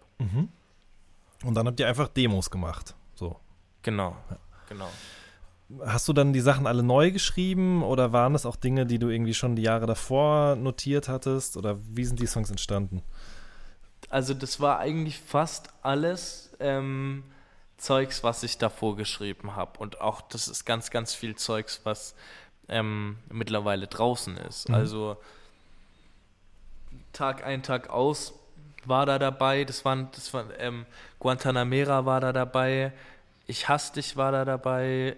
Und 1.45 1.55
dann 1.55 1.67
habt 1.67 1.81
ihr 1.81 1.89
einfach 1.89 2.09
Demos 2.09 2.51
gemacht. 2.51 2.95
So. 3.15 3.39
Genau, 3.83 4.15
genau. 4.71 4.89
Hast 5.85 6.09
du 6.09 6.13
dann 6.13 6.33
die 6.33 6.41
Sachen 6.41 6.67
alle 6.67 6.83
neu 6.83 7.13
geschrieben 7.13 7.83
oder 7.83 8.13
waren 8.13 8.33
das 8.33 8.47
auch 8.47 8.57
Dinge, 8.57 8.87
die 8.87 8.99
du 8.99 9.09
irgendwie 9.09 9.35
schon 9.35 9.55
die 9.55 9.63
Jahre 9.63 9.87
davor 9.87 10.57
notiert 10.57 11.09
hattest? 11.09 11.57
Oder 11.57 11.79
wie 11.95 12.05
sind 12.05 12.19
die 12.19 12.27
Songs 12.27 12.51
entstanden? 12.51 13.03
Also 14.09 14.35
das 14.35 14.59
war 14.59 14.79
eigentlich 14.81 15.19
fast 15.21 15.69
alles 15.83 16.51
ähm, 16.59 17.23
Zeugs, 17.77 18.25
was 18.25 18.43
ich 18.43 18.59
davor 18.59 18.97
geschrieben 18.97 19.55
habe. 19.55 19.79
Und 19.79 20.01
auch 20.01 20.23
das 20.23 20.49
ist 20.49 20.65
ganz, 20.65 20.91
ganz 20.91 21.15
viel 21.15 21.37
Zeugs, 21.37 21.83
was 21.85 22.15
ähm, 22.69 23.19
mittlerweile 23.31 23.87
draußen 23.87 24.37
ist. 24.39 24.69
Mhm. 24.69 24.75
Also 24.75 25.17
Tag 27.13 27.45
ein, 27.45 27.63
Tag 27.63 27.91
aus 27.91 28.33
war 28.85 29.07
da 29.07 29.19
dabei. 29.19 29.65
Das 29.65 29.85
waren, 29.85 30.09
das 30.13 30.33
waren 30.35 30.51
ähm, 30.59 30.87
Guantanamera 31.19 32.07
war 32.07 32.21
da 32.21 32.33
dabei. 32.33 32.93
Ich 33.51 33.69
hasse 33.69 33.95
dich 33.95 34.17
war 34.17 34.31
da 34.31 34.45
dabei. 34.45 35.17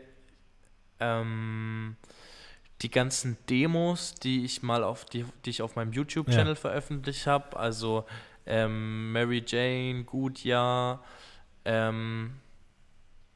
Ähm, 1.00 1.96
die 2.80 2.90
ganzen 2.90 3.36
Demos, 3.50 4.14
die 4.14 4.44
ich 4.44 4.62
mal 4.62 4.82
auf 4.84 5.04
die, 5.04 5.26
die 5.44 5.50
ich 5.50 5.60
auf 5.60 5.76
meinem 5.76 5.92
YouTube-Channel 5.92 6.54
Ja. 6.54 6.60
veröffentlicht 6.60 7.26
habe, 7.26 7.56
also 7.58 8.06
ähm, 8.46 9.12
Mary 9.12 9.44
Jane, 9.46 10.04
Gutjahr, 10.04 11.04
ähm, 11.66 12.40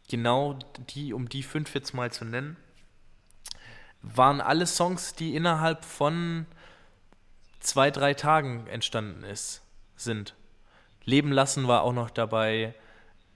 genau 0.08 0.58
die, 0.88 1.12
um 1.12 1.28
die 1.28 1.42
fünf 1.42 1.74
jetzt 1.74 1.92
mal 1.92 2.10
zu 2.10 2.24
nennen, 2.24 2.56
waren 4.00 4.40
alle 4.40 4.66
Songs, 4.66 5.14
die 5.14 5.36
innerhalb 5.36 5.84
von 5.84 6.46
zwei, 7.60 7.90
drei 7.90 8.14
Tagen 8.14 8.66
entstanden 8.66 9.24
ist, 9.24 9.62
sind. 9.96 10.34
Leben 11.04 11.30
lassen 11.32 11.68
war 11.68 11.82
auch 11.82 11.92
noch 11.92 12.10
dabei. 12.10 12.74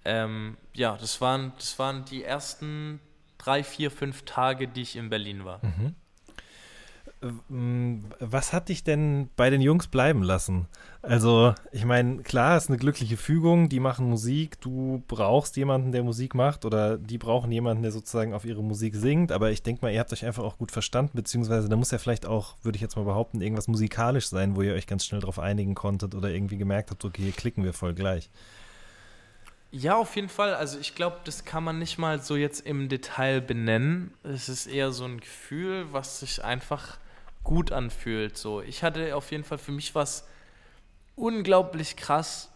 Ähm, 0.04 0.56
ja, 0.74 0.96
das 0.96 1.20
waren, 1.20 1.52
das 1.58 1.78
waren 1.78 2.04
die 2.04 2.24
ersten 2.24 3.00
drei, 3.38 3.62
vier, 3.62 3.90
fünf 3.90 4.22
Tage, 4.22 4.68
die 4.68 4.82
ich 4.82 4.96
in 4.96 5.10
Berlin 5.10 5.44
war. 5.44 5.60
Ähm, 7.22 8.04
Was 8.18 8.52
hat 8.52 8.70
dich 8.70 8.82
denn 8.82 9.28
bei 9.36 9.50
den 9.50 9.60
Jungs 9.60 9.88
bleiben 9.88 10.22
lassen? 10.22 10.66
Also, 11.02 11.54
ich 11.70 11.84
meine, 11.84 12.22
klar, 12.22 12.56
ist 12.56 12.68
eine 12.68 12.78
glückliche 12.78 13.16
Fügung, 13.16 13.68
die 13.68 13.80
machen 13.80 14.08
Musik, 14.08 14.60
du 14.60 15.02
brauchst 15.06 15.56
jemanden, 15.56 15.92
der 15.92 16.02
Musik 16.02 16.34
macht 16.34 16.64
oder 16.64 16.96
die 16.98 17.18
brauchen 17.18 17.52
jemanden, 17.52 17.82
der 17.82 17.92
sozusagen 17.92 18.32
auf 18.32 18.44
ihre 18.44 18.62
Musik 18.62 18.94
singt, 18.96 19.32
aber 19.32 19.50
ich 19.50 19.62
denke 19.62 19.82
mal, 19.82 19.92
ihr 19.92 20.00
habt 20.00 20.12
euch 20.12 20.24
einfach 20.24 20.44
auch 20.44 20.58
gut 20.58 20.72
verstanden, 20.72 21.12
beziehungsweise 21.14 21.68
da 21.68 21.76
muss 21.76 21.90
ja 21.90 21.98
vielleicht 21.98 22.26
auch, 22.26 22.56
würde 22.62 22.76
ich 22.76 22.82
jetzt 22.82 22.96
mal 22.96 23.04
behaupten, 23.04 23.40
irgendwas 23.40 23.68
musikalisch 23.68 24.28
sein, 24.28 24.56
wo 24.56 24.62
ihr 24.62 24.74
euch 24.74 24.86
ganz 24.86 25.04
schnell 25.04 25.20
drauf 25.20 25.38
einigen 25.38 25.74
konntet 25.74 26.14
oder 26.14 26.30
irgendwie 26.30 26.58
gemerkt 26.58 26.90
habt, 26.90 27.04
okay, 27.04 27.22
hier 27.22 27.32
klicken 27.32 27.64
wir 27.64 27.72
voll 27.72 27.94
gleich. 27.94 28.30
Ja, 29.72 29.96
auf 29.96 30.16
jeden 30.16 30.28
Fall. 30.28 30.54
Also 30.54 30.78
ich 30.78 30.94
glaube, 30.94 31.18
das 31.24 31.44
kann 31.44 31.62
man 31.62 31.78
nicht 31.78 31.98
mal 31.98 32.20
so 32.20 32.36
jetzt 32.36 32.66
im 32.66 32.88
Detail 32.88 33.40
benennen. 33.40 34.12
Es 34.24 34.48
ist 34.48 34.66
eher 34.66 34.90
so 34.90 35.04
ein 35.04 35.20
Gefühl, 35.20 35.86
was 35.92 36.20
sich 36.20 36.44
einfach 36.44 36.98
gut 37.44 37.72
anfühlt. 37.72 38.36
So, 38.36 38.62
ich 38.62 38.82
hatte 38.82 39.14
auf 39.14 39.30
jeden 39.30 39.44
Fall 39.44 39.58
für 39.58 39.72
mich 39.72 39.94
was 39.94 40.26
unglaublich 41.14 41.96
krass, 41.96 42.50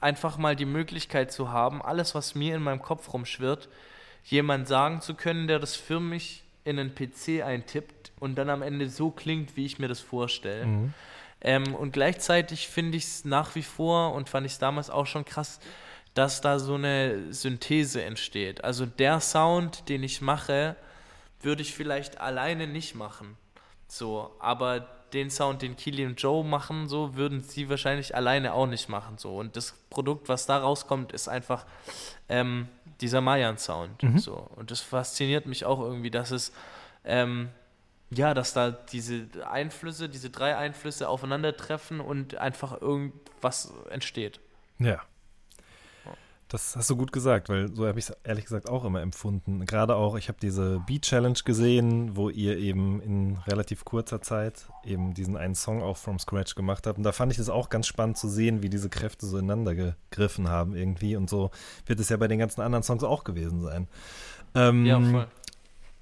einfach 0.00 0.36
mal 0.36 0.56
die 0.56 0.66
Möglichkeit 0.66 1.32
zu 1.32 1.50
haben, 1.50 1.82
alles, 1.82 2.14
was 2.14 2.34
mir 2.34 2.56
in 2.56 2.62
meinem 2.62 2.82
Kopf 2.82 3.12
rumschwirrt, 3.12 3.68
jemand 4.24 4.68
sagen 4.68 5.00
zu 5.00 5.14
können, 5.14 5.46
der 5.48 5.58
das 5.58 5.76
für 5.76 6.00
mich 6.00 6.42
in 6.64 6.78
einen 6.78 6.94
PC 6.94 7.42
eintippt 7.44 8.12
und 8.20 8.36
dann 8.36 8.50
am 8.50 8.62
Ende 8.62 8.88
so 8.88 9.10
klingt, 9.10 9.56
wie 9.56 9.64
ich 9.64 9.78
mir 9.78 9.88
das 9.88 10.00
vorstelle. 10.00 10.66
Mhm. 10.66 10.94
Ähm, 11.40 11.74
und 11.74 11.92
gleichzeitig 11.92 12.68
finde 12.68 12.98
ich 12.98 13.04
es 13.04 13.24
nach 13.24 13.54
wie 13.56 13.62
vor 13.62 14.14
und 14.14 14.28
fand 14.28 14.46
ich 14.46 14.52
es 14.52 14.58
damals 14.58 14.90
auch 14.90 15.06
schon 15.06 15.24
krass, 15.24 15.58
dass 16.14 16.40
da 16.40 16.58
so 16.58 16.74
eine 16.74 17.32
Synthese 17.32 18.02
entsteht. 18.02 18.64
Also 18.64 18.86
der 18.86 19.20
Sound, 19.20 19.88
den 19.88 20.02
ich 20.02 20.20
mache, 20.20 20.76
würde 21.40 21.62
ich 21.62 21.74
vielleicht 21.74 22.20
alleine 22.20 22.66
nicht 22.66 22.94
machen. 22.94 23.36
So, 23.88 24.34
aber 24.38 24.86
den 25.12 25.30
Sound, 25.30 25.62
den 25.62 25.76
Keely 25.76 26.06
und 26.06 26.20
Joe 26.20 26.44
machen, 26.44 26.88
so 26.88 27.16
würden 27.16 27.42
sie 27.42 27.68
wahrscheinlich 27.68 28.14
alleine 28.14 28.54
auch 28.54 28.66
nicht 28.66 28.88
machen. 28.88 29.18
So. 29.18 29.36
Und 29.36 29.56
das 29.56 29.74
Produkt, 29.90 30.28
was 30.28 30.46
da 30.46 30.58
rauskommt, 30.58 31.12
ist 31.12 31.28
einfach 31.28 31.66
ähm, 32.28 32.68
dieser 33.00 33.20
Mayan-Sound. 33.20 34.02
Mhm. 34.02 34.18
So. 34.18 34.34
Und 34.56 34.70
das 34.70 34.80
fasziniert 34.80 35.46
mich 35.46 35.64
auch 35.64 35.80
irgendwie, 35.80 36.10
dass 36.10 36.30
es 36.30 36.52
ähm, 37.04 37.50
ja, 38.14 38.34
dass 38.34 38.52
da 38.52 38.70
diese 38.70 39.26
Einflüsse, 39.50 40.08
diese 40.08 40.30
drei 40.30 40.56
Einflüsse 40.56 41.08
aufeinandertreffen 41.08 42.00
und 42.00 42.36
einfach 42.36 42.80
irgendwas 42.80 43.72
entsteht. 43.90 44.40
Ja. 44.78 45.00
Das 46.52 46.76
hast 46.76 46.90
du 46.90 46.96
gut 46.96 47.12
gesagt, 47.12 47.48
weil 47.48 47.74
so 47.74 47.86
habe 47.86 47.98
ich 47.98 48.10
es 48.10 48.16
ehrlich 48.24 48.44
gesagt 48.44 48.68
auch 48.68 48.84
immer 48.84 49.00
empfunden. 49.00 49.64
Gerade 49.64 49.96
auch, 49.96 50.18
ich 50.18 50.28
habe 50.28 50.36
diese 50.42 50.82
Beat 50.86 51.00
Challenge 51.00 51.38
gesehen, 51.46 52.14
wo 52.14 52.28
ihr 52.28 52.58
eben 52.58 53.00
in 53.00 53.38
relativ 53.46 53.86
kurzer 53.86 54.20
Zeit 54.20 54.66
eben 54.84 55.14
diesen 55.14 55.38
einen 55.38 55.54
Song 55.54 55.82
auch 55.82 55.96
from 55.96 56.18
scratch 56.18 56.54
gemacht 56.54 56.86
habt. 56.86 56.98
Und 56.98 57.04
da 57.04 57.12
fand 57.12 57.32
ich 57.32 57.38
es 57.38 57.48
auch 57.48 57.70
ganz 57.70 57.86
spannend 57.86 58.18
zu 58.18 58.28
sehen, 58.28 58.62
wie 58.62 58.68
diese 58.68 58.90
Kräfte 58.90 59.24
so 59.24 59.38
ineinander 59.38 59.74
gegriffen 59.74 60.50
haben 60.50 60.76
irgendwie. 60.76 61.16
Und 61.16 61.30
so 61.30 61.50
wird 61.86 61.98
es 62.00 62.10
ja 62.10 62.18
bei 62.18 62.28
den 62.28 62.38
ganzen 62.38 62.60
anderen 62.60 62.82
Songs 62.82 63.02
auch 63.02 63.24
gewesen 63.24 63.62
sein. 63.62 63.88
Ähm, 64.54 64.84
Ja, 64.84 65.00
voll. 65.00 65.26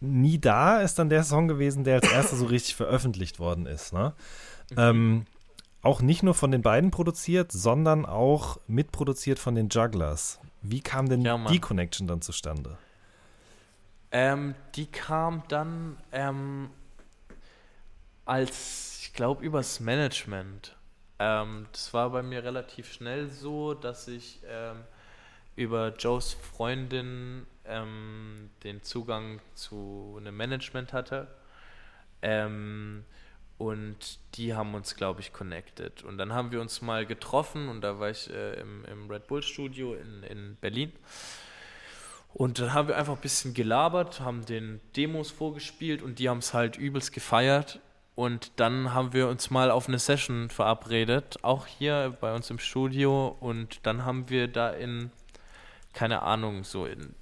Nie 0.01 0.41
da 0.41 0.81
ist 0.81 0.99
dann 0.99 1.11
der 1.11 1.23
Song 1.23 1.47
gewesen, 1.47 1.85
der 1.85 1.97
als 1.97 2.11
erster 2.11 2.35
so 2.35 2.47
richtig 2.47 2.75
veröffentlicht 2.75 3.39
worden 3.39 3.67
ist. 3.67 3.93
Ne? 3.93 4.15
Mhm. 4.71 4.77
Ähm, 4.79 5.27
auch 5.83 6.03
nicht 6.03 6.23
nur 6.23 6.35
von 6.35 6.51
den 6.51 6.63
beiden 6.63 6.91
produziert, 6.91 7.53
sondern 7.53 8.05
auch 8.05 8.59
mitproduziert 8.67 9.39
von 9.39 9.55
den 9.55 9.69
Jugglers. 9.69 10.39
Wie 10.63 10.81
kam 10.81 11.09
denn 11.09 11.23
Ja, 11.23 11.39
die 11.49 11.59
Connection 11.59 12.07
dann 12.07 12.21
zustande? 12.21 12.77
Ähm, 14.13 14.55
die 14.75 14.87
kam 14.87 15.43
dann 15.49 15.97
ähm, 16.13 16.71
als, 18.25 18.99
ich 19.03 19.13
glaube, 19.15 19.45
übers 19.45 19.81
Management. 19.81 20.77
Ähm, 21.19 21.67
das 21.73 21.95
war 21.95 22.11
bei 22.11 22.23
mir 22.23 22.45
relativ 22.45 22.93
schnell 22.93 23.29
so, 23.29 23.75
dass 23.75 24.09
ich 24.09 24.41
ähm, 24.49 24.79
über 25.57 25.95
Joes 25.97 26.35
Freundin 26.35 27.47
ähm, 27.65 28.51
den 28.65 28.83
Zugang 28.83 29.41
zu 29.55 30.17
einem 30.19 30.37
Management 30.37 30.93
hatte. 30.93 31.29
Ähm, 32.23 33.05
und 33.61 34.19
die 34.37 34.55
haben 34.55 34.75
uns, 34.75 34.97
glaube 34.97 35.21
ich, 35.21 35.35
connected. 35.35 36.03
Und 36.03 36.17
dann 36.17 36.33
haben 36.33 36.51
wir 36.51 36.63
uns 36.63 36.81
mal 36.81 37.05
getroffen 37.05 37.69
und 37.69 37.83
da 37.83 38.01
war 38.01 38.09
ich 38.09 38.31
äh, 38.31 38.59
im, 38.59 38.87
im 38.87 39.11
Red 39.11 39.27
Bull 39.27 39.43
Studio 39.43 39.93
in, 39.93 40.23
in 40.23 40.57
Berlin. 40.63 40.91
Und 42.33 42.59
dann 42.59 42.73
haben 42.73 42.89
wir 42.89 42.97
einfach 42.97 43.17
ein 43.17 43.21
bisschen 43.21 43.53
gelabert, 43.53 44.21
haben 44.21 44.47
den 44.47 44.81
Demos 44.97 45.31
vorgespielt 45.31 46.01
und 46.01 46.19
die 46.19 46.31
haben 46.31 46.39
es 46.39 46.55
halt 46.55 46.79
übelst 46.79 47.13
gefeiert. 47.13 47.81
Und 48.15 48.53
dann 48.57 48.95
haben 48.95 49.13
wir 49.13 49.29
uns 49.29 49.51
mal 49.51 49.71
auf 49.71 49.89
eine 49.89 49.99
Session 49.99 50.49
verabredet, 50.49 51.37
auch 51.43 51.67
hier 51.67 52.17
bei 52.19 52.35
uns 52.35 52.49
im 52.49 52.59
Studio. 52.59 53.37
Und 53.41 53.81
dann 53.83 54.07
haben 54.07 54.31
wir 54.31 54.49
da 54.49 54.71
in, 54.71 55.13
keine 55.93 56.23
Ahnung, 56.23 56.65
so 56.65 56.87
in 56.87 57.15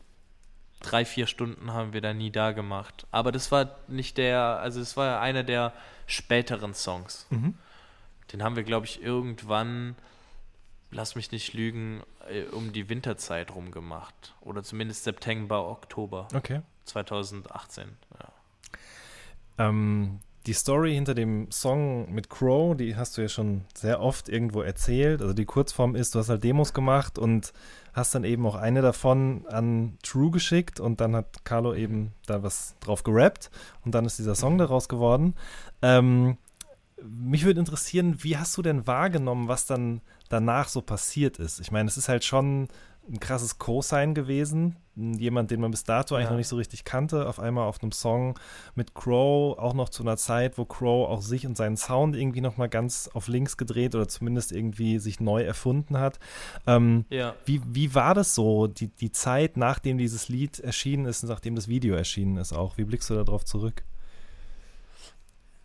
drei, 0.81 1.05
vier 1.05 1.27
Stunden 1.27 1.73
haben 1.73 1.93
wir 1.93 2.01
da 2.01 2.15
nie 2.15 2.31
da 2.31 2.53
gemacht. 2.53 3.07
Aber 3.11 3.33
das 3.33 3.51
war 3.51 3.77
nicht 3.89 4.19
der, 4.19 4.41
also 4.41 4.81
es 4.81 4.97
war 4.97 5.21
einer 5.21 5.43
der 5.43 5.73
späteren 6.07 6.75
Songs. 6.75 7.27
Mhm. 7.31 7.55
Den 8.33 8.43
haben 8.43 8.57
wir, 8.57 8.63
glaube 8.63 8.87
ich, 8.87 9.03
irgendwann, 9.03 9.97
lass 10.91 11.15
mich 11.15 11.33
nicht 11.33 11.55
lügen, 11.55 12.03
äh, 12.31 12.43
um 12.45 12.73
die 12.73 12.89
Winterzeit 12.89 13.55
rum 13.55 13.71
gemacht. 13.71 14.35
Oder 14.41 14.63
zumindest 14.63 15.05
September, 15.05 15.69
Oktober 15.69 16.29
Okay. 16.35 16.63
2018. 16.85 17.97
Ja. 18.19 19.69
Ähm, 19.69 20.21
die 20.49 20.55
Story 20.55 20.95
hinter 20.95 21.15
dem 21.15 21.51
Song 21.51 22.11
mit 22.11 22.31
Crow, 22.31 22.75
die 22.75 22.97
hast 22.97 23.19
du 23.19 23.21
ja 23.21 23.29
schon 23.29 23.67
sehr 23.75 24.01
oft 24.01 24.31
irgendwo 24.31 24.63
erzählt. 24.63 25.21
Also 25.21 25.35
die 25.35 25.45
Kurzform 25.45 25.95
ist, 25.95 26.15
du 26.15 26.21
hast 26.21 26.31
halt 26.31 26.43
Demos 26.43 26.73
gemacht 26.73 27.19
und 27.19 27.53
hast 27.93 28.15
dann 28.15 28.25
eben 28.25 28.47
auch 28.47 28.55
eine 28.55 28.81
davon 28.81 29.45
an 29.49 29.99
True 30.03 30.31
geschickt 30.31 30.81
und 30.81 31.03
dann 31.03 31.15
hat 31.15 31.45
Carlo 31.45 31.75
eben 31.75 32.13
da 32.25 32.43
was 32.43 32.77
drauf 32.81 33.03
gerappt 33.03 33.51
und 33.85 33.95
dann 33.95 34.07
ist 34.07 34.19
dieser 34.19 34.35
Song 34.35 34.57
daraus 34.57 34.89
geworden. 34.89 35.35
Ähm, 35.83 36.39
mich 37.03 37.45
würde 37.45 37.61
interessieren, 37.61 38.17
wie 38.25 38.39
hast 38.39 38.57
du 38.57 38.63
denn 38.63 38.87
wahrgenommen, 38.87 39.49
was 39.49 39.67
dann 39.67 40.01
danach 40.31 40.69
so 40.69 40.81
passiert 40.81 41.39
ist? 41.39 41.61
Ich 41.61 41.73
meine, 41.73 41.91
es 41.91 41.99
ist 41.99 42.09
halt 42.09 42.25
schon 42.25 42.69
ein 43.09 43.21
krasses 43.21 43.59
Co-Sign 43.59 44.15
gewesen. 44.15 44.77
Jemand, 44.97 45.51
den 45.51 45.61
man 45.61 45.71
bis 45.71 45.85
dato 45.85 46.15
eigentlich 46.15 46.25
Ja. 46.27 46.31
noch 46.33 46.39
nicht 46.39 46.49
so 46.49 46.57
richtig 46.57 46.85
kannte, 46.85 47.29
auf 47.29 47.39
einmal 47.39 47.69
auf 47.69 47.81
einem 47.81 47.93
Song 47.93 48.39
mit 48.75 48.95
Crow, 48.95 49.57
auch 49.59 49.73
noch 49.73 49.89
zu 49.89 50.03
einer 50.03 50.17
Zeit, 50.17 50.59
wo 50.59 50.65
Crow 50.65 51.09
auch 51.09 51.23
sich 51.23 51.47
und 51.47 51.57
seinen 51.57 51.77
Sound 51.77 52.17
irgendwie 52.17 52.41
nochmal 52.41 52.69
ganz 52.69 53.09
auf 53.15 53.29
links 53.29 53.57
gedreht 53.57 53.95
oder 53.95 54.09
zumindest 54.09 54.51
irgendwie 54.53 54.99
sich 54.99 55.21
neu 55.21 55.43
erfunden 55.43 55.99
hat. 55.99 56.19
Ähm, 56.67 57.05
ja. 57.11 57.35
wie, 57.47 57.63
wie 57.67 57.95
war 57.95 58.15
das 58.15 58.35
so, 58.35 58.67
die, 58.67 58.89
die 58.89 59.13
Zeit, 59.13 59.57
nachdem 59.57 59.99
dieses 59.99 60.29
Lied 60.29 60.59
erschienen 60.59 61.07
ist 61.07 61.23
und 61.23 61.29
nachdem 61.29 61.55
das 61.55 61.69
Video 61.69 61.95
erschienen 61.95 62.37
ist 62.37 62.53
auch? 62.53 62.77
Wie 62.77 62.85
blickst 62.85 63.09
du 63.11 63.15
darauf 63.15 63.45
zurück? 63.45 63.85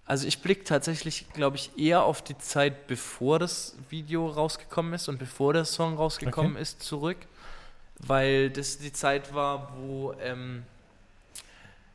Also 0.05 0.27
ich 0.27 0.41
blicke 0.41 0.65
tatsächlich, 0.65 1.27
glaube 1.33 1.55
ich, 1.55 1.77
eher 1.77 2.03
auf 2.03 2.21
die 2.21 2.37
Zeit, 2.37 2.87
bevor 2.87 3.39
das 3.39 3.77
Video 3.89 4.27
rausgekommen 4.27 4.93
ist 4.93 5.07
und 5.07 5.17
bevor 5.17 5.53
der 5.53 5.65
Song 5.65 5.95
rausgekommen 5.95 6.57
ist, 6.57 6.83
zurück. 6.83 7.17
Weil 8.05 8.49
das 8.49 8.77
die 8.77 8.91
Zeit 8.91 9.33
war, 9.33 9.73
wo 9.77 10.13
ähm, 10.21 10.63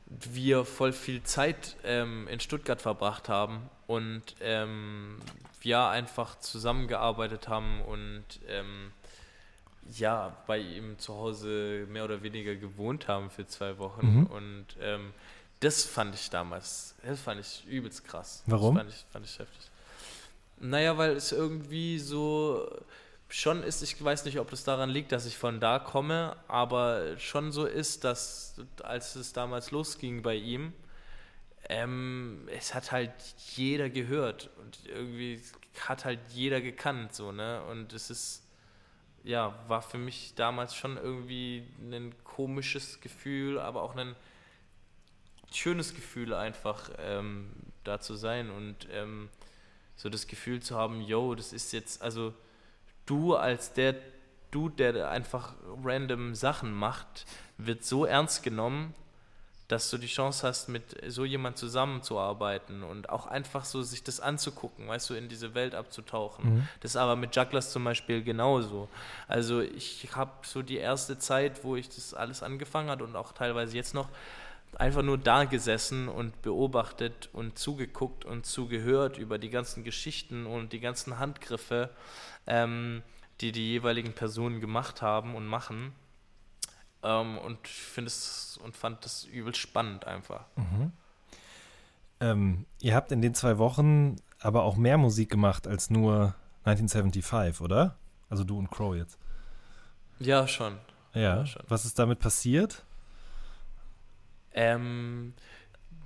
wir 0.07 0.65
voll 0.65 0.93
viel 0.93 1.23
Zeit 1.23 1.77
ähm, 1.85 2.27
in 2.29 2.41
Stuttgart 2.41 2.81
verbracht 2.81 3.29
haben 3.29 3.69
und 3.87 4.23
ähm, 4.41 5.19
wir 5.61 5.87
einfach 5.89 6.39
zusammengearbeitet 6.39 7.49
haben 7.49 7.83
und 7.83 8.25
ähm, 8.49 8.93
ja, 9.97 10.37
bei 10.47 10.59
ihm 10.59 10.99
zu 10.99 11.15
Hause 11.15 11.87
mehr 11.89 12.05
oder 12.05 12.23
weniger 12.23 12.55
gewohnt 12.55 13.09
haben 13.09 13.31
für 13.31 13.47
zwei 13.47 13.79
Wochen. 13.79 14.21
Mhm. 14.21 14.27
Und 14.27 14.67
ähm, 14.81 15.13
das 15.61 15.85
fand 15.85 16.15
ich 16.15 16.31
damals, 16.31 16.95
das 17.03 17.21
fand 17.21 17.41
ich 17.41 17.65
übelst 17.67 18.05
krass. 18.05 18.43
Warum? 18.47 18.75
Das 18.75 18.85
fand 18.85 18.95
ich, 18.95 19.05
fand 19.13 19.27
ich 19.27 19.39
heftig. 19.39 19.71
Naja, 20.61 20.99
weil 20.99 21.13
es 21.13 21.33
irgendwie 21.33 21.99
so 21.99 22.69
schon 23.29 23.63
ist, 23.63 23.83
ich 23.83 24.03
weiß 24.03 24.25
nicht, 24.25 24.39
ob 24.39 24.51
das 24.51 24.65
daran 24.65 24.91
liegt, 24.91 25.13
dass 25.13 25.27
ich 25.27 25.37
von 25.37 25.61
da 25.61 25.79
komme, 25.79 26.37
aber 26.49 27.19
schon 27.19 27.53
so 27.53 27.67
ist, 27.67 28.05
dass 28.05 28.61
als 28.83 29.15
es 29.17 29.33
damals 29.33 29.71
losging 29.71 30.23
bei 30.23 30.35
ihm, 30.35 30.73
ähm, 31.69 32.49
es 32.51 32.75
hat 32.75 32.93
halt 32.93 33.13
jeder 33.55 33.91
gehört 33.91 34.49
und 34.59 34.79
irgendwie 34.87 35.43
hat 35.87 36.05
halt 36.05 36.21
jeder 36.31 36.61
gekannt, 36.61 37.15
so, 37.15 37.31
ne? 37.31 37.63
Und 37.65 37.93
es 37.93 38.11
ist, 38.11 38.47
ja, 39.25 39.55
war 39.69 39.83
für 39.83 39.99
mich 39.99 40.35
damals 40.35 40.75
schon 40.75 40.97
irgendwie 40.97 41.65
ein 41.81 42.15
komisches 42.25 43.01
Gefühl, 43.01 43.59
aber 43.59 43.83
auch 43.83 43.95
ein 43.95 44.17
schönes 45.53 45.95
Gefühl 45.95 46.33
einfach 46.33 46.91
ähm, 46.99 47.51
da 47.85 48.01
zu 48.01 48.17
sein 48.17 48.51
und 48.51 48.89
ähm, 48.93 49.29
so 49.97 50.09
das 50.09 50.27
Gefühl 50.27 50.63
zu 50.63 50.77
haben, 50.77 51.03
yo, 51.03 51.35
das 51.35 51.53
ist 51.53 51.73
jetzt, 51.73 52.03
also 52.03 52.33
du 53.09 53.35
als 53.37 53.73
der 53.73 53.95
Dude, 54.51 54.93
der 54.93 55.11
einfach 55.11 55.55
random 55.85 56.35
Sachen 56.35 56.73
macht, 56.73 57.27
wird 57.59 57.85
so 57.85 58.05
ernst 58.05 58.43
genommen, 58.43 58.95
dass 59.69 59.91
du 59.91 59.99
die 59.99 60.07
Chance 60.07 60.47
hast, 60.47 60.69
mit 60.71 60.97
so 61.09 61.27
jemand 61.27 61.59
zusammenzuarbeiten 61.59 62.83
und 62.83 63.11
auch 63.11 63.27
einfach 63.27 63.67
so 63.67 63.83
sich 63.83 64.03
das 64.03 64.19
anzugucken, 64.19 64.89
weißt 64.89 65.11
du, 65.11 65.15
in 65.15 65.29
diese 65.29 65.55
Welt 65.55 65.75
abzutauchen. 65.75 66.67
Das 66.81 66.93
ist 66.93 66.97
aber 66.97 67.17
mit 67.17 67.37
Jugglers 67.37 67.71
zum 67.71 67.85
Beispiel 67.85 68.23
genauso. 68.23 68.89
Also 69.27 69.61
ich 69.61 70.09
habe 70.15 70.31
so 70.43 70.63
die 70.63 70.79
erste 70.79 71.19
Zeit, 71.19 71.65
wo 71.65 71.77
ich 71.77 71.91
das 71.91 72.15
alles 72.15 72.43
angefangen 72.43 72.89
hat 72.89 73.03
und 73.03 73.15
auch 73.15 73.33
teilweise 73.33 73.77
jetzt 73.77 73.93
noch, 73.93 74.09
einfach 74.77 75.03
nur 75.03 75.19
da 75.19 75.45
gesessen 75.45 76.09
und 76.09 76.41
beobachtet 76.43 77.29
und 77.33 77.59
zugeguckt 77.59 78.25
und 78.25 78.47
zugehört 78.47 79.19
über 79.19 79.39
die 79.39 79.51
ganzen 79.51 79.85
Geschichten 79.85 80.47
und 80.47 80.73
die 80.73 80.81
ganzen 80.81 81.19
Handgriffe, 81.19 81.91
ähm, 82.49 83.03
die 83.41 83.53
die 83.53 83.71
jeweiligen 83.71 84.13
Personen 84.13 84.61
gemacht 84.61 85.03
haben 85.03 85.37
und 85.37 85.47
machen. 85.47 85.93
Ähm, 87.05 87.39
und 87.39 87.69
finde 87.69 88.09
es 88.09 88.59
und 88.65 88.77
fand 88.77 89.05
das 89.05 89.25
übel 89.25 89.55
spannend 89.55 90.07
einfach. 90.07 90.45
Ähm, 92.21 92.67
ihr 92.81 92.97
habt 92.97 93.13
in 93.13 93.23
den 93.23 93.35
zwei 93.35 93.59
Wochen 93.59 94.17
aber 94.41 94.65
auch 94.65 94.77
mehr 94.77 94.99
Musik 94.99 95.31
gemacht 95.31 95.69
als 95.69 95.91
nur 95.91 96.35
1975, 96.65 97.61
oder? 97.61 97.97
Also 98.29 98.43
du 98.43 98.59
und 98.59 98.71
Crow 98.71 98.97
jetzt. 98.97 99.19
Ja, 100.19 100.49
schon. 100.49 100.79
Ja. 101.15 101.21
Ja, 101.21 101.47
schon. 101.47 101.63
Was 101.69 101.85
ist 101.85 101.99
damit 101.99 102.19
passiert? 102.19 102.85
Ähm, 104.53 105.35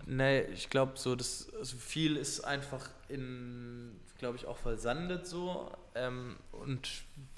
ne, 0.07 0.45
ich 0.47 0.71
glaube 0.71 0.93
so, 0.97 1.15
das 1.15 1.53
also 1.59 1.77
viel 1.77 2.17
ist 2.17 2.41
einfach 2.41 2.91
in, 3.09 3.99
glaube 4.19 4.37
ich, 4.37 4.47
auch 4.47 4.57
versandet 4.57 5.27
so 5.27 5.71
ähm, 5.95 6.37
und 6.53 6.89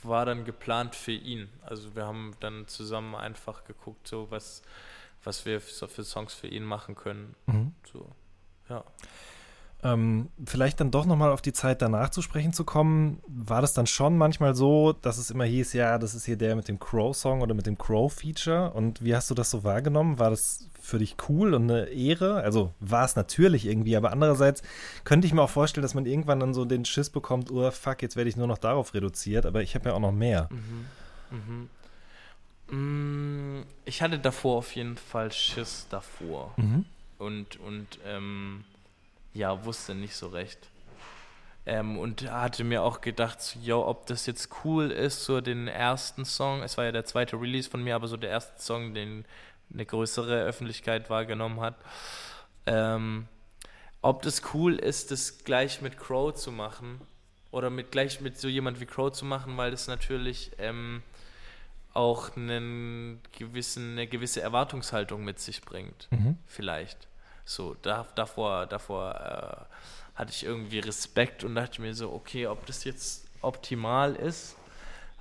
war 0.03 0.27
dann 0.27 0.45
geplant 0.45 0.95
für 0.95 1.13
ihn. 1.13 1.49
Also 1.63 1.95
wir 1.95 2.07
haben 2.07 2.37
dann 2.41 2.69
zusammen 2.69 3.15
einfach 3.15 3.65
geguckt, 3.65 4.07
so 4.09 4.31
was, 4.31 4.63
was 5.23 5.47
wir 5.47 5.61
so 5.61 5.87
für 5.87 6.05
Songs 6.05 6.35
für 6.35 6.49
ihn 6.49 6.65
machen 6.65 6.95
können. 6.95 7.35
So, 7.93 8.11
ja. 8.69 8.85
Ähm, 9.85 10.31
vielleicht 10.47 10.81
dann 10.81 10.91
doch 10.91 11.05
nochmal 11.05 11.31
auf 11.31 11.43
die 11.43 11.53
Zeit 11.53 11.83
danach 11.83 12.09
zu 12.09 12.23
sprechen 12.23 12.55
zu 12.55 12.65
kommen. 12.65 13.21
War 13.27 13.61
das 13.61 13.75
dann 13.75 13.87
schon 13.87 14.17
manchmal 14.17 14.55
so, 14.55 14.95
dass 14.95 15.19
es 15.19 15.31
immer 15.31 15.45
hieß, 15.45 15.75
ja, 15.75 15.99
das 15.99 16.15
ist 16.15 16.25
hier 16.25 16.39
der 16.39 16.57
mit 16.57 16.69
dem 16.69 16.79
Crow-Song 16.79 17.43
oder 17.43 17.53
mit 17.53 17.67
dem 17.67 17.77
Crow-Feature? 17.77 18.71
Und 18.73 19.05
wie 19.05 19.15
hast 19.15 19.31
du 19.31 19.35
das 19.35 19.51
so 19.51 19.63
wahrgenommen? 19.63 20.19
War 20.19 20.31
das 20.31 20.71
für 20.81 20.99
dich 20.99 21.17
cool 21.29 21.53
und 21.53 21.71
eine 21.71 21.85
Ehre? 21.89 22.37
Also 22.37 22.73
war 22.81 23.05
es 23.05 23.15
natürlich 23.15 23.67
irgendwie, 23.67 23.95
aber 23.95 24.11
andererseits 24.11 24.63
könnte 25.05 25.27
ich 25.27 25.35
mir 25.35 25.43
auch 25.43 25.51
vorstellen, 25.51 25.83
dass 25.83 25.95
man 25.95 26.07
irgendwann 26.07 26.41
dann 26.41 26.55
so 26.55 26.65
den 26.65 26.87
Schiss 26.87 27.11
bekommt, 27.11 27.51
oh 27.51 27.71
fuck, 27.71 28.01
jetzt 28.01 28.17
werde 28.17 28.31
ich 28.31 28.37
nur 28.37 28.47
noch 28.47 28.59
darauf 28.59 28.95
reduziert, 28.95 29.45
aber 29.45 29.61
ich 29.63 29.75
habe 29.75 29.91
ja 29.91 29.95
auch 29.95 30.01
noch 30.01 30.13
mehr. 30.13 30.49
Mm, 32.71 33.63
Ich 33.85 34.01
hatte 34.03 34.19
davor 34.19 34.59
auf 34.59 34.75
jeden 34.75 34.97
Fall 34.97 35.31
Schiss 35.33 35.87
davor. 35.91 36.55
Mhm. 36.57 36.87
und, 37.19 37.61
und 37.61 37.99
ähm, 38.07 38.65
ja, 39.35 39.65
wusste 39.65 39.95
nicht 39.95 40.17
so 40.17 40.29
recht. 40.29 40.71
Ähm, 41.67 41.99
und 41.99 42.31
hatte 42.31 42.63
mir 42.63 42.83
auch 42.83 43.01
gedacht, 43.01 43.41
so, 43.43 43.59
yo, 43.59 43.87
ob 43.87 44.07
das 44.07 44.27
jetzt 44.27 44.51
cool 44.65 44.91
ist, 44.91 45.25
so 45.25 45.41
den 45.41 45.67
ersten 45.67 46.25
Song, 46.25 46.63
es 46.63 46.77
war 46.77 46.85
ja 46.85 46.93
der 46.93 47.05
zweite 47.05 47.41
Release 47.41 47.69
von 47.69 47.83
mir, 47.83 47.97
aber 47.97 48.07
so 48.07 48.17
der 48.17 48.31
erste 48.31 48.61
Song, 48.63 48.95
den 48.95 49.25
eine 49.73 49.87
größere 49.87 50.43
Öffentlichkeit 50.43 51.11
wahrgenommen 51.11 51.61
hat, 51.61 51.77
ähm, 52.67 53.29
ob 54.03 54.23
das 54.23 54.43
cool 54.53 54.75
ist, 54.75 55.11
das 55.11 55.45
gleich 55.45 55.81
mit 55.81 55.99
Crow 55.99 56.35
zu 56.35 56.53
machen 56.53 57.01
oder 57.51 57.71
mit 57.71 57.91
gleich 57.91 58.21
mit 58.21 58.39
so 58.39 58.49
jemand 58.49 58.81
wie 58.81 58.87
Crow 58.87 59.11
zu 59.11 59.25
machen, 59.25 59.57
weil 59.57 59.71
das 59.71 59.89
natürlich 59.89 60.53
ähm, 60.59 61.03
auch 61.95 62.37
einen 62.37 63.21
gewissen, 63.33 63.93
eine 63.93 64.07
gewisse 64.07 64.43
Erwartungshaltung 64.43 65.25
mit 65.25 65.39
sich 65.39 65.63
bringt. 65.63 66.09
Mhm. 66.11 66.37
Vielleicht. 66.47 67.09
So, 67.45 67.77
da, 67.83 68.07
davor, 68.15 68.67
davor 68.67 69.15
äh, 69.15 70.19
hatte 70.19 70.33
ich 70.33 70.45
irgendwie 70.45 70.79
Respekt 70.79 71.45
und 71.45 71.55
dachte 71.55 71.81
mir 71.83 71.95
so, 71.95 72.13
okay, 72.13 72.47
ob 72.47 72.67
das 72.67 72.85
jetzt 72.85 73.27
optimal 73.43 74.15
ist, 74.15 74.57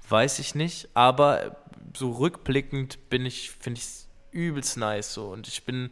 weiß 0.09 0.39
ich 0.39 0.55
nicht. 0.55 0.89
Aber 0.93 1.57
so 1.95 2.11
rückblickend 2.11 3.09
bin 3.09 3.25
ich, 3.25 3.51
finde 3.51 3.79
ich 3.79 3.85
es 3.85 4.07
übelst 4.31 4.77
nice 4.77 5.13
so. 5.13 5.27
Und 5.27 5.47
ich 5.47 5.63
bin 5.63 5.91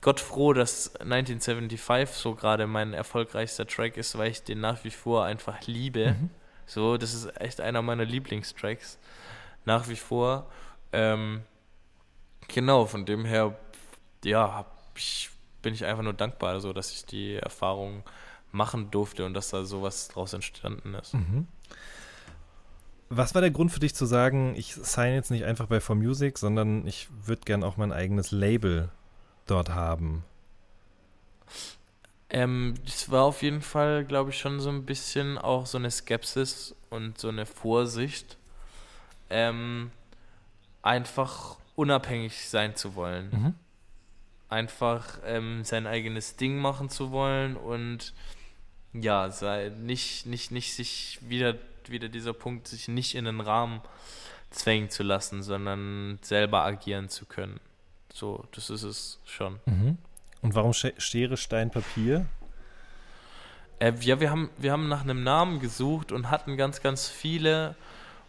Gott 0.00 0.20
froh, 0.20 0.52
dass 0.52 0.94
1975 0.96 2.16
so 2.16 2.34
gerade 2.34 2.66
mein 2.66 2.92
erfolgreichster 2.92 3.66
Track 3.66 3.96
ist, 3.96 4.16
weil 4.18 4.30
ich 4.30 4.42
den 4.42 4.60
nach 4.60 4.84
wie 4.84 4.90
vor 4.90 5.24
einfach 5.24 5.66
liebe. 5.66 6.16
So, 6.68 6.96
das 6.96 7.14
ist 7.14 7.40
echt 7.40 7.60
einer 7.60 7.80
meiner 7.80 8.04
Lieblingstracks. 8.04 8.98
Nach 9.64 9.88
wie 9.88 9.96
vor. 9.96 10.50
Ähm, 10.92 11.42
genau, 12.48 12.86
von 12.86 13.06
dem 13.06 13.24
her, 13.24 13.56
ja, 14.24 14.52
hab 14.52 14.76
ich, 14.96 15.30
bin 15.66 15.74
ich 15.74 15.84
einfach 15.84 16.04
nur 16.04 16.12
dankbar, 16.12 16.60
so, 16.60 16.72
dass 16.72 16.92
ich 16.92 17.06
die 17.06 17.34
Erfahrung 17.34 18.04
machen 18.52 18.92
durfte 18.92 19.26
und 19.26 19.34
dass 19.34 19.50
da 19.50 19.64
sowas 19.64 20.06
draus 20.06 20.32
entstanden 20.32 20.94
ist. 20.94 21.12
Was 23.08 23.34
war 23.34 23.40
der 23.40 23.50
Grund 23.50 23.72
für 23.72 23.80
dich 23.80 23.92
zu 23.92 24.06
sagen, 24.06 24.54
ich 24.56 24.76
sign 24.76 25.14
jetzt 25.14 25.32
nicht 25.32 25.42
einfach 25.44 25.66
bei 25.66 25.80
For 25.80 25.96
Music, 25.96 26.38
sondern 26.38 26.86
ich 26.86 27.08
würde 27.20 27.42
gern 27.44 27.64
auch 27.64 27.76
mein 27.76 27.90
eigenes 27.90 28.30
Label 28.30 28.90
dort 29.46 29.70
haben? 29.70 30.22
Ähm, 32.30 32.74
das 32.84 33.10
war 33.10 33.24
auf 33.24 33.42
jeden 33.42 33.60
Fall, 33.60 34.04
glaube 34.04 34.30
ich, 34.30 34.38
schon 34.38 34.60
so 34.60 34.70
ein 34.70 34.86
bisschen 34.86 35.36
auch 35.36 35.66
so 35.66 35.78
eine 35.78 35.90
Skepsis 35.90 36.76
und 36.90 37.18
so 37.18 37.26
eine 37.26 37.44
Vorsicht, 37.44 38.38
ähm, 39.30 39.90
einfach 40.82 41.56
unabhängig 41.74 42.48
sein 42.48 42.76
zu 42.76 42.94
wollen. 42.94 43.30
Mhm. 43.32 43.54
Einfach 44.48 45.18
ähm, 45.24 45.64
sein 45.64 45.86
eigenes 45.86 46.36
Ding 46.36 46.58
machen 46.58 46.88
zu 46.88 47.10
wollen 47.10 47.56
und 47.56 48.14
ja, 48.92 49.30
sei, 49.30 49.70
nicht, 49.76 50.26
nicht, 50.26 50.52
nicht 50.52 50.74
sich 50.74 51.18
wieder, 51.20 51.56
wieder 51.88 52.08
dieser 52.08 52.32
Punkt, 52.32 52.68
sich 52.68 52.88
nicht 52.88 53.14
in 53.14 53.24
den 53.24 53.40
Rahmen 53.40 53.80
zwängen 54.50 54.88
zu 54.88 55.02
lassen, 55.02 55.42
sondern 55.42 56.18
selber 56.22 56.62
agieren 56.62 57.08
zu 57.08 57.26
können. 57.26 57.60
So, 58.14 58.44
das 58.52 58.70
ist 58.70 58.84
es 58.84 59.18
schon. 59.26 59.60
Und 60.40 60.54
warum 60.54 60.70
Sch- 60.70 60.98
Schere, 60.98 61.36
Stein, 61.36 61.70
Papier? 61.70 62.26
Äh, 63.80 63.92
ja, 64.00 64.20
wir 64.20 64.30
haben, 64.30 64.48
wir 64.56 64.72
haben 64.72 64.88
nach 64.88 65.02
einem 65.02 65.22
Namen 65.22 65.60
gesucht 65.60 66.12
und 66.12 66.30
hatten 66.30 66.56
ganz, 66.56 66.80
ganz 66.80 67.08
viele. 67.08 67.74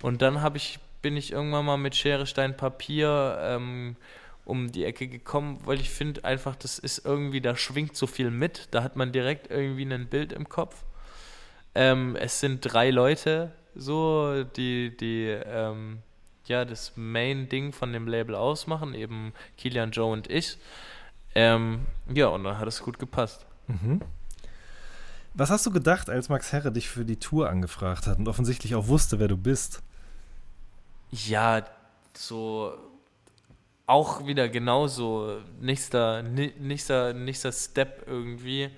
Und 0.01 0.21
dann 0.21 0.41
habe 0.41 0.57
ich, 0.57 0.79
bin 1.01 1.15
ich 1.15 1.31
irgendwann 1.31 1.65
mal 1.65 1.77
mit 1.77 1.95
Schere, 1.95 2.25
Stein, 2.25 2.57
Papier 2.57 3.37
ähm, 3.41 3.95
um 4.47 4.71
die 4.71 4.85
Ecke 4.85 5.07
gekommen, 5.07 5.59
weil 5.65 5.79
ich 5.79 5.89
finde 5.89 6.23
einfach, 6.23 6.55
das 6.55 6.79
ist 6.79 7.05
irgendwie, 7.05 7.41
da 7.41 7.55
schwingt 7.55 7.97
so 7.97 8.07
viel 8.07 8.31
mit. 8.31 8.69
Da 8.71 8.81
hat 8.81 8.95
man 8.95 9.11
direkt 9.11 9.51
irgendwie 9.51 9.83
ein 9.83 10.07
Bild 10.07 10.31
im 10.31 10.47
Kopf. 10.47 10.85
Ähm, 11.75 12.15
es 12.15 12.39
sind 12.39 12.61
drei 12.61 12.89
Leute, 12.89 13.51
so, 13.75 14.43
die, 14.43 14.95
die 14.95 15.25
ähm, 15.25 15.99
ja, 16.45 16.63
das 16.63 16.93
Main-Ding 16.95 17.73
von 17.73 17.91
dem 17.91 18.07
Label 18.07 18.35
ausmachen, 18.35 18.93
eben 18.93 19.33
Kilian, 19.57 19.91
Joe 19.91 20.13
und 20.13 20.29
ich. 20.29 20.57
Ähm, 21.35 21.85
ja, 22.13 22.27
und 22.27 22.45
dann 22.45 22.57
hat 22.57 22.67
es 22.67 22.81
gut 22.81 22.99
gepasst. 22.99 23.45
Was 25.33 25.49
hast 25.49 25.65
du 25.65 25.71
gedacht, 25.71 26.09
als 26.09 26.29
Max 26.29 26.53
Herre 26.53 26.71
dich 26.71 26.87
für 26.89 27.03
die 27.03 27.19
Tour 27.19 27.49
angefragt 27.49 28.07
hat 28.07 28.17
und 28.17 28.27
offensichtlich 28.29 28.75
auch 28.75 28.87
wusste, 28.87 29.19
wer 29.19 29.27
du 29.27 29.37
bist? 29.37 29.83
Ja, 31.11 31.65
so 32.13 32.73
auch 33.87 34.27
wieder 34.27 34.49
genauso 34.49 35.39
nächster, 35.59 36.21
nächster, 36.21 37.13
nächster 37.13 37.51
Step 37.51 38.03
irgendwie, 38.05 38.69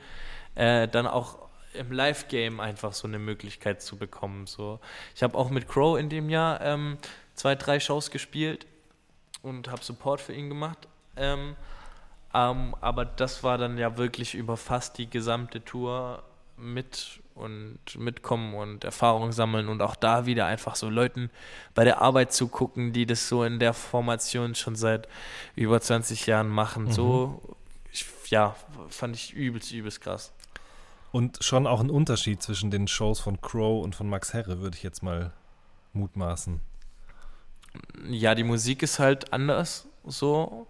äh, 0.55 0.87
dann 0.87 1.07
auch 1.07 1.49
im 1.73 1.91
Live-Game 1.91 2.59
einfach 2.59 2.93
so 2.93 3.07
eine 3.07 3.19
Möglichkeit 3.19 3.81
zu 3.81 3.97
bekommen. 3.97 4.47
So. 4.47 4.79
Ich 5.15 5.23
habe 5.23 5.37
auch 5.37 5.49
mit 5.49 5.67
Crow 5.67 5.99
in 5.99 6.09
dem 6.09 6.29
Jahr 6.29 6.61
ähm, 6.61 6.97
zwei, 7.33 7.55
drei 7.55 7.79
Shows 7.79 8.11
gespielt 8.11 8.65
und 9.41 9.69
habe 9.69 9.83
Support 9.83 10.21
für 10.21 10.33
ihn 10.33 10.49
gemacht. 10.49 10.87
Ähm, 11.15 11.55
ähm, 12.33 12.75
aber 12.79 13.05
das 13.05 13.43
war 13.43 13.57
dann 13.57 13.77
ja 13.77 13.97
wirklich 13.97 14.35
über 14.35 14.57
fast 14.57 14.97
die 14.97 15.09
gesamte 15.09 15.63
Tour 15.65 16.23
mit 16.57 17.18
und 17.39 17.79
mitkommen 17.97 18.53
und 18.53 18.83
Erfahrung 18.83 19.31
sammeln 19.31 19.69
und 19.69 19.81
auch 19.81 19.95
da 19.95 20.25
wieder 20.25 20.45
einfach 20.45 20.75
so 20.75 20.89
Leuten 20.89 21.29
bei 21.73 21.83
der 21.83 22.01
Arbeit 22.01 22.33
zu 22.33 22.47
gucken, 22.47 22.93
die 22.93 23.05
das 23.05 23.27
so 23.27 23.43
in 23.43 23.59
der 23.59 23.73
Formation 23.73 24.55
schon 24.55 24.75
seit 24.75 25.07
über 25.55 25.81
20 25.81 26.27
Jahren 26.27 26.49
machen. 26.49 26.91
So, 26.91 27.41
ich, 27.91 28.05
ja, 28.27 28.55
fand 28.89 29.15
ich 29.15 29.33
übelst, 29.33 29.71
übelst 29.71 30.01
krass. 30.01 30.33
Und 31.11 31.43
schon 31.43 31.65
auch 31.65 31.79
ein 31.79 31.89
Unterschied 31.89 32.41
zwischen 32.43 32.69
den 32.69 32.87
Shows 32.87 33.19
von 33.19 33.41
Crow 33.41 33.83
und 33.83 33.95
von 33.95 34.07
Max 34.07 34.33
Herre, 34.33 34.59
würde 34.59 34.77
ich 34.77 34.83
jetzt 34.83 35.01
mal 35.01 35.33
mutmaßen. 35.93 36.61
Ja, 38.07 38.35
die 38.35 38.43
Musik 38.43 38.83
ist 38.83 38.99
halt 38.99 39.33
anders 39.33 39.87
so. 40.05 40.67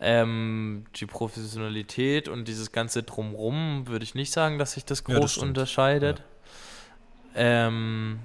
Ähm, 0.00 0.84
die 0.96 1.06
Professionalität 1.06 2.28
und 2.28 2.46
dieses 2.46 2.70
ganze 2.70 3.02
Drumrum 3.02 3.88
würde 3.88 4.04
ich 4.04 4.14
nicht 4.14 4.32
sagen, 4.32 4.58
dass 4.58 4.72
sich 4.72 4.84
das 4.84 5.02
Ja, 5.08 5.18
das 5.18 5.34
groß 5.34 5.38
unterscheidet. 5.38 6.22
Ähm, 7.34 8.20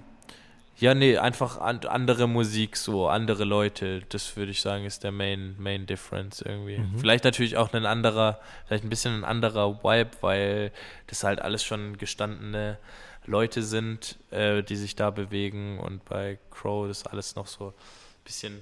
ja, 0.77 0.93
nee, 0.93 1.17
einfach 1.17 1.59
an, 1.59 1.79
andere 1.85 2.27
Musik, 2.27 2.77
so 2.77 3.07
andere 3.07 3.43
Leute, 3.43 4.01
das 4.09 4.35
würde 4.35 4.51
ich 4.51 4.61
sagen, 4.61 4.85
ist 4.85 5.03
der 5.03 5.11
Main, 5.11 5.55
Main 5.57 5.85
Difference 5.85 6.41
irgendwie. 6.41 6.83
Vielleicht 6.97 7.23
natürlich 7.23 7.57
auch 7.57 7.73
ein 7.73 7.85
anderer, 7.85 8.39
vielleicht 8.65 8.83
ein 8.83 8.89
bisschen 8.89 9.13
ein 9.13 9.23
anderer 9.23 9.83
Vibe, 9.83 10.11
weil 10.21 10.71
das 11.07 11.23
halt 11.23 11.41
alles 11.41 11.63
schon 11.63 11.97
gestandene 11.97 12.77
Leute 13.25 13.63
sind, 13.63 14.17
äh, 14.31 14.63
die 14.63 14.75
sich 14.75 14.95
da 14.95 15.09
bewegen 15.09 15.79
und 15.79 16.03
bei 16.05 16.37
Crow 16.51 16.87
das 16.87 17.05
alles 17.07 17.35
noch 17.35 17.47
so 17.47 17.67
ein 17.67 17.73
bisschen, 18.25 18.61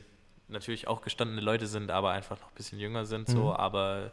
natürlich 0.52 0.88
auch 0.88 1.02
gestandene 1.02 1.41
Leute 1.41 1.68
sind, 1.68 1.91
aber 1.91 2.12
einfach 2.12 2.39
noch 2.39 2.47
ein 2.47 2.56
bisschen 2.56 2.80
jünger 2.80 3.06
sind, 3.06 3.30
so, 3.30 3.54
aber 3.56 4.12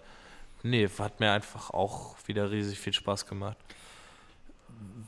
nee, 0.62 0.88
hat 0.98 1.20
mir 1.20 1.32
einfach 1.32 1.70
auch 1.70 2.16
wieder 2.26 2.50
riesig 2.50 2.78
viel 2.78 2.92
Spaß 2.92 3.26
gemacht. 3.26 3.56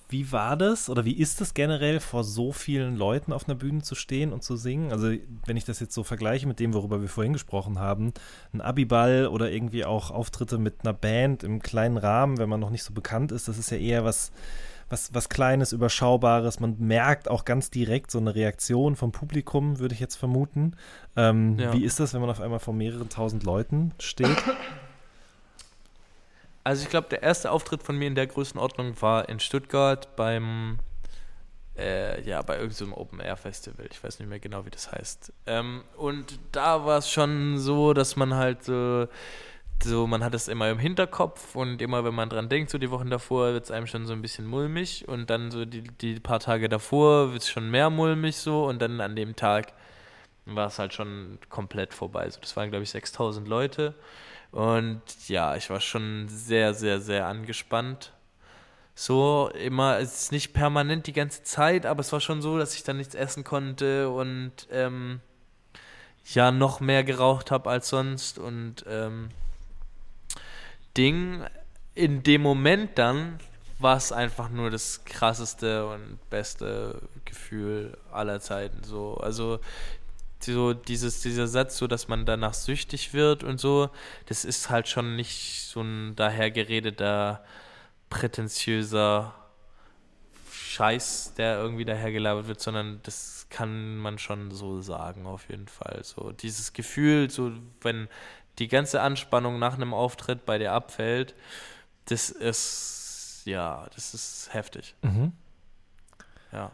wie 0.09 0.33
war 0.33 0.57
das 0.57 0.91
oder 0.91 1.05
wie 1.05 1.13
ist 1.13 1.41
es 1.41 1.55
generell, 1.55 2.01
vor 2.01 2.25
so 2.25 2.53
vielen 2.53 2.97
Leuten 2.97 3.33
auf 3.33 3.49
einer 3.49 3.55
Bühne 3.55 3.83
zu 3.83 3.95
stehen 3.95 4.33
und 4.33 4.43
zu 4.43 4.57
singen? 4.57 4.91
Also, 4.91 5.13
wenn 5.47 5.57
ich 5.57 5.65
das 5.65 5.79
jetzt 5.81 5.95
so 5.95 6.03
vergleiche 6.03 6.49
mit 6.49 6.59
dem, 6.59 6.75
worüber 6.75 7.01
wir 7.01 7.09
vorhin 7.09 7.33
gesprochen 7.33 7.79
haben, 7.79 8.13
ein 8.53 8.61
Abiball 8.61 9.29
oder 9.29 9.51
irgendwie 9.51 9.85
auch 9.85 10.11
Auftritte 10.11 10.59
mit 10.59 10.81
einer 10.83 10.93
Band 10.93 11.45
im 11.45 11.63
kleinen 11.63 11.97
Rahmen, 11.97 12.39
wenn 12.39 12.49
man 12.49 12.61
noch 12.61 12.71
nicht 12.71 12.83
so 12.83 12.93
bekannt 12.93 13.31
ist, 13.33 13.47
das 13.49 13.59
ist 13.59 13.71
ja 13.71 13.77
eher 13.77 14.05
was, 14.05 14.33
was, 14.91 15.15
was 15.15 15.29
Kleines, 15.29 15.73
Überschaubares. 15.73 16.61
Man 16.61 16.77
merkt 16.79 17.31
auch 17.31 17.45
ganz 17.45 17.71
direkt 17.71 18.11
so 18.11 18.19
eine 18.19 18.35
Reaktion 18.35 18.97
vom 18.97 19.13
Publikum, 19.13 19.79
würde 19.79 19.95
ich 19.95 20.01
jetzt 20.01 20.17
vermuten. 20.17 20.77
Ähm, 21.17 21.59
ja. 21.59 21.73
Wie 21.73 21.85
ist 21.85 22.01
das, 22.01 22.13
wenn 22.13 22.21
man 22.21 22.29
auf 22.29 22.41
einmal 22.41 22.59
vor 22.59 22.75
mehreren 22.75 23.09
tausend 23.09 23.45
Leuten 23.45 23.93
steht? 23.99 24.37
Also 26.63 26.83
ich 26.83 26.91
glaube, 26.91 27.09
der 27.09 27.23
erste 27.23 27.51
Auftritt 27.51 27.83
von 27.83 27.97
mir 27.97 28.07
in 28.07 28.15
der 28.15 28.27
Größenordnung 28.27 29.01
war 29.01 29.31
in 29.31 29.41
Stuttgart 29.41 30.15
beim, 30.15 30.79
äh, 31.77 32.21
ja, 32.23 32.43
bei 32.43 32.59
irgendeinem 32.59 32.93
Open-Air-Festival. 32.93 33.87
Ich 33.91 34.05
weiß 34.05 34.19
nicht 34.19 34.29
mehr 34.29 34.41
genau, 34.41 34.67
wie 34.67 34.71
das 34.71 34.93
heißt. 34.93 35.33
Ähm, 35.47 35.85
und 35.97 36.39
da 36.53 36.85
war 36.85 36.99
es 36.99 37.11
schon 37.11 37.59
so, 37.59 37.95
dass 37.95 38.15
man 38.15 38.35
halt 38.35 38.63
so, 38.63 39.09
so, 39.83 40.07
man 40.07 40.23
hat 40.23 40.35
es 40.35 40.49
immer 40.49 40.71
im 40.71 40.79
Hinterkopf 40.79 41.55
und 41.55 41.81
immer, 41.81 42.05
wenn 42.05 42.15
man 42.15 42.29
dran 42.29 42.49
denkt, 42.49 42.71
so 42.71 42.79
die 42.79 42.91
Wochen 42.91 43.11
davor, 43.11 43.53
wird 43.53 43.65
es 43.65 43.71
einem 43.71 43.87
schon 43.87 44.07
so 44.07 44.13
ein 44.13 44.23
bisschen 44.23 44.47
mulmig 44.47 45.09
und 45.09 45.31
dann 45.31 45.51
so 45.51 45.65
die, 45.65 45.83
die 45.83 46.21
paar 46.21 46.41
Tage 46.41 46.69
davor 46.69 47.33
wird 47.33 47.43
es 47.43 47.51
schon 47.51 47.71
mehr 47.71 47.91
mulmig 47.91 48.37
so 48.37 48.67
und 48.67 48.81
dann 48.81 49.01
an 49.01 49.17
dem 49.17 49.37
Tag 49.37 49.73
war 50.47 50.67
es 50.67 50.79
halt 50.79 50.95
schon 50.95 51.39
komplett 51.49 51.95
vorbei. 51.95 52.29
So, 52.31 52.41
das 52.41 52.57
waren, 52.57 52.71
glaube 52.71 52.83
ich, 52.83 52.91
6000 52.91 53.47
Leute. 53.47 53.95
Und 54.53 55.03
ja, 55.29 55.57
ich 55.57 55.71
war 55.71 55.81
schon 55.81 56.29
sehr, 56.29 56.75
sehr, 56.75 57.01
sehr 57.01 57.27
angespannt. 57.27 58.13
So 58.95 59.51
immer, 59.55 59.99
es 59.99 60.23
ist 60.23 60.33
nicht 60.33 60.53
permanent 60.53 61.07
die 61.07 61.13
ganze 61.13 61.43
Zeit, 61.43 61.87
aber 61.87 62.01
es 62.01 62.13
war 62.13 62.21
schon 62.21 62.43
so, 62.43 62.59
dass 62.59 62.75
ich 62.75 62.83
dann 62.83 62.97
nichts 62.97 63.15
essen 63.15 63.45
konnte 63.45 64.11
und 64.11 64.53
ähm, 64.71 65.21
ja, 66.25 66.51
noch 66.51 66.81
mehr 66.81 67.05
geraucht 67.05 67.51
habe 67.51 67.71
als 67.71 67.89
sonst. 67.89 68.39
Und 68.39 68.85
ähm, 68.89 69.31
Ding, 70.97 71.45
in 71.95 72.23
dem 72.23 72.43
Moment 72.43 72.99
dann 72.99 73.39
war 73.79 73.97
es 73.97 74.13
einfach 74.13 74.51
nur 74.51 74.71
das 74.71 75.05
krasseste 75.05 75.87
und 75.87 76.19
beste 76.29 77.01
Gefühl 77.25 77.97
aller 78.13 78.41
Zeiten. 78.41 78.85
So, 78.85 79.15
also 79.17 79.61
so 80.39 80.75
dieses, 80.75 81.21
dieser 81.21 81.47
Satz, 81.47 81.79
so 81.79 81.87
dass 81.87 82.09
man 82.09 82.27
danach 82.27 82.55
süchtig 82.55 83.13
wird 83.13 83.43
und 83.45 83.59
so, 83.59 83.91
das 84.27 84.45
ist 84.45 84.71
halt 84.71 84.89
schon 84.89 85.17
nicht 85.17 85.63
so 85.67 85.81
ein 85.81 86.15
dahergeredeter, 86.17 87.45
prätentiöser 88.09 89.35
Scheiß, 90.53 91.35
der 91.37 91.59
irgendwie 91.59 91.85
dahergelabert 91.85 92.49
wird, 92.49 92.61
sondern 92.61 93.01
das 93.03 93.47
kann 93.51 93.99
man 93.99 94.19
schon 94.19 94.51
so 94.53 94.81
sagen, 94.81 95.27
auf 95.27 95.49
jeden 95.51 95.69
Fall. 95.69 96.03
So 96.05 96.33
dieses 96.33 96.73
Gefühl, 96.73 97.29
so 97.29 97.53
wenn 97.81 98.09
die 98.59 98.69
ganze 98.69 99.01
Anspannung 99.01 99.59
nach 99.59 99.75
einem 99.75 99.95
Auftritt 99.95 100.45
bei 100.45 100.59
dir 100.59 100.73
abfällt, 100.73 101.35
das 102.07 102.31
ist, 102.31 103.43
ja, 103.45 103.87
das 103.95 104.15
ist 104.15 104.49
heftig. 104.53 104.95
Mhm. 105.03 105.33
Ja. 106.53 106.71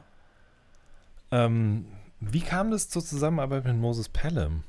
Ähm, 1.31 1.87
wie 2.20 2.41
kam 2.41 2.70
das 2.70 2.89
zur 2.89 3.05
Zusammenarbeit 3.05 3.64
mit 3.64 3.77
Moses 3.77 4.09
Pelham? 4.09 4.64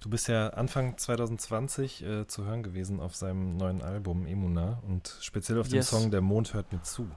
Du 0.00 0.08
bist 0.08 0.28
ja 0.28 0.48
Anfang 0.48 0.96
2020 0.96 2.02
äh, 2.02 2.26
zu 2.26 2.44
hören 2.44 2.62
gewesen 2.62 3.00
auf 3.00 3.14
seinem 3.14 3.56
neuen 3.56 3.82
Album 3.82 4.26
Emuna 4.26 4.82
und 4.88 5.16
speziell 5.20 5.58
auf 5.60 5.68
yes. 5.68 5.90
dem 5.90 5.98
Song 5.98 6.10
Der 6.10 6.22
Mond 6.22 6.54
hört 6.54 6.72
mir 6.72 6.82
zu. 6.82 7.08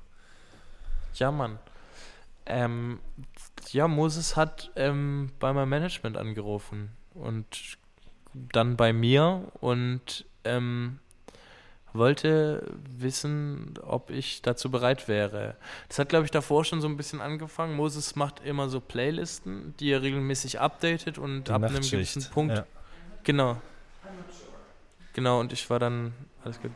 Ja, 1.16 1.32
Mann. 1.32 1.60
Ähm, 2.46 3.00
ja, 3.72 3.88
Moses 3.88 4.36
hat 4.36 4.72
ähm, 4.76 5.32
bei 5.40 5.54
meinem 5.54 5.70
Management 5.70 6.18
angerufen 6.18 6.92
und 7.14 7.78
dann 8.34 8.76
bei 8.76 8.94
mir 8.94 9.52
und 9.60 10.26
ähm, 10.44 11.00
wollte 11.94 12.66
wissen, 12.98 13.76
ob 13.84 14.10
ich 14.10 14.42
dazu 14.42 14.72
bereit 14.72 15.08
wäre. 15.08 15.56
Das 15.88 16.00
hat, 16.00 16.10
glaube 16.10 16.26
ich, 16.26 16.32
davor 16.32 16.66
schon 16.66 16.82
so 16.82 16.88
ein 16.88 16.98
bisschen 16.98 17.22
angefangen. 17.22 17.76
Moses 17.76 18.16
macht 18.16 18.44
immer 18.44 18.70
so 18.70 18.80
Playlisten, 18.80 19.76
die 19.80 19.92
er 19.92 20.02
regelmäßig 20.02 20.60
updatet 20.60 21.18
und 21.18 21.46
die 21.46 21.52
ab 21.52 21.64
einem 21.64 21.82
gewissen 21.82 22.26
Punkt. 22.32 22.58
Ja. 22.58 22.66
Genau. 23.24 23.62
Genau, 25.14 25.40
und 25.40 25.54
ich 25.54 25.70
war 25.70 25.80
dann, 25.80 26.14
alles 26.44 26.60
gut. 26.60 26.72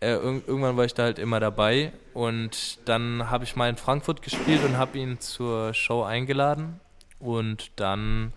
Äh, 0.00 0.12
irg 0.12 0.46
irgendwann 0.46 0.76
war 0.76 0.84
ich 0.84 0.94
da 0.94 1.02
halt 1.02 1.18
immer 1.18 1.40
dabei 1.40 1.92
und 2.14 2.78
dann 2.84 3.30
habe 3.30 3.42
ich 3.42 3.56
mal 3.56 3.68
in 3.68 3.76
Frankfurt 3.76 4.22
gespielt 4.22 4.64
und 4.64 4.76
habe 4.76 4.96
ihn 4.96 5.18
zur 5.18 5.74
Show 5.74 6.04
eingeladen 6.04 6.78
und 7.18 7.72
dann 7.80 8.32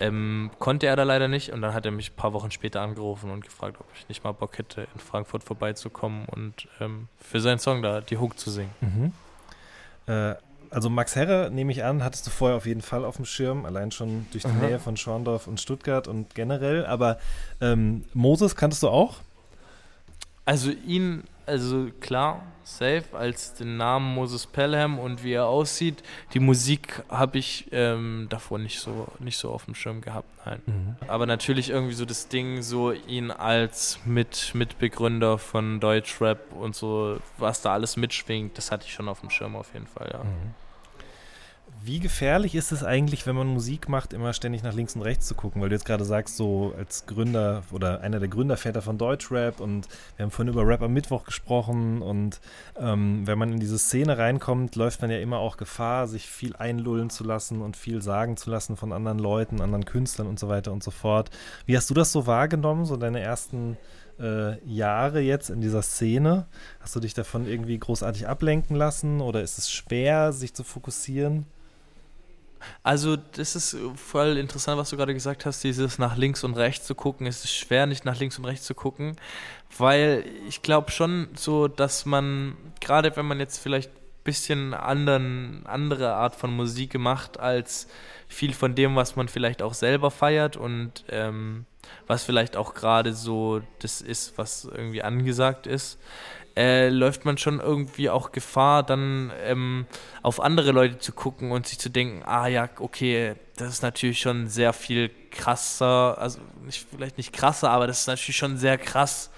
ähm, 0.00 0.50
konnte 0.58 0.86
er 0.86 0.96
da 0.96 1.02
leider 1.02 1.28
nicht 1.28 1.52
und 1.52 1.62
dann 1.62 1.74
hat 1.74 1.84
er 1.84 1.92
mich 1.92 2.12
ein 2.12 2.16
paar 2.16 2.32
Wochen 2.32 2.50
später 2.50 2.80
angerufen 2.80 3.30
und 3.30 3.44
gefragt, 3.44 3.76
ob 3.78 3.86
ich 3.94 4.08
nicht 4.08 4.24
mal 4.24 4.32
Bock 4.32 4.58
hätte, 4.58 4.88
in 4.94 5.00
Frankfurt 5.00 5.44
vorbeizukommen 5.44 6.24
und 6.26 6.68
ähm, 6.80 7.08
für 7.18 7.40
seinen 7.40 7.58
Song 7.58 7.82
da 7.82 8.00
die 8.00 8.16
Hook 8.16 8.38
zu 8.38 8.50
singen. 8.50 8.70
Mhm. 8.80 9.12
Äh, 10.06 10.34
also 10.70 10.88
Max 10.88 11.16
Herre, 11.16 11.50
nehme 11.52 11.72
ich 11.72 11.84
an, 11.84 12.02
hattest 12.04 12.26
du 12.26 12.30
vorher 12.30 12.56
auf 12.56 12.64
jeden 12.64 12.80
Fall 12.80 13.04
auf 13.04 13.16
dem 13.16 13.24
Schirm, 13.24 13.66
allein 13.66 13.90
schon 13.90 14.26
durch 14.30 14.44
die 14.44 14.52
mhm. 14.52 14.60
Nähe 14.60 14.78
von 14.78 14.96
Schorndorf 14.96 15.46
und 15.46 15.60
Stuttgart 15.60 16.08
und 16.08 16.34
generell. 16.34 16.86
Aber 16.86 17.18
ähm, 17.60 18.04
Moses 18.14 18.56
kanntest 18.56 18.82
du 18.82 18.88
auch? 18.88 19.16
Also 20.44 20.70
ihn, 20.70 21.24
also 21.46 21.88
klar, 22.00 22.42
safe 22.64 23.04
als 23.12 23.54
den 23.54 23.76
Namen 23.76 24.14
Moses 24.14 24.46
Pelham 24.46 24.98
und 24.98 25.22
wie 25.24 25.32
er 25.32 25.46
aussieht. 25.46 26.02
Die 26.34 26.40
Musik 26.40 27.02
habe 27.08 27.38
ich 27.38 27.68
ähm, 27.72 28.26
davor 28.30 28.58
nicht 28.58 28.80
so, 28.80 29.08
nicht 29.18 29.36
so 29.36 29.50
auf 29.50 29.64
dem 29.64 29.74
Schirm 29.74 30.00
gehabt, 30.00 30.28
nein. 30.46 30.62
Mhm. 30.66 30.96
Aber 31.08 31.26
natürlich 31.26 31.70
irgendwie 31.70 31.94
so 31.94 32.04
das 32.04 32.28
Ding, 32.28 32.62
so 32.62 32.92
ihn 32.92 33.30
als 33.30 33.98
mit, 34.04 34.54
Mitbegründer 34.54 35.38
von 35.38 35.80
Deutschrap 35.80 36.52
und 36.52 36.74
so, 36.74 37.18
was 37.38 37.62
da 37.62 37.72
alles 37.72 37.96
mitschwingt, 37.96 38.56
das 38.56 38.70
hatte 38.70 38.86
ich 38.86 38.92
schon 38.92 39.08
auf 39.08 39.20
dem 39.20 39.30
Schirm 39.30 39.56
auf 39.56 39.72
jeden 39.74 39.86
Fall, 39.86 40.10
ja. 40.12 40.24
Mhm. 40.24 40.54
Wie 41.82 41.98
gefährlich 41.98 42.54
ist 42.54 42.72
es 42.72 42.84
eigentlich, 42.84 43.26
wenn 43.26 43.34
man 43.34 43.46
Musik 43.46 43.88
macht, 43.88 44.12
immer 44.12 44.34
ständig 44.34 44.62
nach 44.62 44.74
links 44.74 44.94
und 44.96 45.00
rechts 45.00 45.26
zu 45.26 45.34
gucken? 45.34 45.62
Weil 45.62 45.70
du 45.70 45.76
jetzt 45.76 45.86
gerade 45.86 46.04
sagst, 46.04 46.36
so 46.36 46.74
als 46.76 47.06
Gründer 47.06 47.62
oder 47.72 48.02
einer 48.02 48.20
der 48.20 48.28
Gründerväter 48.28 48.82
von 48.82 48.98
Deutschrap 48.98 49.60
und 49.60 49.88
wir 50.16 50.24
haben 50.24 50.30
vorhin 50.30 50.52
über 50.52 50.66
Rap 50.66 50.82
am 50.82 50.92
Mittwoch 50.92 51.24
gesprochen 51.24 52.02
und 52.02 52.38
ähm, 52.78 53.26
wenn 53.26 53.38
man 53.38 53.52
in 53.52 53.60
diese 53.60 53.78
Szene 53.78 54.18
reinkommt, 54.18 54.76
läuft 54.76 55.00
man 55.00 55.10
ja 55.10 55.20
immer 55.20 55.38
auch 55.38 55.56
Gefahr, 55.56 56.06
sich 56.06 56.26
viel 56.26 56.54
einlullen 56.54 57.08
zu 57.08 57.24
lassen 57.24 57.62
und 57.62 57.78
viel 57.78 58.02
sagen 58.02 58.36
zu 58.36 58.50
lassen 58.50 58.76
von 58.76 58.92
anderen 58.92 59.18
Leuten, 59.18 59.62
anderen 59.62 59.86
Künstlern 59.86 60.26
und 60.26 60.38
so 60.38 60.48
weiter 60.48 60.72
und 60.72 60.82
so 60.82 60.90
fort. 60.90 61.30
Wie 61.64 61.78
hast 61.78 61.88
du 61.88 61.94
das 61.94 62.12
so 62.12 62.26
wahrgenommen, 62.26 62.84
so 62.84 62.98
deine 62.98 63.20
ersten 63.20 63.78
äh, 64.18 64.62
Jahre 64.66 65.20
jetzt 65.20 65.48
in 65.48 65.62
dieser 65.62 65.80
Szene? 65.80 66.46
Hast 66.80 66.94
du 66.94 67.00
dich 67.00 67.14
davon 67.14 67.46
irgendwie 67.46 67.78
großartig 67.78 68.28
ablenken 68.28 68.76
lassen 68.76 69.22
oder 69.22 69.40
ist 69.40 69.56
es 69.56 69.72
schwer, 69.72 70.34
sich 70.34 70.52
zu 70.52 70.62
fokussieren? 70.62 71.46
Also, 72.82 73.16
das 73.16 73.56
ist 73.56 73.76
voll 73.96 74.36
interessant, 74.36 74.78
was 74.78 74.90
du 74.90 74.96
gerade 74.96 75.14
gesagt 75.14 75.46
hast, 75.46 75.62
dieses 75.64 75.98
nach 75.98 76.16
links 76.16 76.44
und 76.44 76.56
rechts 76.56 76.86
zu 76.86 76.94
gucken. 76.94 77.26
Es 77.26 77.44
ist 77.44 77.54
schwer, 77.54 77.86
nicht 77.86 78.04
nach 78.04 78.18
links 78.18 78.38
und 78.38 78.44
rechts 78.44 78.66
zu 78.66 78.74
gucken, 78.74 79.16
weil 79.78 80.24
ich 80.48 80.62
glaube 80.62 80.90
schon 80.90 81.28
so, 81.34 81.68
dass 81.68 82.06
man, 82.06 82.56
gerade 82.80 83.16
wenn 83.16 83.26
man 83.26 83.40
jetzt 83.40 83.58
vielleicht 83.58 83.90
ein 83.90 84.24
bisschen 84.24 84.74
anderen, 84.74 85.64
andere 85.66 86.14
Art 86.14 86.34
von 86.34 86.54
Musik 86.54 86.90
gemacht, 86.90 87.38
als 87.38 87.88
viel 88.28 88.54
von 88.54 88.74
dem, 88.74 88.96
was 88.96 89.16
man 89.16 89.28
vielleicht 89.28 89.62
auch 89.62 89.74
selber 89.74 90.10
feiert 90.10 90.56
und 90.56 91.04
ähm, 91.08 91.66
was 92.06 92.24
vielleicht 92.24 92.56
auch 92.56 92.74
gerade 92.74 93.12
so 93.12 93.62
das 93.80 94.00
ist, 94.00 94.36
was 94.38 94.64
irgendwie 94.64 95.02
angesagt 95.02 95.66
ist, 95.66 95.98
äh, 96.56 96.88
läuft 96.88 97.24
man 97.24 97.38
schon 97.38 97.60
irgendwie 97.60 98.10
auch 98.10 98.32
Gefahr, 98.32 98.82
dann 98.82 99.32
ähm, 99.44 99.86
auf 100.22 100.40
andere 100.40 100.72
Leute 100.72 100.98
zu 100.98 101.12
gucken 101.12 101.52
und 101.52 101.66
sich 101.66 101.78
zu 101.78 101.90
denken, 101.90 102.22
ah 102.24 102.46
ja, 102.48 102.68
okay, 102.78 103.34
das 103.56 103.68
ist 103.68 103.82
natürlich 103.82 104.20
schon 104.20 104.48
sehr 104.48 104.72
viel 104.72 105.10
krasser, 105.30 106.18
also 106.18 106.40
nicht, 106.64 106.86
vielleicht 106.90 107.18
nicht 107.18 107.32
krasser, 107.32 107.70
aber 107.70 107.86
das 107.86 108.00
ist 108.00 108.06
natürlich 108.06 108.36
schon 108.36 108.56
sehr 108.56 108.78
krass. 108.78 109.30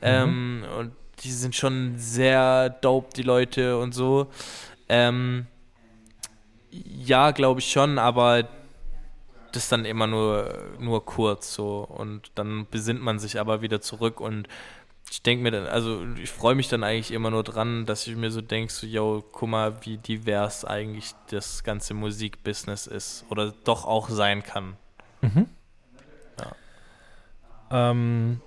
Mhm. 0.00 0.06
Ähm, 0.08 0.64
und 0.78 0.92
die 1.24 1.32
sind 1.32 1.54
schon 1.54 1.94
sehr 1.96 2.70
dope, 2.70 3.10
die 3.16 3.22
Leute 3.22 3.78
und 3.78 3.92
so. 3.92 4.28
Ähm, 4.88 5.46
ja, 6.70 7.30
glaube 7.32 7.60
ich 7.60 7.70
schon, 7.70 7.98
aber 7.98 8.48
das 9.52 9.68
dann 9.68 9.84
immer 9.84 10.06
nur, 10.06 10.72
nur 10.78 11.04
kurz 11.04 11.52
so 11.54 11.80
und 11.80 12.30
dann 12.34 12.66
besinnt 12.70 13.02
man 13.02 13.18
sich 13.18 13.38
aber 13.38 13.60
wieder 13.60 13.80
zurück 13.80 14.20
und 14.20 14.48
ich 15.12 15.20
denke 15.20 15.42
mir 15.42 15.50
dann, 15.50 15.66
also 15.66 16.06
ich 16.22 16.30
freue 16.30 16.54
mich 16.54 16.68
dann 16.70 16.82
eigentlich 16.82 17.10
immer 17.10 17.30
nur 17.30 17.42
dran, 17.42 17.84
dass 17.84 18.06
ich 18.06 18.16
mir 18.16 18.30
so 18.30 18.40
denke, 18.40 18.72
so, 18.72 18.86
yo, 18.86 19.22
guck 19.30 19.46
mal, 19.46 19.84
wie 19.84 19.98
divers 19.98 20.64
eigentlich 20.64 21.14
das 21.28 21.64
ganze 21.64 21.92
Musikbusiness 21.92 22.86
ist 22.86 23.26
oder 23.28 23.52
doch 23.64 23.84
auch 23.84 24.08
sein 24.08 24.42
kann. 24.42 24.74
Mhm. 25.20 25.50
Ja. 26.38 27.90
Ähm, 27.90 28.40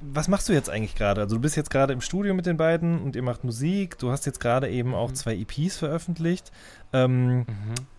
was 0.00 0.28
machst 0.28 0.48
du 0.48 0.52
jetzt 0.52 0.70
eigentlich 0.70 0.94
gerade? 0.94 1.20
Also 1.22 1.36
du 1.36 1.42
bist 1.42 1.56
jetzt 1.56 1.70
gerade 1.70 1.92
im 1.92 2.00
Studio 2.00 2.32
mit 2.34 2.46
den 2.46 2.56
beiden 2.56 3.00
und 3.02 3.16
ihr 3.16 3.22
macht 3.22 3.44
Musik. 3.44 3.98
Du 3.98 4.10
hast 4.10 4.26
jetzt 4.26 4.40
gerade 4.40 4.68
eben 4.70 4.94
auch 4.94 5.10
Mhm. 5.10 5.14
zwei 5.14 5.34
EPs 5.36 5.76
veröffentlicht. 5.78 6.52
Ähm, 6.92 7.38
Mhm. 7.38 7.46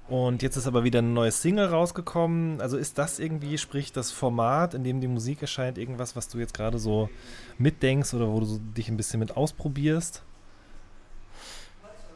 und 0.07 0.41
jetzt 0.41 0.55
ist 0.55 0.65
aber 0.67 0.83
wieder 0.83 0.99
ein 0.99 1.13
neues 1.13 1.41
Single 1.41 1.67
rausgekommen. 1.67 2.61
Also 2.61 2.77
ist 2.77 2.97
das 2.97 3.19
irgendwie, 3.19 3.57
sprich 3.57 3.91
das 3.91 4.11
Format, 4.11 4.73
in 4.73 4.83
dem 4.83 5.01
die 5.01 5.07
Musik 5.07 5.41
erscheint, 5.41 5.77
irgendwas, 5.77 6.15
was 6.15 6.27
du 6.29 6.37
jetzt 6.39 6.53
gerade 6.53 6.79
so 6.79 7.09
mitdenkst 7.57 8.13
oder 8.13 8.27
wo 8.29 8.39
du 8.39 8.45
so 8.45 8.59
dich 8.77 8.87
ein 8.89 8.97
bisschen 8.97 9.19
mit 9.19 9.35
ausprobierst? 9.35 10.23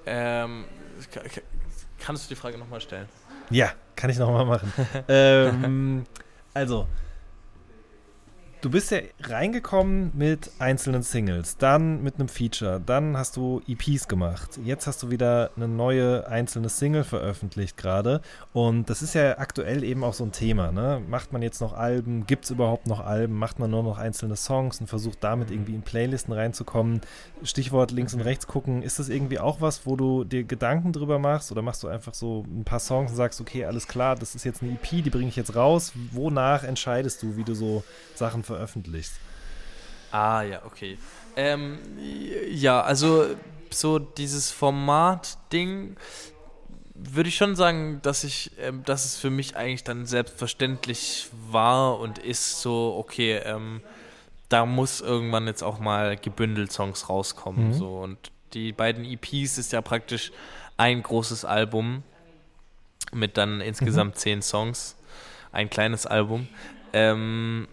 Ähm, 0.06 0.66
ka- 1.14 1.22
ka- 1.22 1.42
kannst 2.00 2.26
du 2.30 2.36
die 2.36 2.40
Frage 2.40 2.58
nochmal 2.58 2.82
stellen? 2.82 3.08
Ja, 3.50 3.72
kann 3.96 4.10
ich 4.10 4.18
nochmal 4.18 4.46
machen. 4.46 4.72
ähm, 5.08 6.04
also, 6.54 6.88
du 8.64 8.70
bist 8.70 8.92
ja 8.92 9.00
reingekommen 9.24 10.12
mit 10.16 10.50
einzelnen 10.58 11.04
Singles, 11.04 11.58
dann 11.58 12.02
mit 12.02 12.16
einem 12.16 12.30
Feature, 12.30 12.82
dann 12.84 13.18
hast 13.18 13.36
du 13.36 13.62
EPs 13.68 14.08
gemacht. 14.08 14.58
Jetzt 14.64 14.88
hast 14.88 15.04
du 15.04 15.12
wieder 15.12 15.52
eine 15.58 15.68
neue 15.68 16.28
einzelne 16.28 16.70
Single 16.70 17.04
veröffentlicht 17.04 17.76
gerade. 17.76 18.22
Und 18.54 18.90
das 18.90 19.02
ist 19.02 19.16
ja 19.16 19.38
aktuell 19.38 19.84
eben 19.84 20.04
auch 20.06 20.14
so 20.14 20.24
ein 20.24 20.32
Thema. 20.32 20.72
Ne? 20.72 21.02
Macht 21.06 21.34
man 21.34 21.42
jetzt 21.42 21.60
noch 21.60 21.74
Alben? 21.74 22.26
Gibt 22.26 22.46
es 22.46 22.52
überhaupt 22.52 22.88
noch 22.88 23.02
Alben? 23.02 23.36
Macht 23.36 23.60
man 23.60 23.70
nur 23.70 23.84
noch 23.84 23.98
einzelne 23.98 24.38
Songs 24.38 24.80
und 24.80 24.88
versucht 24.88 25.22
damit 25.22 25.52
irgendwie 25.52 25.76
in 25.76 25.82
Playlisten 25.82 26.34
reinzukommen? 26.34 27.02
Stichwort 27.44 27.92
links 27.92 28.14
und 28.14 28.22
rechts 28.22 28.48
gucken. 28.48 28.82
Ist 28.82 28.98
das 28.98 29.10
irgendwie 29.10 29.40
auch 29.40 29.60
was, 29.60 29.86
wo 29.86 29.98
du 29.98 30.24
dir 30.24 30.46
Gedanken 30.46 30.94
drüber 30.94 31.20
machst? 31.20 31.52
Oder 31.52 31.62
machst 31.62 31.84
du 31.84 31.90
einfach 31.90 32.14
so 32.14 32.46
ein 32.48 32.64
paar 32.64 32.80
Songs 32.80 33.12
und 33.12 33.18
sagst, 33.18 33.42
okay, 33.42 33.66
alles 33.66 33.90
klar, 33.90 34.16
das 34.16 34.36
ist 34.36 34.46
jetzt 34.46 34.64
eine 34.64 34.72
EP, 34.72 35.04
die 35.04 35.10
bringe 35.10 35.28
ich 35.28 35.36
jetzt 35.36 35.54
raus. 35.54 35.92
Wonach 36.12 36.64
entscheidest 36.64 37.22
du, 37.24 37.36
wie 37.36 37.44
du 37.44 37.56
so 37.56 37.84
Sachen 38.16 38.42
veröffentlichst? 38.42 38.53
Ah, 40.12 40.44
ja, 40.44 40.62
okay. 40.66 40.98
Ähm, 41.36 41.80
ja, 42.50 42.82
also 42.82 43.26
so 43.70 44.00
dieses 44.00 44.52
Format-Ding 44.52 45.98
würde 46.94 47.30
ich 47.30 47.36
schon 47.36 47.56
sagen, 47.56 48.00
dass 48.04 48.24
ich, 48.24 48.52
ähm, 48.60 48.84
dass 48.86 49.06
es 49.06 49.18
für 49.18 49.30
mich 49.30 49.56
eigentlich 49.56 49.84
dann 49.84 50.06
selbstverständlich 50.06 51.30
war 51.50 52.00
und 52.00 52.20
ist 52.20 52.62
so, 52.62 52.96
okay, 52.98 53.38
ähm, 53.38 53.82
da 54.50 54.66
muss 54.66 55.02
irgendwann 55.02 55.48
jetzt 55.48 55.64
auch 55.64 55.80
mal 55.80 56.16
gebündelt 56.16 56.72
Songs 56.72 57.10
rauskommen. 57.10 57.70
Mhm. 57.70 57.74
So. 57.74 57.98
Und 58.00 58.32
die 58.54 58.72
beiden 58.72 59.04
EPs 59.04 59.58
ist 59.58 59.72
ja 59.74 59.82
praktisch 59.82 60.32
ein 60.78 61.02
großes 61.02 61.46
Album 61.46 62.04
mit 63.12 63.38
dann 63.38 63.62
insgesamt 63.62 64.18
zehn 64.18 64.42
Songs. 64.42 64.96
Ein 65.52 65.70
kleines 65.70 66.06
Album. 66.06 66.48
Ähm, 66.94 67.68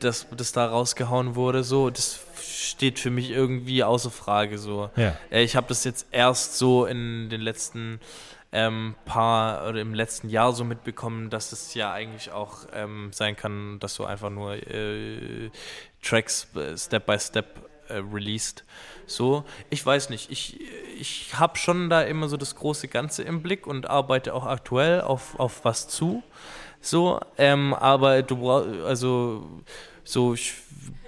das, 0.00 0.26
das 0.36 0.52
da 0.52 0.66
rausgehauen 0.66 1.34
wurde, 1.34 1.64
so, 1.64 1.90
das 1.90 2.20
steht 2.42 2.98
für 2.98 3.10
mich 3.10 3.30
irgendwie 3.30 3.84
außer 3.84 4.10
Frage. 4.10 4.58
So. 4.58 4.90
Ja. 4.96 5.16
Äh, 5.30 5.42
Ich 5.42 5.56
habe 5.56 5.66
das 5.68 5.84
jetzt 5.84 6.06
erst 6.10 6.58
so 6.58 6.86
in 6.86 7.28
den 7.28 7.40
letzten 7.40 8.00
ähm, 8.52 8.94
paar 9.04 9.68
oder 9.68 9.80
im 9.80 9.94
letzten 9.94 10.28
Jahr 10.28 10.52
so 10.52 10.64
mitbekommen, 10.64 11.28
dass 11.28 11.50
es 11.52 11.74
ja 11.74 11.92
eigentlich 11.92 12.30
auch 12.30 12.66
ähm, 12.72 13.10
sein 13.12 13.36
kann, 13.36 13.80
dass 13.80 13.96
du 13.96 14.04
einfach 14.04 14.30
nur 14.30 14.54
äh, 14.54 15.50
Tracks 16.02 16.46
äh, 16.54 16.76
Step 16.78 17.06
by 17.06 17.18
Step 17.18 17.68
äh, 17.88 17.94
released. 17.94 18.64
So, 19.06 19.44
ich 19.70 19.84
weiß 19.84 20.08
nicht, 20.08 20.30
ich, 20.30 20.60
ich 20.98 21.34
habe 21.34 21.58
schon 21.58 21.90
da 21.90 22.02
immer 22.02 22.28
so 22.28 22.36
das 22.36 22.54
große 22.54 22.88
Ganze 22.88 23.24
im 23.24 23.42
Blick 23.42 23.66
und 23.66 23.90
arbeite 23.90 24.32
auch 24.32 24.46
aktuell 24.46 25.00
auf, 25.00 25.38
auf 25.38 25.64
was 25.64 25.88
zu. 25.88 26.22
So, 26.84 27.18
ähm, 27.38 27.72
aber 27.72 28.22
du 28.22 28.36
brauchst, 28.36 28.68
also, 28.84 29.46
so, 30.04 30.34
ich 30.34 30.52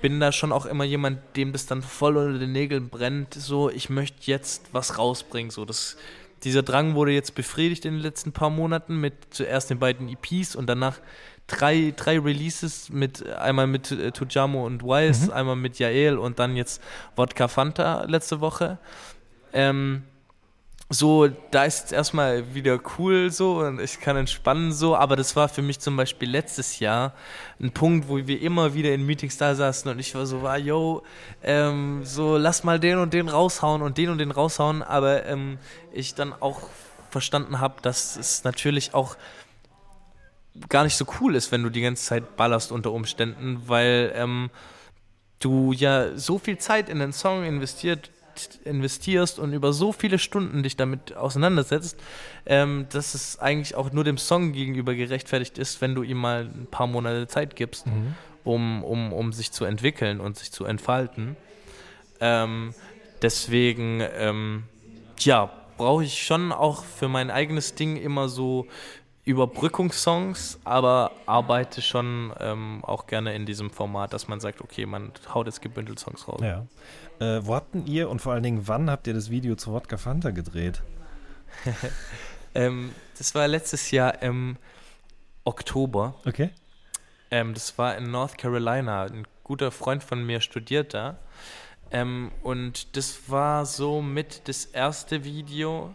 bin 0.01 0.21
da 0.21 0.33
schon 0.33 0.51
auch 0.51 0.65
immer 0.65 0.85
jemand, 0.85 1.19
dem 1.37 1.53
das 1.53 1.67
dann 1.67 1.83
voll 1.83 2.17
unter 2.17 2.39
den 2.39 2.53
Nägeln 2.53 2.89
brennt. 2.89 3.35
So, 3.35 3.69
ich 3.69 3.91
möchte 3.91 4.17
jetzt 4.23 4.71
was 4.73 4.97
rausbringen. 4.97 5.51
So, 5.51 5.67
das, 5.67 5.99
dieser 6.45 6.63
Drang 6.63 6.95
wurde 6.95 7.13
jetzt 7.13 7.35
befriedigt 7.35 7.85
in 7.85 7.93
den 7.93 8.01
letzten 8.01 8.33
paar 8.33 8.49
Monaten 8.49 8.99
mit 8.99 9.13
zuerst 9.29 9.69
den 9.69 9.79
beiden 9.79 10.09
EPs 10.09 10.57
und 10.57 10.67
danach 10.67 10.99
drei, 11.47 11.93
drei 11.95 12.21
Releases 12.21 12.89
mit 12.89 13.27
einmal 13.27 13.67
mit 13.67 13.91
äh, 13.91 14.13
Tujamo 14.13 14.65
und 14.65 14.83
Wise, 14.83 15.35
einmal 15.35 15.57
mit 15.57 15.79
Jael 15.79 16.17
und 16.17 16.39
dann 16.39 16.57
jetzt 16.57 16.83
Wodka 17.17 17.49
Fanta 17.49 18.05
letzte 18.05 18.41
Woche. 18.41 18.79
Ähm, 19.53 20.05
so, 20.89 21.27
da 21.51 21.65
ist 21.65 21.81
jetzt 21.81 21.93
erstmal 21.93 22.55
wieder 22.55 22.79
cool 22.97 23.31
so 23.33 23.59
und 23.59 23.81
ich 23.81 23.99
kann 23.99 24.17
entspannen 24.17 24.73
so, 24.73 24.95
aber 24.97 25.17
das 25.17 25.35
war 25.35 25.49
für 25.49 25.63
mich 25.63 25.81
zum 25.81 25.97
Beispiel 25.97 26.31
letztes 26.31 26.79
Jahr 26.79 27.13
ein 27.61 27.73
Punkt, 27.73 28.09
wo 28.09 28.19
wir 28.19 28.41
immer 28.41 28.73
wieder 28.75 28.95
in 28.95 29.05
Meetings 29.05 29.37
da 29.37 29.57
saßen 29.57 29.91
und 29.91 29.99
ich 29.99 30.15
war 30.15 30.27
so, 30.27 30.43
war, 30.43 30.59
yo, 30.59 31.03
ähm, 31.43 32.05
so 32.05 32.37
lass 32.37 32.63
mal 32.63 32.79
den 32.79 32.99
und 32.99 33.13
den 33.15 33.29
raushauen 33.29 33.83
und 33.83 33.99
den 33.99 34.11
und 34.11 34.19
den 34.19 34.31
raushauen, 34.31 34.83
aber 34.83 35.27
ähm, 35.27 35.59
ich 35.93 36.15
dann 36.15 36.33
auch 36.33 36.69
verstanden 37.11 37.59
habe, 37.59 37.83
dass 37.83 38.17
es 38.17 38.45
natürlich 38.45 38.95
auch 38.95 39.17
gar 40.69 40.85
nicht 40.85 40.97
so 40.97 41.05
cool 41.21 41.35
ist, 41.35 41.51
wenn 41.51 41.65
du 41.65 41.71
die 41.71 41.83
ganze 41.83 42.05
Zeit 42.05 42.37
ballerst 42.37 42.71
unter 42.71 42.93
Umständen, 42.93 43.63
weil 43.67 44.13
ähm, 44.15 44.51
du 45.41 45.73
ja 45.73 46.17
so 46.17 46.39
viel 46.39 46.59
Zeit 46.59 46.89
in 46.89 47.01
den 47.01 47.13
Song 47.13 47.45
investiert, 47.45 48.11
investierst 48.65 49.39
und 49.39 49.53
über 49.53 49.73
so 49.73 49.93
viele 49.93 50.19
Stunden 50.19 50.63
dich 50.63 50.77
damit 50.77 51.17
auseinandersetzt, 51.17 51.99
ähm, 52.47 52.87
dass 52.91 53.15
es 53.15 53.39
eigentlich 53.39 53.75
auch 53.75 53.93
nur 53.93 54.05
dem 54.05 54.19
Song 54.19 54.53
gegenüber 54.53 54.95
gerechtfertigt 54.95 55.59
ist, 55.59 55.81
wenn 55.81 55.95
du 55.95 56.03
ihm 56.03 56.19
mal 56.19 56.43
ein 56.43 56.67
paar 56.71 56.87
Monate 56.87 57.27
Zeit 57.27 57.57
gibst, 57.57 57.87
um, 58.45 58.85
um, 58.85 59.13
um 59.13 59.33
sich 59.33 59.53
zu 59.53 59.65
entwickeln 59.65 60.21
und 60.21 60.37
sich 60.37 60.53
zu 60.53 60.65
entfalten. 60.65 61.37
Ähm, 62.21 62.75
deswegen, 63.23 64.03
ähm, 64.17 64.65
ja, 65.21 65.51
brauche 65.77 66.05
ich 66.05 66.23
schon 66.23 66.53
auch 66.53 66.85
für 66.85 67.09
mein 67.09 67.31
eigenes 67.31 67.75
Ding 67.75 67.97
immer 67.97 68.29
so 68.29 68.67
Überbrückungssongs, 69.27 70.61
aber 70.65 71.11
arbeite 71.27 71.83
schon 71.83 72.33
ähm, 72.41 72.83
auch 72.83 73.07
gerne 73.07 73.35
in 73.35 73.45
diesem 73.45 73.71
Format, 73.71 74.13
dass 74.13 74.29
man 74.29 74.41
sagt, 74.41 74.63
okay, 74.63 74.87
man 74.87 75.13
haut 75.35 75.47
jetzt 75.47 75.61
gebündelt 75.61 75.99
Songs 75.99 76.27
raus. 76.27 76.41
Ja. 76.41 76.67
Äh, 77.19 77.45
wo 77.45 77.55
habt 77.55 77.75
denn 77.75 77.87
ihr 77.87 78.09
und 78.09 78.23
vor 78.23 78.33
allen 78.33 78.45
Dingen, 78.45 78.69
wann 78.69 78.89
habt 78.89 79.07
ihr 79.07 79.15
das 79.15 79.29
Video 79.29 79.57
zu 79.57 79.73
Wodka 79.73 79.99
Fanta 79.99 80.31
gedreht? 80.31 80.83
Ähm, 82.57 82.95
das 83.19 83.35
war 83.35 83.47
letztes 83.47 83.91
Jahr 83.91 84.23
im 84.23 84.57
Oktober. 85.45 86.15
Okay. 86.25 86.49
Ähm, 87.31 87.53
das 87.53 87.77
war 87.77 87.95
in 87.99 88.11
North 88.11 88.39
Carolina. 88.39 89.03
Ein 89.03 89.27
guter 89.45 89.71
Freund 89.71 90.03
von 90.03 90.25
mir 90.25 90.41
studiert 90.41 90.95
da. 90.95 91.19
Ähm, 91.91 92.33
und 92.43 92.97
das 92.97 93.29
war 93.29 93.67
so 93.67 94.01
mit 94.01 94.49
das 94.49 94.65
erste 94.65 95.23
Video, 95.23 95.95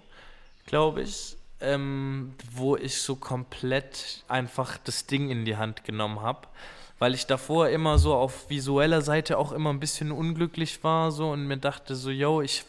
glaube 0.68 1.02
ich, 1.02 1.36
ähm, 1.62 2.34
wo 2.54 2.76
ich 2.76 3.02
so 3.02 3.16
komplett 3.16 4.24
einfach 4.28 4.78
das 4.78 5.06
Ding 5.06 5.30
in 5.30 5.46
die 5.46 5.58
Hand 5.58 5.84
genommen 5.84 6.22
habe. 6.22 6.48
Weil 7.00 7.16
ich 7.16 7.26
davor 7.26 7.70
immer 7.70 7.98
so 7.98 8.14
auf 8.14 8.50
visueller 8.50 9.02
Seite 9.02 9.38
auch 9.38 9.52
immer 9.52 9.72
ein 9.72 9.80
bisschen 9.80 10.12
unglücklich 10.12 10.84
war 10.84 11.12
so 11.12 11.32
und 11.32 11.48
mir 11.48 11.58
dachte 11.58 11.96
so, 11.96 12.12
yo, 12.12 12.42
ich 12.42 12.64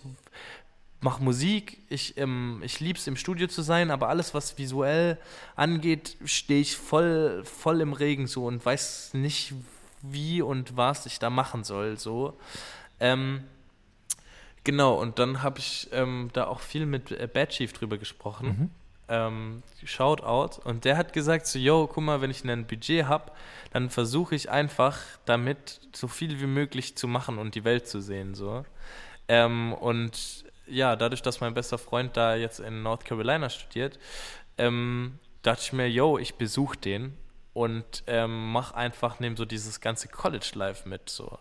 mache 1.03 1.23
Musik, 1.23 1.79
ich, 1.89 2.17
ähm, 2.17 2.63
ich 2.65 2.81
liebe 2.81 2.99
es 2.99 3.07
im 3.07 3.17
Studio 3.17 3.49
zu 3.49 3.63
sein, 3.63 3.91
aber 3.91 4.09
alles, 4.09 4.35
was 4.35 4.57
visuell 4.57 5.19
angeht, 5.57 6.17
stehe 6.25 6.61
ich 6.61 6.77
voll, 6.77 7.43
voll 7.45 7.81
im 7.81 7.93
Regen 7.93 8.27
so 8.27 8.47
und 8.47 8.65
weiß 8.65 9.15
nicht, 9.15 9.53
wie 10.01 10.43
und 10.43 10.77
was 10.77 11.07
ich 11.07 11.19
da 11.19 11.29
machen 11.29 11.65
soll. 11.65 11.99
So. 11.99 12.39
Ähm, 13.01 13.43
genau, 14.65 14.95
und 14.95 15.19
dann 15.19 15.43
habe 15.43 15.59
ich 15.59 15.89
ähm, 15.93 16.31
da 16.33 16.47
auch 16.47 16.61
viel 16.61 16.87
mit 16.87 17.11
äh, 17.11 17.29
Bad 17.33 17.51
Chief 17.51 17.73
drüber 17.73 17.99
gesprochen. 17.99 18.71
Ähm, 19.09 19.63
Shoutout. 19.85 20.61
Und 20.65 20.85
der 20.85 20.97
hat 20.97 21.13
gesagt: 21.13 21.47
So, 21.47 21.59
yo, 21.59 21.87
guck 21.87 22.03
mal, 22.03 22.21
wenn 22.21 22.31
ich 22.31 22.45
ein 22.45 22.67
Budget 22.67 23.07
habe, 23.07 23.33
dann 23.73 23.91
versuche 23.91 24.35
ich 24.35 24.51
einfach 24.51 24.99
damit 25.25 25.81
so 25.95 26.09
viel 26.09 26.41
wie 26.41 26.47
möglich 26.47 26.97
zu 26.97 27.09
machen 27.09 27.39
und 27.39 27.55
die 27.55 27.65
Welt 27.65 27.87
zu 27.87 28.01
sehen. 28.01 28.35
So. 28.35 28.65
Ähm, 29.29 29.73
und 29.75 30.45
ja, 30.67 30.97
dadurch, 30.97 31.23
dass 31.23 31.41
mein 31.41 31.55
bester 31.55 31.79
Freund 31.79 32.17
da 32.17 32.35
jetzt 32.35 32.61
in 32.61 32.83
North 32.83 33.05
Carolina 33.05 33.49
studiert, 33.51 33.99
ähm, 34.59 35.19
dachte 35.43 35.63
ich 35.63 35.73
mir, 35.73 35.89
yo, 35.89 36.19
ich 36.19 36.37
besuche 36.37 36.77
den 36.77 37.17
und 37.53 38.05
ähm, 38.07 38.53
mach 38.53 38.73
einfach, 38.73 39.21
nehme 39.21 39.37
so 39.37 39.45
dieses 39.45 39.81
ganze 39.81 40.09
College-Life 40.09 40.89
mit. 40.89 41.11
So. 41.11 41.39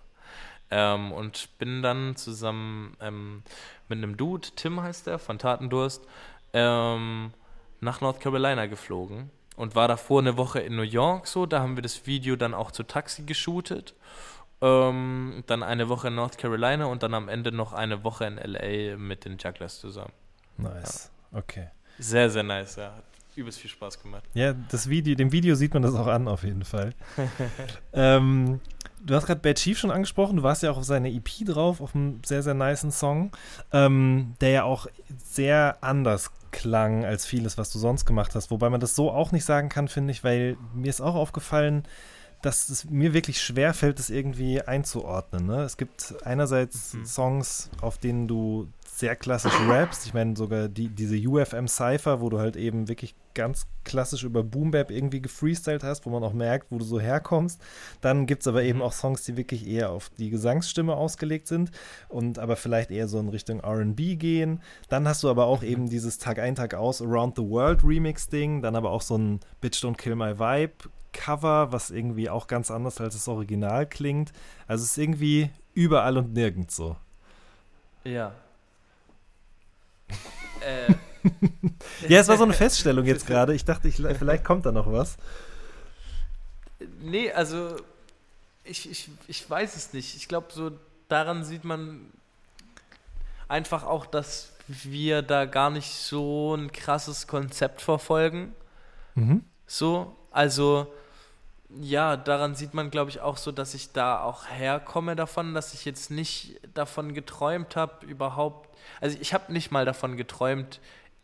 Ähm, 0.69 1.11
und 1.11 1.57
bin 1.59 1.81
dann 1.81 2.15
zusammen 2.15 2.95
ähm, 3.01 3.43
mit 3.87 3.97
einem 3.97 4.17
Dude, 4.17 4.49
Tim 4.55 4.81
heißt 4.81 5.07
der, 5.07 5.19
von 5.19 5.37
Tatendurst, 5.37 6.05
ähm, 6.53 7.33
nach 7.81 8.01
North 8.01 8.19
Carolina 8.19 8.67
geflogen 8.67 9.29
und 9.55 9.75
war 9.75 9.87
davor 9.87 10.21
eine 10.21 10.37
Woche 10.37 10.59
in 10.59 10.75
New 10.75 10.83
York 10.83 11.27
so. 11.27 11.45
Da 11.45 11.59
haben 11.59 11.75
wir 11.75 11.83
das 11.83 12.07
Video 12.07 12.35
dann 12.35 12.53
auch 12.53 12.71
zu 12.71 12.83
Taxi 12.83 13.23
geshootet. 13.23 13.95
Ähm, 14.61 15.43
dann 15.47 15.63
eine 15.63 15.89
Woche 15.89 16.07
in 16.07 16.15
North 16.15 16.37
Carolina 16.37 16.85
und 16.85 17.03
dann 17.03 17.13
am 17.13 17.27
Ende 17.27 17.51
noch 17.51 17.73
eine 17.73 18.03
Woche 18.03 18.25
in 18.25 18.37
LA 18.37 18.95
mit 18.97 19.25
den 19.25 19.37
Jugglers 19.37 19.79
zusammen. 19.79 20.13
Nice. 20.57 21.11
Okay. 21.33 21.67
Sehr, 21.97 22.29
sehr 22.29 22.43
nice, 22.43 22.75
ja. 22.75 22.95
Hat 22.95 23.03
übelst 23.35 23.59
viel 23.59 23.69
Spaß 23.69 24.01
gemacht. 24.01 24.23
Ja, 24.33 24.53
das 24.53 24.87
Video, 24.87 25.15
dem 25.15 25.31
Video 25.31 25.55
sieht 25.55 25.73
man 25.73 25.81
das 25.81 25.95
auch 25.95 26.07
an, 26.07 26.27
auf 26.27 26.43
jeden 26.43 26.63
Fall. 26.63 26.93
ähm, 27.93 28.59
Du 29.03 29.15
hast 29.15 29.25
gerade 29.25 29.39
Bad 29.39 29.57
Chief 29.57 29.77
schon 29.77 29.91
angesprochen. 29.91 30.37
Du 30.37 30.43
warst 30.43 30.63
ja 30.63 30.71
auch 30.71 30.77
auf 30.77 30.83
seine 30.83 31.11
EP 31.11 31.45
drauf, 31.45 31.81
auf 31.81 31.95
einem 31.95 32.21
sehr, 32.23 32.43
sehr 32.43 32.53
niceen 32.53 32.91
Song, 32.91 33.31
ähm, 33.71 34.35
der 34.41 34.49
ja 34.49 34.63
auch 34.63 34.87
sehr 35.23 35.77
anders 35.81 36.31
klang 36.51 37.05
als 37.05 37.25
vieles, 37.25 37.57
was 37.57 37.71
du 37.71 37.79
sonst 37.79 38.05
gemacht 38.05 38.35
hast. 38.35 38.51
Wobei 38.51 38.69
man 38.69 38.79
das 38.79 38.95
so 38.95 39.11
auch 39.11 39.31
nicht 39.31 39.45
sagen 39.45 39.69
kann, 39.69 39.87
finde 39.87 40.11
ich, 40.11 40.23
weil 40.23 40.57
mir 40.73 40.89
ist 40.89 41.01
auch 41.01 41.15
aufgefallen, 41.15 41.83
dass 42.41 42.69
es 42.69 42.85
mir 42.85 43.13
wirklich 43.13 43.41
schwer 43.41 43.73
fällt, 43.73 43.99
das 43.99 44.09
irgendwie 44.09 44.61
einzuordnen. 44.61 45.45
Ne? 45.45 45.61
Es 45.63 45.77
gibt 45.77 46.15
einerseits 46.23 46.93
mhm. 46.93 47.05
Songs, 47.05 47.69
auf 47.81 47.97
denen 47.97 48.27
du 48.27 48.67
sehr 49.01 49.15
klassisch 49.15 49.53
rappst. 49.67 50.05
Ich 50.05 50.13
meine, 50.13 50.35
sogar 50.37 50.69
die, 50.69 50.87
diese 50.87 51.17
UFM 51.27 51.67
Cypher, 51.67 52.21
wo 52.21 52.29
du 52.29 52.39
halt 52.39 52.55
eben 52.55 52.87
wirklich 52.87 53.15
ganz 53.33 53.65
klassisch 53.83 54.23
über 54.23 54.43
Boom 54.43 54.71
Bap 54.71 54.91
irgendwie 54.91 55.21
gefreestylt 55.21 55.83
hast, 55.83 56.05
wo 56.05 56.11
man 56.11 56.23
auch 56.23 56.33
merkt, 56.33 56.67
wo 56.69 56.77
du 56.77 56.85
so 56.85 56.99
herkommst. 56.99 57.59
Dann 57.99 58.27
gibt 58.27 58.43
es 58.43 58.47
aber 58.47 58.63
eben 58.63 58.77
mhm. 58.77 58.83
auch 58.83 58.93
Songs, 58.93 59.23
die 59.23 59.37
wirklich 59.37 59.67
eher 59.67 59.89
auf 59.89 60.09
die 60.19 60.29
Gesangsstimme 60.29 60.95
ausgelegt 60.95 61.47
sind 61.47 61.71
und 62.09 62.37
aber 62.37 62.55
vielleicht 62.55 62.91
eher 62.91 63.07
so 63.07 63.19
in 63.19 63.29
Richtung 63.29 63.59
RB 63.65 64.19
gehen. 64.19 64.61
Dann 64.87 65.07
hast 65.07 65.23
du 65.23 65.29
aber 65.29 65.45
auch 65.45 65.61
mhm. 65.61 65.67
eben 65.67 65.89
dieses 65.89 66.19
Tag 66.19 66.37
ein, 66.37 66.55
Tag 66.55 66.75
aus 66.75 67.01
Around 67.01 67.37
the 67.37 67.49
World 67.49 67.83
Remix-Ding, 67.83 68.61
dann 68.61 68.75
aber 68.75 68.91
auch 68.91 69.01
so 69.01 69.17
ein 69.17 69.39
Bitch 69.61 69.83
Don't 69.83 69.97
Kill 69.97 70.15
My 70.15 70.37
Vibe 70.37 70.89
Cover, 71.11 71.71
was 71.71 71.89
irgendwie 71.89 72.29
auch 72.29 72.45
ganz 72.45 72.69
anders 72.69 73.01
als 73.01 73.15
das 73.15 73.27
Original 73.27 73.87
klingt. 73.87 74.31
Also 74.67 74.83
es 74.83 74.91
ist 74.91 74.97
irgendwie 74.99 75.49
überall 75.73 76.17
und 76.17 76.33
nirgends 76.33 76.75
so. 76.75 76.95
Ja, 78.03 78.33
äh. 80.61 80.93
ja, 82.07 82.19
es 82.19 82.27
war 82.27 82.37
so 82.37 82.43
eine 82.43 82.53
Feststellung 82.53 83.05
jetzt 83.05 83.27
gerade. 83.27 83.53
Ich 83.53 83.65
dachte, 83.65 83.87
ich, 83.87 83.95
vielleicht 83.95 84.43
kommt 84.43 84.65
da 84.65 84.71
noch 84.71 84.91
was. 84.91 85.17
Nee, 87.01 87.31
also 87.31 87.75
ich, 88.63 88.89
ich, 88.89 89.09
ich 89.27 89.49
weiß 89.49 89.75
es 89.75 89.93
nicht. 89.93 90.15
Ich 90.15 90.27
glaube, 90.27 90.47
so 90.51 90.71
daran 91.09 91.43
sieht 91.43 91.63
man 91.63 92.11
einfach 93.47 93.83
auch, 93.83 94.05
dass 94.05 94.51
wir 94.67 95.21
da 95.21 95.45
gar 95.45 95.69
nicht 95.69 95.91
so 95.91 96.55
ein 96.55 96.71
krasses 96.71 97.27
Konzept 97.27 97.81
verfolgen. 97.81 98.53
Mhm. 99.15 99.43
So, 99.67 100.15
also 100.31 100.91
ja, 101.79 102.17
daran 102.17 102.55
sieht 102.55 102.73
man, 102.73 102.91
glaube 102.91 103.09
ich, 103.11 103.21
auch 103.21 103.37
so, 103.37 103.51
dass 103.51 103.73
ich 103.73 103.91
da 103.91 104.21
auch 104.21 104.47
herkomme 104.47 105.15
davon, 105.15 105.53
dass 105.53 105.73
ich 105.73 105.85
jetzt 105.85 106.11
nicht 106.11 106.59
davon 106.73 107.13
geträumt 107.13 107.75
habe, 107.75 108.05
überhaupt. 108.05 108.69
Also 108.99 109.17
ich 109.21 109.33
habe 109.33 109.53
nicht 109.53 109.71
mal 109.71 109.85
davon 109.85 110.17
geträumt, 110.17 110.79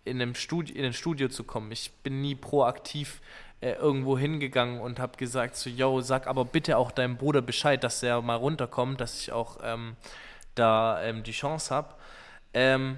in, 0.05 0.21
einem 0.21 0.35
Studi 0.35 0.71
in 0.71 0.85
ein 0.85 0.93
Studio 0.93 1.27
zu 1.27 1.43
kommen. 1.43 1.71
Ich 1.71 1.91
bin 2.03 2.21
nie 2.21 2.35
proaktiv 2.35 3.21
äh, 3.59 3.73
irgendwo 3.73 4.17
hingegangen 4.17 4.79
und 4.79 4.99
habe 4.99 5.17
gesagt, 5.17 5.55
so, 5.57 5.69
yo, 5.69 6.01
sag 6.01 6.27
aber 6.27 6.45
bitte 6.45 6.77
auch 6.77 6.91
deinem 6.91 7.17
Bruder 7.17 7.41
Bescheid, 7.41 7.83
dass 7.83 8.01
er 8.03 8.21
mal 8.21 8.35
runterkommt, 8.35 9.01
dass 9.01 9.19
ich 9.19 9.31
auch 9.31 9.57
ähm, 9.63 9.95
da 10.55 11.01
ähm, 11.03 11.23
die 11.23 11.31
Chance 11.31 11.73
habe. 11.75 11.95
Ähm, 12.53 12.97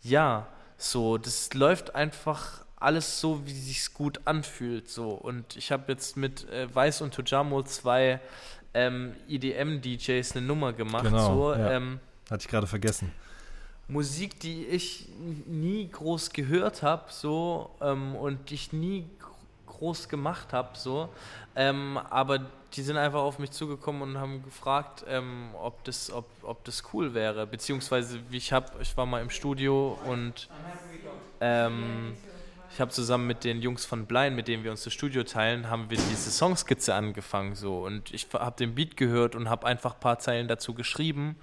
ja, 0.00 0.46
so, 0.76 1.18
das 1.18 1.52
läuft 1.54 1.94
einfach 1.94 2.64
alles 2.80 3.20
so, 3.20 3.44
wie 3.46 3.52
sich 3.52 3.92
gut 3.94 4.20
anfühlt. 4.24 4.88
So. 4.88 5.10
Und 5.10 5.56
ich 5.56 5.72
habe 5.72 5.92
jetzt 5.92 6.16
mit 6.16 6.48
äh, 6.50 6.72
Weiß 6.72 7.00
und 7.00 7.14
Tujamo 7.14 7.62
zwei 7.62 8.20
ähm, 8.74 9.14
EDM-DJs 9.28 10.36
eine 10.36 10.46
Nummer 10.46 10.72
gemacht. 10.72 11.04
Genau, 11.04 11.34
so, 11.34 11.52
ja. 11.52 11.72
ähm, 11.72 12.00
Hatte 12.30 12.42
ich 12.42 12.48
gerade 12.48 12.66
vergessen. 12.66 13.12
Musik, 13.88 14.38
die 14.40 14.66
ich 14.66 15.08
nie 15.46 15.88
groß 15.88 16.30
gehört 16.30 16.82
habe, 16.82 17.04
so 17.08 17.70
ähm, 17.80 18.14
und 18.16 18.52
ich 18.52 18.72
nie 18.72 19.08
groß 19.66 20.08
gemacht 20.10 20.52
habe, 20.52 20.76
so. 20.76 21.08
Ähm, 21.56 21.98
aber 22.10 22.40
die 22.74 22.82
sind 22.82 22.98
einfach 22.98 23.20
auf 23.20 23.38
mich 23.38 23.50
zugekommen 23.50 24.02
und 24.02 24.18
haben 24.18 24.42
gefragt, 24.42 25.04
ähm, 25.08 25.50
ob, 25.54 25.82
das, 25.84 26.12
ob, 26.12 26.26
ob 26.42 26.64
das 26.64 26.82
cool 26.92 27.14
wäre. 27.14 27.46
Beziehungsweise, 27.46 28.20
wie 28.28 28.36
ich 28.36 28.52
habe, 28.52 28.70
ich 28.82 28.94
war 28.96 29.06
mal 29.06 29.22
im 29.22 29.30
Studio 29.30 29.98
und 30.04 30.48
ähm, 31.40 32.14
ich 32.70 32.80
habe 32.80 32.90
zusammen 32.90 33.26
mit 33.26 33.44
den 33.44 33.62
Jungs 33.62 33.84
von 33.84 34.06
Blind, 34.06 34.36
mit 34.36 34.46
denen 34.46 34.62
wir 34.62 34.70
uns 34.70 34.84
das 34.84 34.92
Studio 34.92 35.24
teilen, 35.24 35.70
haben 35.70 35.90
wir 35.90 35.96
diese 35.96 36.30
Songskizze 36.30 36.94
angefangen 36.94 37.54
so. 37.54 37.84
Und 37.84 38.12
ich 38.12 38.28
habe 38.32 38.56
den 38.56 38.74
Beat 38.74 38.96
gehört 38.96 39.34
und 39.34 39.48
habe 39.48 39.66
einfach 39.66 39.94
ein 39.94 40.00
paar 40.00 40.18
Zeilen 40.18 40.48
dazu 40.48 40.74
geschrieben. 40.74 41.36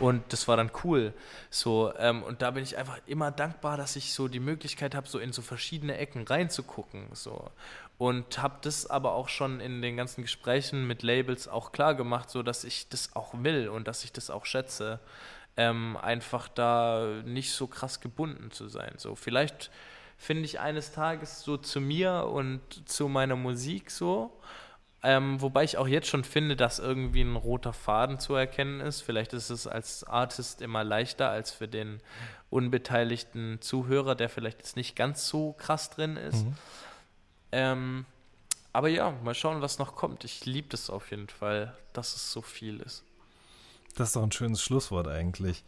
Und 0.00 0.32
das 0.32 0.48
war 0.48 0.56
dann 0.56 0.70
cool 0.84 1.14
so 1.50 1.92
ähm, 1.98 2.22
und 2.22 2.42
da 2.42 2.50
bin 2.50 2.62
ich 2.62 2.76
einfach 2.76 2.98
immer 3.06 3.30
dankbar, 3.30 3.76
dass 3.76 3.96
ich 3.96 4.12
so 4.12 4.28
die 4.28 4.40
Möglichkeit 4.40 4.94
habe, 4.94 5.08
so 5.08 5.18
in 5.18 5.32
so 5.32 5.42
verschiedene 5.42 5.96
Ecken 5.98 6.26
reinzugucken 6.26 7.06
so. 7.12 7.50
Und 7.98 8.42
habe 8.42 8.56
das 8.62 8.88
aber 8.90 9.14
auch 9.14 9.28
schon 9.28 9.60
in 9.60 9.80
den 9.80 9.96
ganzen 9.96 10.22
Gesprächen 10.22 10.86
mit 10.86 11.02
Labels 11.02 11.46
auch 11.46 11.70
klar 11.70 11.94
gemacht, 11.94 12.30
so 12.30 12.42
dass 12.42 12.64
ich 12.64 12.88
das 12.88 13.14
auch 13.14 13.34
will 13.34 13.68
und 13.68 13.86
dass 13.86 14.02
ich 14.04 14.12
das 14.12 14.30
auch 14.30 14.44
schätze, 14.44 14.98
ähm, 15.56 15.96
einfach 15.96 16.48
da 16.48 17.22
nicht 17.24 17.52
so 17.52 17.66
krass 17.66 18.00
gebunden 18.00 18.50
zu 18.50 18.68
sein 18.68 18.94
so. 18.96 19.14
Vielleicht 19.14 19.70
finde 20.22 20.44
ich 20.44 20.60
eines 20.60 20.92
Tages 20.92 21.42
so 21.42 21.56
zu 21.56 21.80
mir 21.80 22.28
und 22.32 22.88
zu 22.88 23.08
meiner 23.08 23.34
Musik 23.34 23.90
so. 23.90 24.38
Ähm, 25.02 25.40
wobei 25.40 25.64
ich 25.64 25.78
auch 25.78 25.88
jetzt 25.88 26.06
schon 26.06 26.22
finde, 26.22 26.54
dass 26.54 26.78
irgendwie 26.78 27.22
ein 27.22 27.34
roter 27.34 27.72
Faden 27.72 28.20
zu 28.20 28.36
erkennen 28.36 28.80
ist. 28.80 29.00
Vielleicht 29.00 29.32
ist 29.32 29.50
es 29.50 29.66
als 29.66 30.04
Artist 30.04 30.62
immer 30.62 30.84
leichter 30.84 31.28
als 31.28 31.50
für 31.50 31.66
den 31.66 32.00
unbeteiligten 32.50 33.60
Zuhörer, 33.60 34.14
der 34.14 34.28
vielleicht 34.28 34.58
jetzt 34.58 34.76
nicht 34.76 34.94
ganz 34.94 35.26
so 35.26 35.54
krass 35.54 35.90
drin 35.90 36.16
ist. 36.16 36.44
Mhm. 36.44 36.54
Ähm, 37.50 38.06
aber 38.72 38.88
ja, 38.88 39.10
mal 39.24 39.34
schauen, 39.34 39.60
was 39.60 39.80
noch 39.80 39.96
kommt. 39.96 40.22
Ich 40.22 40.46
liebe 40.46 40.68
das 40.68 40.88
auf 40.88 41.10
jeden 41.10 41.28
Fall, 41.28 41.76
dass 41.92 42.14
es 42.14 42.30
so 42.30 42.42
viel 42.42 42.78
ist. 42.78 43.02
Das 43.96 44.08
ist 44.08 44.16
doch 44.16 44.22
ein 44.22 44.32
schönes 44.32 44.62
Schlusswort 44.62 45.08
eigentlich. 45.08 45.64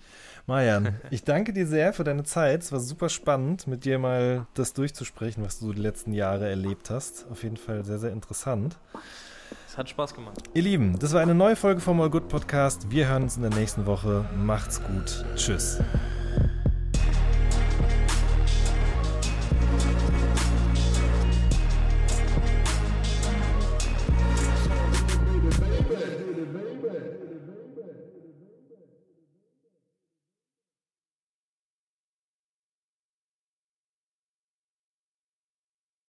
Marian, 0.46 0.96
ich 1.10 1.24
danke 1.24 1.52
dir 1.52 1.66
sehr 1.66 1.92
für 1.92 2.04
deine 2.04 2.24
Zeit. 2.24 2.62
Es 2.62 2.72
war 2.72 2.80
super 2.80 3.08
spannend, 3.08 3.66
mit 3.66 3.84
dir 3.84 3.98
mal 3.98 4.46
das 4.54 4.72
durchzusprechen, 4.72 5.44
was 5.44 5.58
du 5.58 5.72
die 5.72 5.80
letzten 5.80 6.12
Jahre 6.12 6.48
erlebt 6.48 6.90
hast. 6.90 7.26
Auf 7.30 7.42
jeden 7.42 7.56
Fall 7.56 7.84
sehr, 7.84 7.98
sehr 7.98 8.12
interessant. 8.12 8.76
Es 9.68 9.76
hat 9.76 9.88
Spaß 9.88 10.14
gemacht. 10.14 10.38
Ihr 10.54 10.62
Lieben, 10.62 10.98
das 10.98 11.12
war 11.12 11.20
eine 11.20 11.34
neue 11.34 11.56
Folge 11.56 11.80
vom 11.80 12.00
All 12.00 12.10
Good 12.10 12.28
Podcast. 12.28 12.90
Wir 12.90 13.08
hören 13.08 13.24
uns 13.24 13.36
in 13.36 13.42
der 13.42 13.54
nächsten 13.54 13.86
Woche. 13.86 14.24
Macht's 14.36 14.82
gut. 14.82 15.24
Tschüss. 15.36 15.80